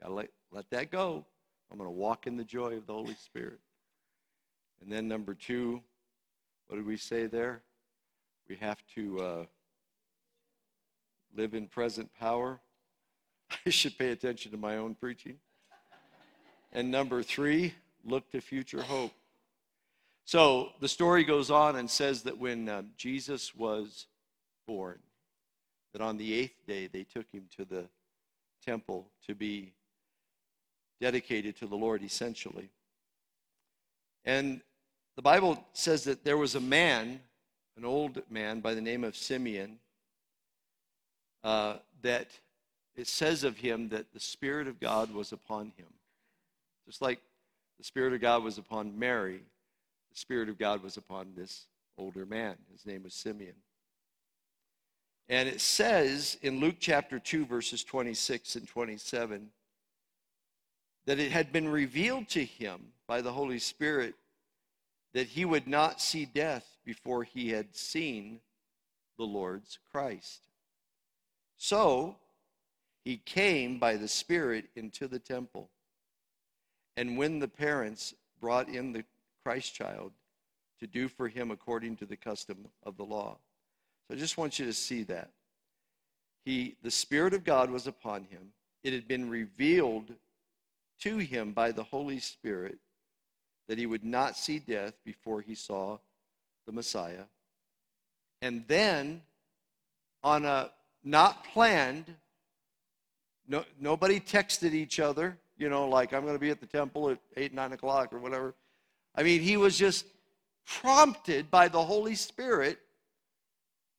Gotta 0.00 0.14
let, 0.14 0.28
let 0.52 0.70
that 0.70 0.90
go. 0.90 1.24
I'm 1.70 1.78
going 1.78 1.88
to 1.88 1.94
walk 1.94 2.26
in 2.26 2.36
the 2.36 2.44
joy 2.44 2.76
of 2.76 2.86
the 2.86 2.92
Holy 2.92 3.14
Spirit. 3.14 3.58
And 4.80 4.92
then 4.92 5.08
number 5.08 5.34
two, 5.34 5.82
what 6.68 6.76
did 6.76 6.86
we 6.86 6.96
say 6.96 7.26
there? 7.26 7.62
We 8.48 8.56
have 8.56 8.78
to 8.94 9.20
uh, 9.20 9.44
live 11.34 11.54
in 11.54 11.66
present 11.66 12.10
power. 12.18 12.60
I 13.66 13.70
should 13.70 13.98
pay 13.98 14.10
attention 14.10 14.52
to 14.52 14.58
my 14.58 14.76
own 14.76 14.94
preaching. 14.94 15.38
And 16.72 16.90
number 16.90 17.22
three, 17.22 17.74
look 18.04 18.30
to 18.30 18.40
future 18.40 18.82
hope. 18.82 19.12
So 20.26 20.72
the 20.80 20.88
story 20.88 21.22
goes 21.22 21.52
on 21.52 21.76
and 21.76 21.88
says 21.88 22.22
that 22.22 22.36
when 22.36 22.68
uh, 22.68 22.82
Jesus 22.96 23.54
was 23.54 24.06
born, 24.66 24.98
that 25.92 26.02
on 26.02 26.16
the 26.16 26.34
eighth 26.34 26.66
day 26.66 26.88
they 26.88 27.04
took 27.04 27.30
him 27.30 27.44
to 27.56 27.64
the 27.64 27.84
temple 28.66 29.06
to 29.28 29.36
be 29.36 29.72
dedicated 31.00 31.56
to 31.58 31.66
the 31.66 31.76
Lord 31.76 32.02
essentially. 32.02 32.70
And 34.24 34.62
the 35.14 35.22
Bible 35.22 35.64
says 35.72 36.02
that 36.04 36.24
there 36.24 36.36
was 36.36 36.56
a 36.56 36.60
man, 36.60 37.20
an 37.76 37.84
old 37.84 38.20
man 38.28 38.58
by 38.58 38.74
the 38.74 38.80
name 38.80 39.04
of 39.04 39.16
Simeon, 39.16 39.78
uh, 41.44 41.76
that 42.02 42.30
it 42.96 43.06
says 43.06 43.44
of 43.44 43.58
him 43.58 43.90
that 43.90 44.12
the 44.12 44.18
Spirit 44.18 44.66
of 44.66 44.80
God 44.80 45.14
was 45.14 45.30
upon 45.30 45.66
him. 45.76 45.86
Just 46.84 47.00
like 47.00 47.20
the 47.78 47.84
Spirit 47.84 48.12
of 48.12 48.20
God 48.20 48.42
was 48.42 48.58
upon 48.58 48.98
Mary, 48.98 49.42
Spirit 50.16 50.48
of 50.48 50.58
God 50.58 50.82
was 50.82 50.96
upon 50.96 51.32
this 51.36 51.66
older 51.98 52.24
man. 52.24 52.56
His 52.72 52.86
name 52.86 53.02
was 53.02 53.14
Simeon. 53.14 53.54
And 55.28 55.48
it 55.48 55.60
says 55.60 56.38
in 56.40 56.58
Luke 56.58 56.76
chapter 56.78 57.18
2, 57.18 57.44
verses 57.44 57.84
26 57.84 58.56
and 58.56 58.66
27, 58.66 59.50
that 61.04 61.18
it 61.18 61.30
had 61.30 61.52
been 61.52 61.68
revealed 61.68 62.28
to 62.30 62.44
him 62.44 62.80
by 63.06 63.20
the 63.20 63.32
Holy 63.32 63.58
Spirit 63.58 64.14
that 65.12 65.26
he 65.26 65.44
would 65.44 65.68
not 65.68 66.00
see 66.00 66.24
death 66.24 66.66
before 66.84 67.22
he 67.22 67.50
had 67.50 67.76
seen 67.76 68.40
the 69.18 69.24
Lord's 69.24 69.78
Christ. 69.92 70.48
So 71.58 72.16
he 73.04 73.18
came 73.18 73.78
by 73.78 73.96
the 73.96 74.08
Spirit 74.08 74.66
into 74.76 75.08
the 75.08 75.18
temple. 75.18 75.68
And 76.96 77.18
when 77.18 77.38
the 77.38 77.48
parents 77.48 78.14
brought 78.40 78.68
in 78.68 78.92
the 78.92 79.04
Christ 79.46 79.76
child 79.76 80.10
to 80.80 80.88
do 80.88 81.06
for 81.06 81.28
him 81.28 81.52
according 81.52 81.94
to 81.98 82.04
the 82.04 82.16
custom 82.16 82.66
of 82.82 82.96
the 82.96 83.04
law. 83.04 83.38
So 84.08 84.16
I 84.16 84.18
just 84.18 84.36
want 84.36 84.58
you 84.58 84.66
to 84.66 84.72
see 84.72 85.04
that. 85.04 85.30
he, 86.44 86.74
the 86.82 86.90
Spirit 86.90 87.32
of 87.32 87.44
God 87.44 87.70
was 87.70 87.86
upon 87.86 88.24
him. 88.24 88.50
It 88.82 88.92
had 88.92 89.06
been 89.06 89.30
revealed 89.30 90.10
to 91.02 91.18
him 91.18 91.52
by 91.52 91.70
the 91.70 91.84
Holy 91.84 92.18
Spirit 92.18 92.78
that 93.68 93.78
he 93.78 93.86
would 93.86 94.02
not 94.02 94.36
see 94.36 94.58
death 94.58 94.94
before 95.04 95.42
he 95.42 95.54
saw 95.54 95.98
the 96.66 96.72
Messiah. 96.72 97.26
And 98.42 98.64
then, 98.66 99.22
on 100.24 100.44
a 100.44 100.70
not 101.04 101.44
planned, 101.44 102.06
no, 103.46 103.64
nobody 103.80 104.18
texted 104.18 104.74
each 104.74 104.98
other, 104.98 105.38
you 105.56 105.68
know, 105.68 105.88
like 105.88 106.12
I'm 106.12 106.22
going 106.22 106.34
to 106.34 106.40
be 106.40 106.50
at 106.50 106.58
the 106.58 106.66
temple 106.66 107.10
at 107.10 107.18
8, 107.36 107.54
9 107.54 107.74
o'clock 107.74 108.12
or 108.12 108.18
whatever. 108.18 108.52
I 109.16 109.22
mean, 109.22 109.40
he 109.40 109.56
was 109.56 109.78
just 109.78 110.06
prompted 110.66 111.50
by 111.50 111.68
the 111.68 111.82
Holy 111.82 112.14
Spirit 112.14 112.78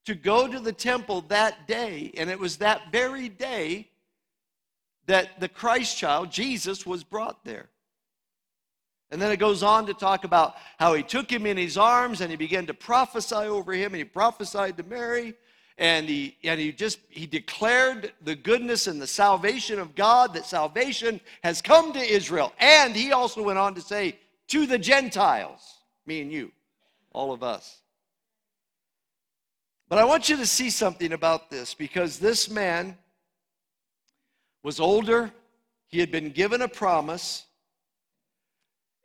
to 0.04 0.14
go 0.14 0.46
to 0.48 0.60
the 0.60 0.72
temple 0.72 1.22
that 1.28 1.66
day. 1.66 2.12
And 2.16 2.30
it 2.30 2.38
was 2.38 2.58
that 2.58 2.92
very 2.92 3.28
day 3.28 3.88
that 5.06 5.40
the 5.40 5.48
Christ 5.48 5.96
child, 5.98 6.30
Jesus, 6.30 6.86
was 6.86 7.02
brought 7.02 7.44
there. 7.44 7.68
And 9.10 9.20
then 9.20 9.32
it 9.32 9.38
goes 9.38 9.62
on 9.62 9.86
to 9.86 9.94
talk 9.94 10.24
about 10.24 10.56
how 10.78 10.94
he 10.94 11.02
took 11.02 11.30
him 11.30 11.46
in 11.46 11.56
his 11.56 11.78
arms 11.78 12.20
and 12.20 12.30
he 12.30 12.36
began 12.36 12.66
to 12.66 12.74
prophesy 12.74 13.34
over 13.34 13.72
him 13.72 13.92
and 13.92 13.96
he 13.96 14.04
prophesied 14.04 14.76
to 14.76 14.82
Mary 14.82 15.34
and 15.78 16.08
he 16.08 16.36
and 16.44 16.60
he 16.60 16.72
just 16.72 16.98
he 17.08 17.26
declared 17.26 18.12
the 18.22 18.34
goodness 18.34 18.86
and 18.86 19.00
the 19.00 19.06
salvation 19.06 19.78
of 19.78 19.94
God 19.94 20.34
that 20.34 20.44
salvation 20.44 21.20
has 21.42 21.62
come 21.62 21.92
to 21.92 22.00
Israel 22.00 22.52
and 22.58 22.94
he 22.94 23.12
also 23.12 23.42
went 23.42 23.58
on 23.58 23.74
to 23.74 23.80
say 23.80 24.18
to 24.48 24.66
the 24.66 24.78
Gentiles 24.78 25.60
me 26.06 26.20
and 26.20 26.32
you 26.32 26.52
all 27.12 27.32
of 27.32 27.42
us 27.42 27.82
but 29.88 29.98
I 29.98 30.04
want 30.04 30.28
you 30.28 30.36
to 30.36 30.46
see 30.46 30.70
something 30.70 31.12
about 31.12 31.50
this 31.50 31.74
because 31.74 32.18
this 32.18 32.50
man 32.50 32.96
was 34.62 34.80
older 34.80 35.30
he 35.86 36.00
had 36.00 36.10
been 36.10 36.30
given 36.30 36.62
a 36.62 36.68
promise 36.68 37.46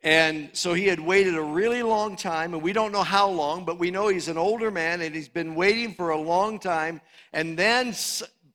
and 0.04 0.50
so 0.52 0.74
he 0.74 0.86
had 0.86 1.00
waited 1.00 1.34
a 1.34 1.42
really 1.42 1.82
long 1.82 2.14
time, 2.14 2.52
and 2.52 2.62
we 2.62 2.74
don't 2.74 2.92
know 2.92 3.02
how 3.02 3.26
long, 3.26 3.64
but 3.64 3.78
we 3.78 3.90
know 3.90 4.08
he's 4.08 4.28
an 4.28 4.36
older 4.36 4.70
man 4.70 5.00
and 5.00 5.14
he's 5.14 5.30
been 5.30 5.54
waiting 5.54 5.94
for 5.94 6.10
a 6.10 6.18
long 6.18 6.58
time. 6.58 7.00
And 7.32 7.58
then, 7.58 7.94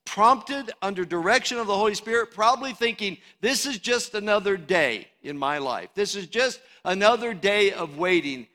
prompted 0.04 0.72
under 0.82 1.04
direction 1.04 1.58
of 1.58 1.66
the 1.66 1.76
Holy 1.76 1.94
Spirit, 1.94 2.32
probably 2.32 2.72
thinking, 2.72 3.18
This 3.40 3.66
is 3.66 3.78
just 3.78 4.14
another 4.14 4.56
day 4.56 5.08
in 5.22 5.38
my 5.38 5.58
life. 5.58 5.90
This 5.94 6.14
is 6.14 6.26
just 6.26 6.60
another 6.84 7.34
day 7.34 7.72
of 7.72 7.98
waiting. 7.98 8.46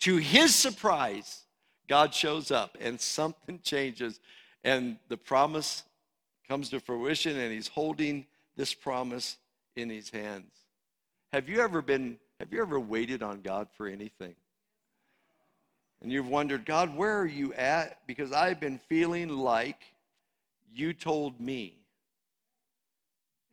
To 0.00 0.16
his 0.16 0.54
surprise, 0.54 1.42
God 1.88 2.12
shows 2.14 2.50
up 2.50 2.76
and 2.80 3.00
something 3.00 3.60
changes, 3.62 4.20
and 4.64 4.96
the 5.08 5.16
promise 5.16 5.84
comes 6.48 6.70
to 6.70 6.80
fruition, 6.80 7.38
and 7.38 7.52
he's 7.52 7.68
holding 7.68 8.26
this 8.56 8.74
promise 8.74 9.36
in 9.76 9.90
his 9.90 10.10
hands. 10.10 10.52
Have 11.32 11.48
you 11.48 11.60
ever 11.60 11.82
been 11.82 12.18
have 12.40 12.52
you 12.52 12.60
ever 12.60 12.80
waited 12.80 13.22
on 13.22 13.40
God 13.40 13.68
for 13.76 13.86
anything? 13.86 14.34
And 16.00 16.10
you've 16.10 16.28
wondered, 16.28 16.66
God, 16.66 16.96
where 16.96 17.16
are 17.20 17.26
you 17.26 17.54
at? 17.54 18.04
Because 18.08 18.32
I've 18.32 18.58
been 18.58 18.80
feeling 18.88 19.28
like 19.28 19.91
you 20.74 20.92
told 20.92 21.40
me. 21.40 21.74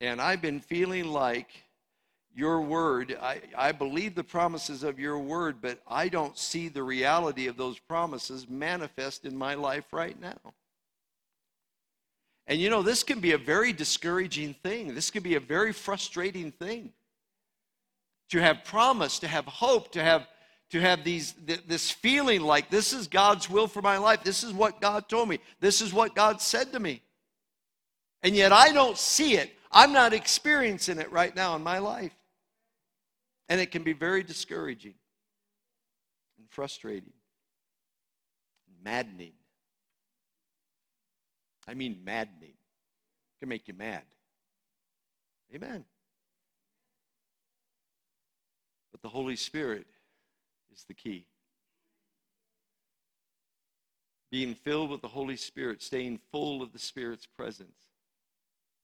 And 0.01 0.21
I've 0.21 0.41
been 0.41 0.61
feeling 0.61 1.11
like 1.11 1.49
your 2.35 2.61
word, 2.61 3.17
I, 3.21 3.41
I 3.57 3.71
believe 3.71 4.15
the 4.15 4.23
promises 4.23 4.83
of 4.83 4.99
your 4.99 5.19
word, 5.19 5.57
but 5.61 5.79
I 5.87 6.07
don't 6.07 6.37
see 6.37 6.69
the 6.69 6.83
reality 6.83 7.47
of 7.47 7.57
those 7.57 7.79
promises 7.79 8.47
manifest 8.47 9.25
in 9.25 9.35
my 9.35 9.55
life 9.55 9.85
right 9.91 10.19
now. 10.19 10.53
And 12.47 12.59
you 12.59 12.69
know, 12.69 12.81
this 12.81 13.03
can 13.03 13.19
be 13.19 13.33
a 13.33 13.37
very 13.37 13.73
discouraging 13.73 14.55
thing. 14.63 14.95
This 14.95 15.11
can 15.11 15.21
be 15.21 15.35
a 15.35 15.39
very 15.39 15.73
frustrating 15.73 16.51
thing 16.51 16.93
to 18.29 18.41
have 18.41 18.63
promise, 18.63 19.19
to 19.19 19.27
have 19.27 19.45
hope, 19.45 19.91
to 19.91 20.03
have 20.03 20.27
to 20.71 20.79
have 20.79 21.03
these 21.03 21.33
th- 21.47 21.63
this 21.67 21.89
feeling 21.89 22.41
like 22.41 22.69
this 22.69 22.93
is 22.93 23.07
God's 23.07 23.49
will 23.49 23.67
for 23.67 23.81
my 23.81 23.97
life. 23.97 24.23
This 24.23 24.43
is 24.43 24.53
what 24.53 24.81
God 24.81 25.09
told 25.09 25.29
me. 25.29 25.39
This 25.59 25.81
is 25.81 25.93
what 25.93 26.15
God 26.15 26.41
said 26.41 26.71
to 26.73 26.79
me. 26.79 27.01
And 28.23 28.35
yet 28.35 28.51
I 28.51 28.71
don't 28.71 28.97
see 28.97 29.35
it. 29.35 29.51
I'm 29.71 29.93
not 29.93 30.13
experiencing 30.13 30.97
it 30.97 31.11
right 31.11 31.35
now 31.35 31.55
in 31.55 31.63
my 31.63 31.79
life. 31.79 32.15
And 33.47 33.59
it 33.61 33.71
can 33.71 33.83
be 33.83 33.93
very 33.93 34.23
discouraging 34.23 34.95
and 36.37 36.47
frustrating, 36.49 37.13
and 38.67 38.83
maddening. 38.83 39.33
I 41.67 41.73
mean, 41.73 42.01
maddening. 42.03 42.49
It 42.49 43.39
can 43.39 43.49
make 43.49 43.67
you 43.67 43.73
mad. 43.73 44.03
Amen. 45.53 45.85
But 48.91 49.01
the 49.01 49.09
Holy 49.09 49.35
Spirit 49.35 49.87
is 50.73 50.83
the 50.87 50.93
key. 50.93 51.25
Being 54.31 54.53
filled 54.53 54.91
with 54.91 55.01
the 55.01 55.07
Holy 55.07 55.37
Spirit, 55.37 55.81
staying 55.81 56.19
full 56.31 56.61
of 56.61 56.71
the 56.71 56.79
Spirit's 56.79 57.25
presence, 57.25 57.88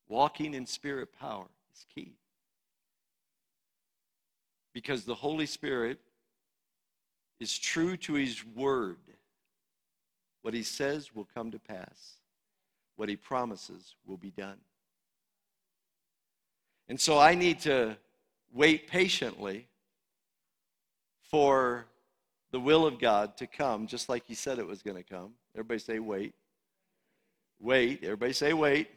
walking 0.08 0.53
in 0.53 0.66
Spirit 0.66 1.10
power 1.20 1.47
is 1.74 1.86
key. 1.93 2.14
Because 4.74 5.06
the 5.06 5.16
Holy 5.16 5.45
Spirit 5.45 5.99
is 7.39 7.58
true 7.58 7.97
to 7.97 8.14
His 8.14 8.43
Word. 8.56 8.97
What 10.41 10.53
He 10.53 10.64
says 10.64 11.16
will 11.16 11.28
come 11.34 11.51
to 11.51 11.60
pass, 11.60 12.18
what 12.97 13.10
He 13.10 13.16
promises 13.16 13.95
will 14.06 14.18
be 14.18 14.32
done. 14.32 14.58
And 16.88 16.99
so 16.99 17.18
I 17.18 17.34
need 17.34 17.60
to 17.62 17.97
wait 18.53 18.88
patiently 18.88 19.68
for 21.24 21.86
the 22.51 22.60
will 22.60 22.86
of 22.86 22.99
God 22.99 23.38
to 23.38 23.47
come, 23.47 23.88
just 23.88 24.08
like 24.08 24.24
He 24.28 24.36
said 24.36 24.60
it 24.60 24.68
was 24.68 24.82
going 24.82 24.97
to 24.97 25.03
come. 25.03 25.32
Everybody 25.56 25.80
say, 25.80 25.99
wait. 25.99 26.34
Wait. 27.60 28.03
Everybody 28.03 28.34
say, 28.34 28.53
wait. 28.53 28.89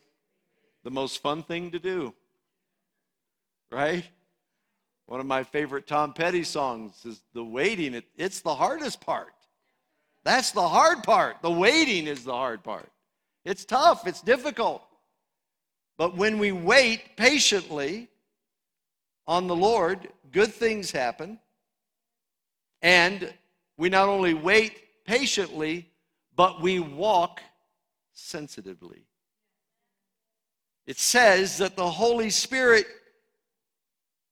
The 0.88 0.94
most 0.94 1.20
fun 1.20 1.42
thing 1.42 1.72
to 1.72 1.78
do, 1.78 2.14
right? 3.70 4.08
One 5.04 5.20
of 5.20 5.26
my 5.26 5.42
favorite 5.42 5.86
Tom 5.86 6.14
Petty 6.14 6.42
songs 6.42 7.04
is 7.04 7.20
The 7.34 7.44
Waiting. 7.44 7.92
It, 7.92 8.06
it's 8.16 8.40
the 8.40 8.54
hardest 8.54 8.98
part. 9.02 9.34
That's 10.24 10.50
the 10.52 10.66
hard 10.66 11.02
part. 11.02 11.42
The 11.42 11.50
waiting 11.50 12.06
is 12.06 12.24
the 12.24 12.32
hard 12.32 12.64
part. 12.64 12.90
It's 13.44 13.66
tough, 13.66 14.06
it's 14.06 14.22
difficult. 14.22 14.82
But 15.98 16.16
when 16.16 16.38
we 16.38 16.52
wait 16.52 17.18
patiently 17.18 18.08
on 19.26 19.46
the 19.46 19.56
Lord, 19.56 20.08
good 20.32 20.54
things 20.54 20.90
happen. 20.90 21.38
And 22.80 23.30
we 23.76 23.90
not 23.90 24.08
only 24.08 24.32
wait 24.32 25.04
patiently, 25.04 25.90
but 26.34 26.62
we 26.62 26.80
walk 26.80 27.42
sensitively. 28.14 29.02
It 30.88 30.98
says 30.98 31.58
that 31.58 31.76
the 31.76 31.90
Holy 31.90 32.30
Spirit, 32.30 32.86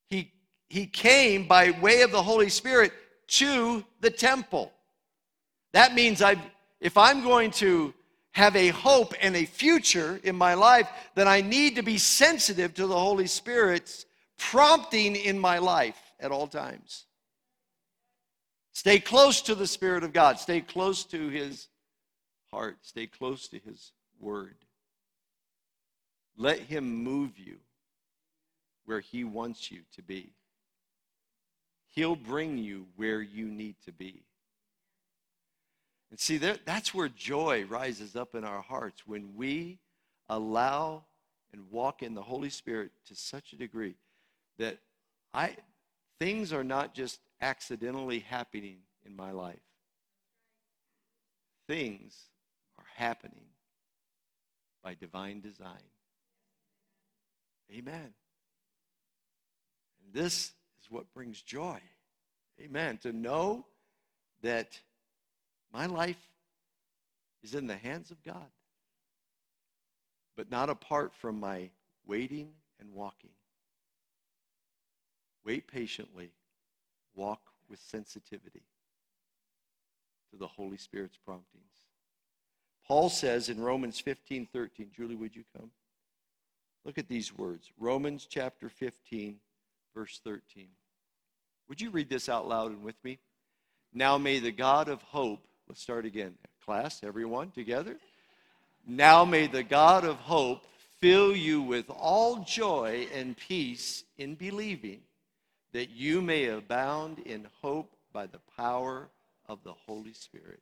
he, 0.09 0.33
he 0.69 0.87
came 0.87 1.47
by 1.47 1.69
way 1.69 2.01
of 2.01 2.11
the 2.11 2.23
Holy 2.23 2.49
Spirit 2.49 2.91
to 3.27 3.85
the 4.01 4.09
temple. 4.09 4.71
That 5.73 5.93
means 5.93 6.21
i 6.21 6.35
if 6.81 6.97
I'm 6.97 7.21
going 7.23 7.51
to 7.51 7.93
have 8.31 8.55
a 8.55 8.69
hope 8.69 9.13
and 9.21 9.35
a 9.35 9.45
future 9.45 10.19
in 10.23 10.35
my 10.35 10.55
life, 10.55 10.89
then 11.13 11.27
I 11.27 11.41
need 11.41 11.75
to 11.75 11.83
be 11.83 11.99
sensitive 11.99 12.73
to 12.75 12.87
the 12.87 12.97
Holy 12.97 13.27
Spirit's 13.27 14.07
prompting 14.39 15.15
in 15.15 15.37
my 15.37 15.59
life 15.59 15.99
at 16.19 16.31
all 16.31 16.47
times. 16.47 17.05
Stay 18.73 18.99
close 18.99 19.41
to 19.41 19.53
the 19.53 19.67
Spirit 19.67 20.03
of 20.03 20.11
God. 20.11 20.39
Stay 20.39 20.61
close 20.61 21.03
to 21.05 21.29
His 21.29 21.67
heart. 22.51 22.77
Stay 22.81 23.05
close 23.05 23.47
to 23.49 23.59
His 23.59 23.91
Word. 24.19 24.55
Let 26.37 26.59
Him 26.59 27.03
move 27.03 27.37
you 27.37 27.57
where 28.85 28.99
He 28.99 29.23
wants 29.23 29.71
you 29.71 29.81
to 29.95 30.01
be. 30.01 30.33
He'll 31.93 32.15
bring 32.15 32.57
you 32.57 32.85
where 32.95 33.21
you 33.21 33.47
need 33.47 33.75
to 33.85 33.91
be. 33.91 34.23
And 36.09 36.19
see, 36.19 36.37
that's 36.37 36.93
where 36.93 37.09
joy 37.09 37.65
rises 37.65 38.15
up 38.15 38.35
in 38.35 38.43
our 38.43 38.61
hearts 38.61 39.05
when 39.05 39.35
we 39.35 39.79
allow 40.29 41.03
and 41.51 41.69
walk 41.71 42.03
in 42.03 42.13
the 42.13 42.21
Holy 42.21 42.49
Spirit 42.49 42.91
to 43.07 43.15
such 43.15 43.51
a 43.51 43.57
degree 43.57 43.95
that 44.57 44.77
I, 45.33 45.55
things 46.19 46.53
are 46.53 46.63
not 46.63 46.93
just 46.93 47.19
accidentally 47.41 48.19
happening 48.19 48.77
in 49.05 49.15
my 49.15 49.31
life. 49.31 49.59
Things 51.67 52.15
are 52.77 52.85
happening 52.95 53.45
by 54.83 54.93
divine 54.93 55.41
design. 55.41 55.83
Amen. 57.73 58.13
And 60.03 60.13
this 60.13 60.51
is 60.81 60.89
what 60.89 61.13
brings 61.13 61.41
joy. 61.41 61.79
Amen. 62.61 62.97
To 62.99 63.11
know 63.11 63.65
that 64.41 64.79
my 65.73 65.85
life 65.85 66.17
is 67.43 67.53
in 67.55 67.67
the 67.67 67.77
hands 67.77 68.11
of 68.11 68.23
God. 68.23 68.49
but 70.35 70.51
not 70.51 70.69
apart 70.69 71.13
from 71.15 71.39
my 71.39 71.69
waiting 72.05 72.49
and 72.79 72.93
walking. 72.93 73.31
Wait 75.43 75.67
patiently, 75.67 76.31
walk 77.15 77.41
with 77.67 77.79
sensitivity 77.79 78.61
to 80.29 80.37
the 80.37 80.47
Holy 80.47 80.77
Spirit's 80.77 81.17
promptings. 81.17 81.63
Paul 82.87 83.09
says 83.09 83.49
in 83.49 83.59
Romans 83.59 83.99
15 83.99 84.47
13, 84.53 84.91
Julie, 84.95 85.15
would 85.15 85.35
you 85.35 85.43
come? 85.57 85.71
Look 86.85 86.97
at 86.97 87.07
these 87.07 87.35
words 87.37 87.71
Romans 87.77 88.27
chapter 88.29 88.69
15, 88.69 89.37
verse 89.93 90.19
13. 90.23 90.67
Would 91.69 91.81
you 91.81 91.89
read 91.89 92.09
this 92.09 92.29
out 92.29 92.47
loud 92.47 92.71
and 92.71 92.83
with 92.83 92.95
me? 93.03 93.19
Now 93.93 94.17
may 94.17 94.39
the 94.39 94.51
God 94.51 94.89
of 94.89 95.01
hope, 95.01 95.45
let's 95.67 95.81
start 95.81 96.05
again. 96.05 96.35
Class, 96.63 97.01
everyone 97.03 97.51
together. 97.51 97.97
Now 98.85 99.25
may 99.25 99.47
the 99.47 99.63
God 99.63 100.05
of 100.05 100.17
hope 100.17 100.65
fill 100.99 101.35
you 101.35 101.61
with 101.61 101.89
all 101.89 102.43
joy 102.43 103.07
and 103.13 103.37
peace 103.37 104.03
in 104.17 104.35
believing, 104.35 105.01
that 105.73 105.89
you 105.89 106.21
may 106.21 106.45
abound 106.45 107.19
in 107.19 107.47
hope 107.61 107.95
by 108.13 108.25
the 108.25 108.39
power 108.55 109.09
of 109.47 109.63
the 109.63 109.73
Holy 109.73 110.13
Spirit. 110.13 110.61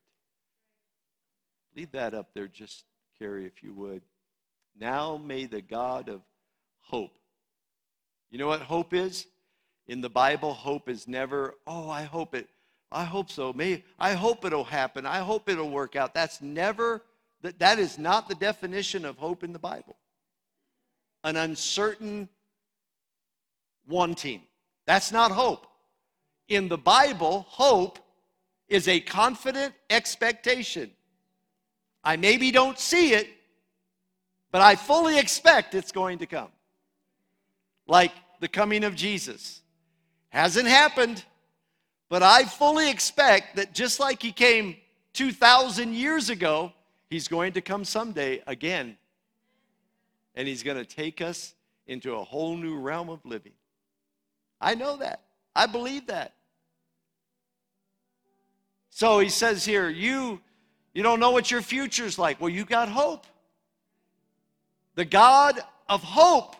Leave 1.75 1.91
that 1.91 2.13
up 2.13 2.29
there, 2.33 2.47
just 2.47 2.85
Carrie, 3.19 3.45
if 3.45 3.63
you 3.63 3.73
would. 3.73 4.01
Now 4.79 5.17
may 5.17 5.45
the 5.45 5.61
God 5.61 6.09
of 6.09 6.21
hope. 6.81 7.17
You 8.29 8.39
know 8.39 8.47
what 8.47 8.61
hope 8.61 8.93
is? 8.93 9.27
In 9.87 10.01
the 10.01 10.09
Bible, 10.09 10.53
hope 10.53 10.89
is 10.89 11.07
never, 11.07 11.55
oh, 11.67 11.89
I 11.89 12.03
hope 12.03 12.33
it, 12.33 12.49
I 12.91 13.03
hope 13.03 13.29
so. 13.29 13.53
May 13.53 13.83
I 13.99 14.13
hope 14.13 14.45
it'll 14.45 14.63
happen. 14.63 15.05
I 15.05 15.19
hope 15.19 15.49
it'll 15.49 15.69
work 15.69 15.95
out. 15.95 16.13
That's 16.13 16.41
never 16.41 17.03
that, 17.41 17.59
that 17.59 17.77
is 17.77 17.99
not 17.99 18.27
the 18.27 18.35
definition 18.35 19.05
of 19.05 19.17
hope 19.17 19.43
in 19.43 19.53
the 19.53 19.59
Bible. 19.59 19.97
An 21.23 21.35
uncertain 21.35 22.29
wanting. 23.87 24.41
That's 24.87 25.11
not 25.11 25.31
hope. 25.31 25.67
In 26.47 26.67
the 26.67 26.77
Bible, 26.77 27.45
hope 27.49 27.99
is 28.67 28.87
a 28.87 28.99
confident 28.99 29.73
expectation. 29.89 30.91
I 32.03 32.17
maybe 32.17 32.51
don't 32.51 32.79
see 32.79 33.13
it, 33.13 33.27
but 34.55 34.61
I 34.61 34.75
fully 34.75 35.19
expect 35.19 35.75
it's 35.75 35.91
going 35.91 36.19
to 36.19 36.25
come. 36.25 36.47
Like 37.87 38.13
the 38.39 38.47
coming 38.47 38.85
of 38.85 38.95
Jesus. 38.95 39.59
Hasn't 40.29 40.65
happened, 40.65 41.25
but 42.07 42.23
I 42.23 42.45
fully 42.45 42.89
expect 42.89 43.57
that 43.57 43.73
just 43.73 43.99
like 43.99 44.21
he 44.21 44.31
came 44.31 44.77
2,000 45.11 45.93
years 45.93 46.29
ago, 46.29 46.71
he's 47.09 47.27
going 47.27 47.51
to 47.51 47.59
come 47.59 47.83
someday 47.83 48.41
again. 48.47 48.95
And 50.35 50.47
he's 50.47 50.63
going 50.63 50.77
to 50.77 50.85
take 50.85 51.19
us 51.19 51.53
into 51.85 52.15
a 52.15 52.23
whole 52.23 52.55
new 52.55 52.79
realm 52.79 53.09
of 53.09 53.25
living. 53.25 53.55
I 54.61 54.73
know 54.73 54.95
that. 54.95 55.19
I 55.53 55.65
believe 55.65 56.07
that. 56.07 56.33
So 58.89 59.19
he 59.19 59.27
says 59.27 59.65
here, 59.65 59.89
you 59.89 60.39
you 60.93 61.03
don't 61.03 61.19
know 61.19 61.31
what 61.31 61.51
your 61.51 61.61
future's 61.61 62.17
like. 62.17 62.39
Well, 62.39 62.47
you 62.47 62.63
got 62.63 62.87
hope. 62.87 63.27
The 64.95 65.05
God 65.05 65.59
of 65.87 66.01
hope. 66.03 66.55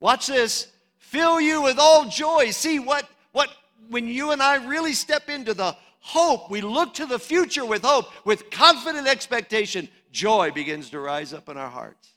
Watch 0.00 0.28
this. 0.28 0.68
Fill 0.98 1.40
you 1.40 1.62
with 1.62 1.78
all 1.78 2.08
joy. 2.08 2.50
See 2.50 2.78
what 2.78 3.08
what 3.32 3.50
when 3.88 4.08
you 4.08 4.30
and 4.30 4.42
I 4.42 4.64
really 4.66 4.92
step 4.92 5.28
into 5.28 5.54
the 5.54 5.76
hope, 6.00 6.50
we 6.50 6.60
look 6.60 6.94
to 6.94 7.06
the 7.06 7.18
future 7.18 7.64
with 7.64 7.82
hope, 7.82 8.06
with 8.24 8.50
confident 8.50 9.06
expectation, 9.06 9.88
joy 10.10 10.50
begins 10.50 10.90
to 10.90 11.00
rise 11.00 11.32
up 11.32 11.48
in 11.48 11.56
our 11.56 11.68
hearts. 11.68 12.08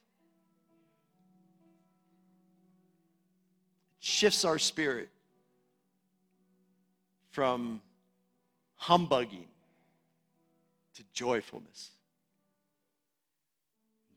Shifts 3.99 4.45
our 4.45 4.59
spirit 4.59 5.09
from 7.31 7.81
humbugging 8.75 9.47
to 10.95 11.03
joyfulness. 11.13 11.91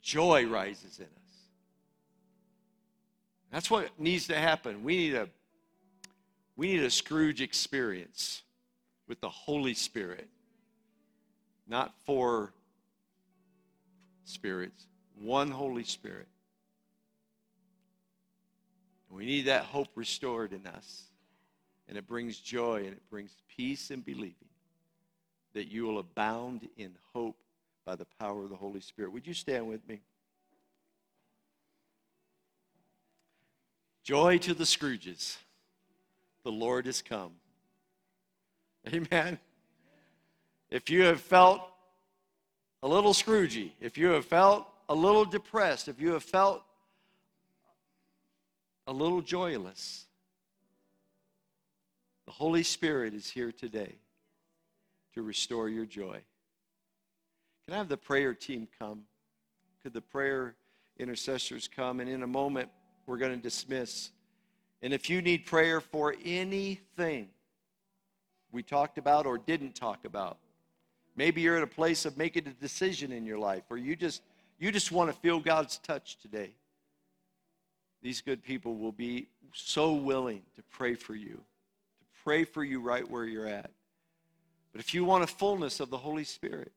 Joy 0.08 0.46
rises 0.46 1.00
in 1.00 1.04
us. 1.04 1.34
That's 3.52 3.70
what 3.70 3.90
needs 4.00 4.28
to 4.28 4.36
happen. 4.36 4.82
We 4.82 4.96
need 4.96 5.14
a 5.14 5.28
we 6.56 6.68
need 6.68 6.82
a 6.82 6.90
Scrooge 6.90 7.42
experience 7.42 8.40
with 9.06 9.20
the 9.20 9.28
Holy 9.28 9.74
Spirit. 9.74 10.26
Not 11.66 11.92
four 12.06 12.54
spirits, 14.24 14.86
one 15.20 15.50
Holy 15.50 15.84
Spirit. 15.84 16.28
We 19.10 19.26
need 19.26 19.42
that 19.42 19.64
hope 19.64 19.88
restored 19.94 20.54
in 20.54 20.66
us. 20.66 21.02
And 21.86 21.98
it 21.98 22.06
brings 22.06 22.38
joy 22.38 22.78
and 22.78 22.94
it 22.94 23.10
brings 23.10 23.36
peace 23.54 23.90
and 23.90 24.02
believing 24.02 24.48
that 25.52 25.70
you 25.70 25.84
will 25.84 25.98
abound 25.98 26.66
in 26.78 26.92
hope 27.12 27.36
by 27.88 27.96
the 27.96 28.06
power 28.20 28.42
of 28.42 28.50
the 28.50 28.56
Holy 28.56 28.82
Spirit. 28.82 29.12
Would 29.12 29.26
you 29.26 29.32
stand 29.32 29.66
with 29.66 29.88
me? 29.88 30.02
Joy 34.04 34.36
to 34.36 34.52
the 34.52 34.64
Scrooges. 34.64 35.38
The 36.44 36.52
Lord 36.52 36.84
has 36.84 37.00
come. 37.00 37.32
Amen. 38.92 39.38
If 40.70 40.90
you 40.90 41.04
have 41.04 41.22
felt 41.22 41.62
a 42.82 42.88
little 42.88 43.14
Scroogey, 43.14 43.70
if 43.80 43.96
you 43.96 44.08
have 44.08 44.26
felt 44.26 44.68
a 44.90 44.94
little 44.94 45.24
depressed, 45.24 45.88
if 45.88 45.98
you 45.98 46.12
have 46.12 46.22
felt 46.22 46.62
a 48.86 48.92
little 48.92 49.22
joyless, 49.22 50.04
the 52.26 52.32
Holy 52.32 52.64
Spirit 52.64 53.14
is 53.14 53.30
here 53.30 53.50
today 53.50 53.94
to 55.14 55.22
restore 55.22 55.70
your 55.70 55.86
joy. 55.86 56.20
Can 57.68 57.74
I 57.74 57.78
have 57.80 57.90
the 57.90 57.98
prayer 57.98 58.32
team 58.32 58.66
come? 58.78 59.02
Could 59.82 59.92
the 59.92 60.00
prayer 60.00 60.54
intercessors 60.98 61.68
come? 61.68 62.00
And 62.00 62.08
in 62.08 62.22
a 62.22 62.26
moment, 62.26 62.70
we're 63.04 63.18
going 63.18 63.36
to 63.36 63.42
dismiss. 63.42 64.10
And 64.80 64.94
if 64.94 65.10
you 65.10 65.20
need 65.20 65.44
prayer 65.44 65.82
for 65.82 66.14
anything 66.24 67.28
we 68.52 68.62
talked 68.62 68.96
about 68.96 69.26
or 69.26 69.36
didn't 69.36 69.74
talk 69.74 70.06
about, 70.06 70.38
maybe 71.14 71.42
you're 71.42 71.58
at 71.58 71.62
a 71.62 71.66
place 71.66 72.06
of 72.06 72.16
making 72.16 72.46
a 72.46 72.52
decision 72.52 73.12
in 73.12 73.26
your 73.26 73.38
life, 73.38 73.64
or 73.68 73.76
you 73.76 73.96
just 73.96 74.22
you 74.58 74.72
just 74.72 74.90
want 74.90 75.10
to 75.10 75.20
feel 75.20 75.38
God's 75.38 75.76
touch 75.76 76.16
today. 76.16 76.52
These 78.00 78.22
good 78.22 78.42
people 78.42 78.76
will 78.76 78.92
be 78.92 79.28
so 79.52 79.92
willing 79.92 80.40
to 80.56 80.62
pray 80.70 80.94
for 80.94 81.14
you, 81.14 81.34
to 81.34 82.22
pray 82.24 82.44
for 82.44 82.64
you 82.64 82.80
right 82.80 83.06
where 83.06 83.26
you're 83.26 83.46
at. 83.46 83.70
But 84.72 84.80
if 84.80 84.94
you 84.94 85.04
want 85.04 85.22
a 85.22 85.26
fullness 85.26 85.80
of 85.80 85.90
the 85.90 85.98
Holy 85.98 86.24
Spirit, 86.24 86.72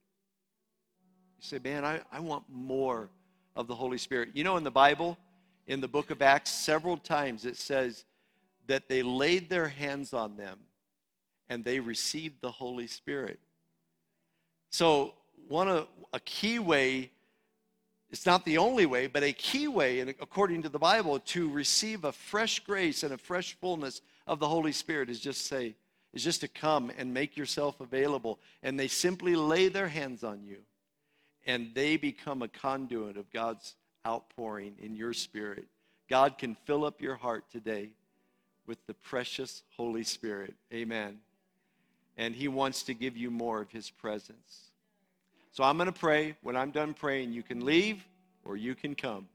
you 1.41 1.47
say, 1.47 1.59
man, 1.63 1.83
I, 1.83 2.01
I 2.11 2.19
want 2.19 2.43
more 2.49 3.09
of 3.55 3.67
the 3.67 3.75
Holy 3.75 3.97
Spirit. 3.97 4.29
You 4.33 4.43
know, 4.43 4.57
in 4.57 4.63
the 4.63 4.71
Bible, 4.71 5.17
in 5.67 5.81
the 5.81 5.87
book 5.87 6.11
of 6.11 6.21
Acts, 6.21 6.51
several 6.51 6.97
times 6.97 7.45
it 7.45 7.57
says 7.57 8.05
that 8.67 8.87
they 8.87 9.01
laid 9.01 9.49
their 9.49 9.67
hands 9.67 10.13
on 10.13 10.37
them 10.37 10.59
and 11.49 11.65
they 11.65 11.79
received 11.79 12.41
the 12.41 12.51
Holy 12.51 12.87
Spirit. 12.87 13.39
So, 14.69 15.13
one 15.47 15.67
of, 15.67 15.87
a 16.13 16.19
key 16.19 16.59
way, 16.59 17.11
it's 18.09 18.25
not 18.25 18.45
the 18.45 18.57
only 18.57 18.85
way, 18.85 19.07
but 19.07 19.23
a 19.23 19.33
key 19.33 19.67
way, 19.67 19.99
and 19.99 20.09
according 20.09 20.61
to 20.63 20.69
the 20.69 20.79
Bible, 20.79 21.19
to 21.19 21.49
receive 21.49 22.05
a 22.05 22.11
fresh 22.11 22.59
grace 22.59 23.03
and 23.03 23.13
a 23.13 23.17
fresh 23.17 23.57
fullness 23.59 24.01
of 24.27 24.39
the 24.39 24.47
Holy 24.47 24.71
Spirit 24.71 25.09
is 25.09 25.19
just 25.19 25.47
say, 25.47 25.75
is 26.13 26.23
just 26.23 26.41
to 26.41 26.47
come 26.47 26.91
and 26.97 27.13
make 27.13 27.35
yourself 27.35 27.81
available. 27.81 28.39
And 28.63 28.79
they 28.79 28.87
simply 28.87 29.35
lay 29.35 29.67
their 29.67 29.87
hands 29.87 30.23
on 30.23 30.43
you, 30.43 30.59
and 31.45 31.71
they 31.73 31.97
become 31.97 32.41
a 32.41 32.47
conduit 32.47 33.17
of 33.17 33.31
God's 33.31 33.75
outpouring 34.05 34.75
in 34.81 34.95
your 34.95 35.13
spirit. 35.13 35.65
God 36.09 36.37
can 36.37 36.55
fill 36.65 36.85
up 36.85 37.01
your 37.01 37.15
heart 37.15 37.45
today 37.51 37.89
with 38.67 38.85
the 38.87 38.93
precious 38.93 39.63
Holy 39.75 40.03
Spirit. 40.03 40.53
Amen. 40.73 41.19
And 42.17 42.35
He 42.35 42.47
wants 42.47 42.83
to 42.83 42.93
give 42.93 43.17
you 43.17 43.31
more 43.31 43.61
of 43.61 43.71
His 43.71 43.89
presence. 43.89 44.71
So 45.51 45.63
I'm 45.63 45.77
going 45.77 45.91
to 45.91 45.99
pray. 45.99 46.35
When 46.41 46.55
I'm 46.55 46.71
done 46.71 46.93
praying, 46.93 47.33
you 47.33 47.43
can 47.43 47.65
leave 47.65 48.03
or 48.45 48.55
you 48.55 48.75
can 48.75 48.95
come 48.95 49.27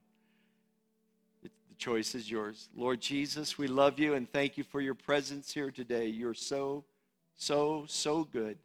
The 1.42 1.50
choice 1.78 2.14
is 2.14 2.30
yours. 2.30 2.68
Lord 2.74 3.00
Jesus, 3.00 3.58
we 3.58 3.66
love 3.66 3.98
you 3.98 4.14
and 4.14 4.30
thank 4.30 4.56
you 4.56 4.64
for 4.64 4.80
your 4.80 4.94
presence 4.94 5.52
here 5.52 5.70
today. 5.70 6.06
You're 6.06 6.34
so, 6.34 6.84
so, 7.36 7.84
so 7.88 8.24
good. 8.24 8.58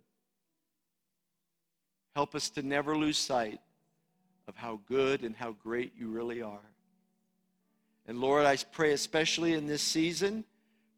Help 2.15 2.35
us 2.35 2.49
to 2.51 2.61
never 2.61 2.97
lose 2.97 3.17
sight 3.17 3.59
of 4.47 4.55
how 4.55 4.79
good 4.87 5.23
and 5.23 5.35
how 5.35 5.53
great 5.63 5.93
you 5.97 6.09
really 6.09 6.41
are. 6.41 6.59
And 8.07 8.19
Lord, 8.19 8.45
I 8.45 8.57
pray 8.57 8.91
especially 8.91 9.53
in 9.53 9.67
this 9.67 9.81
season 9.81 10.43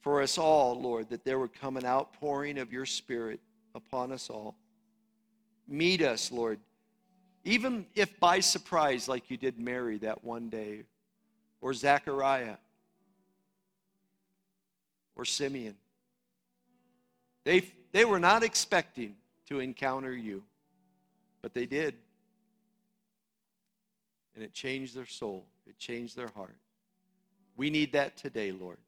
for 0.01 0.22
us 0.22 0.38
all, 0.38 0.82
Lord, 0.82 1.09
that 1.09 1.24
there 1.24 1.39
would 1.39 1.53
come 1.53 1.78
an 1.78 1.86
outpouring 1.86 2.57
of 2.57 2.74
your 2.74 2.86
Spirit 2.86 3.39
upon 3.76 4.11
us 4.11 4.30
all. 4.30 4.55
Meet 5.68 6.01
us, 6.01 6.32
Lord, 6.32 6.59
Even 7.43 7.86
if 7.93 8.20
by 8.20 8.39
surprise, 8.39 9.07
like 9.07 9.30
you 9.30 9.38
did 9.38 9.59
Mary 9.59 9.97
that 9.99 10.24
one 10.24 10.49
day, 10.49 10.84
or 11.61 11.74
Zechariah, 11.74 12.55
or 15.16 15.26
Simeon. 15.26 15.76
They, 17.43 17.70
they 17.91 18.05
were 18.05 18.20
not 18.20 18.43
expecting 18.43 19.16
to 19.49 19.59
encounter 19.59 20.16
you, 20.16 20.43
but 21.43 21.53
they 21.53 21.67
did. 21.67 21.93
And 24.33 24.43
it 24.43 24.53
changed 24.53 24.95
their 24.95 25.05
soul, 25.05 25.45
it 25.67 25.77
changed 25.77 26.17
their 26.17 26.29
heart. 26.29 26.55
We 27.55 27.69
need 27.69 27.93
that 27.93 28.17
today, 28.17 28.51
Lord. 28.51 28.79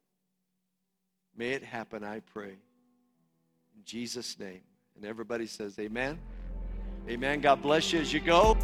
May 1.36 1.50
it 1.50 1.62
happen, 1.62 2.02
I 2.02 2.18
pray. 2.20 2.48
In 2.48 3.84
Jesus' 3.84 4.36
name. 4.40 4.62
And 4.96 5.04
everybody 5.04 5.46
says, 5.46 5.78
Amen. 5.78 6.18
Amen. 7.08 7.40
God 7.40 7.62
bless 7.62 7.92
you 7.92 8.00
as 8.00 8.12
you 8.12 8.18
go. 8.18 8.56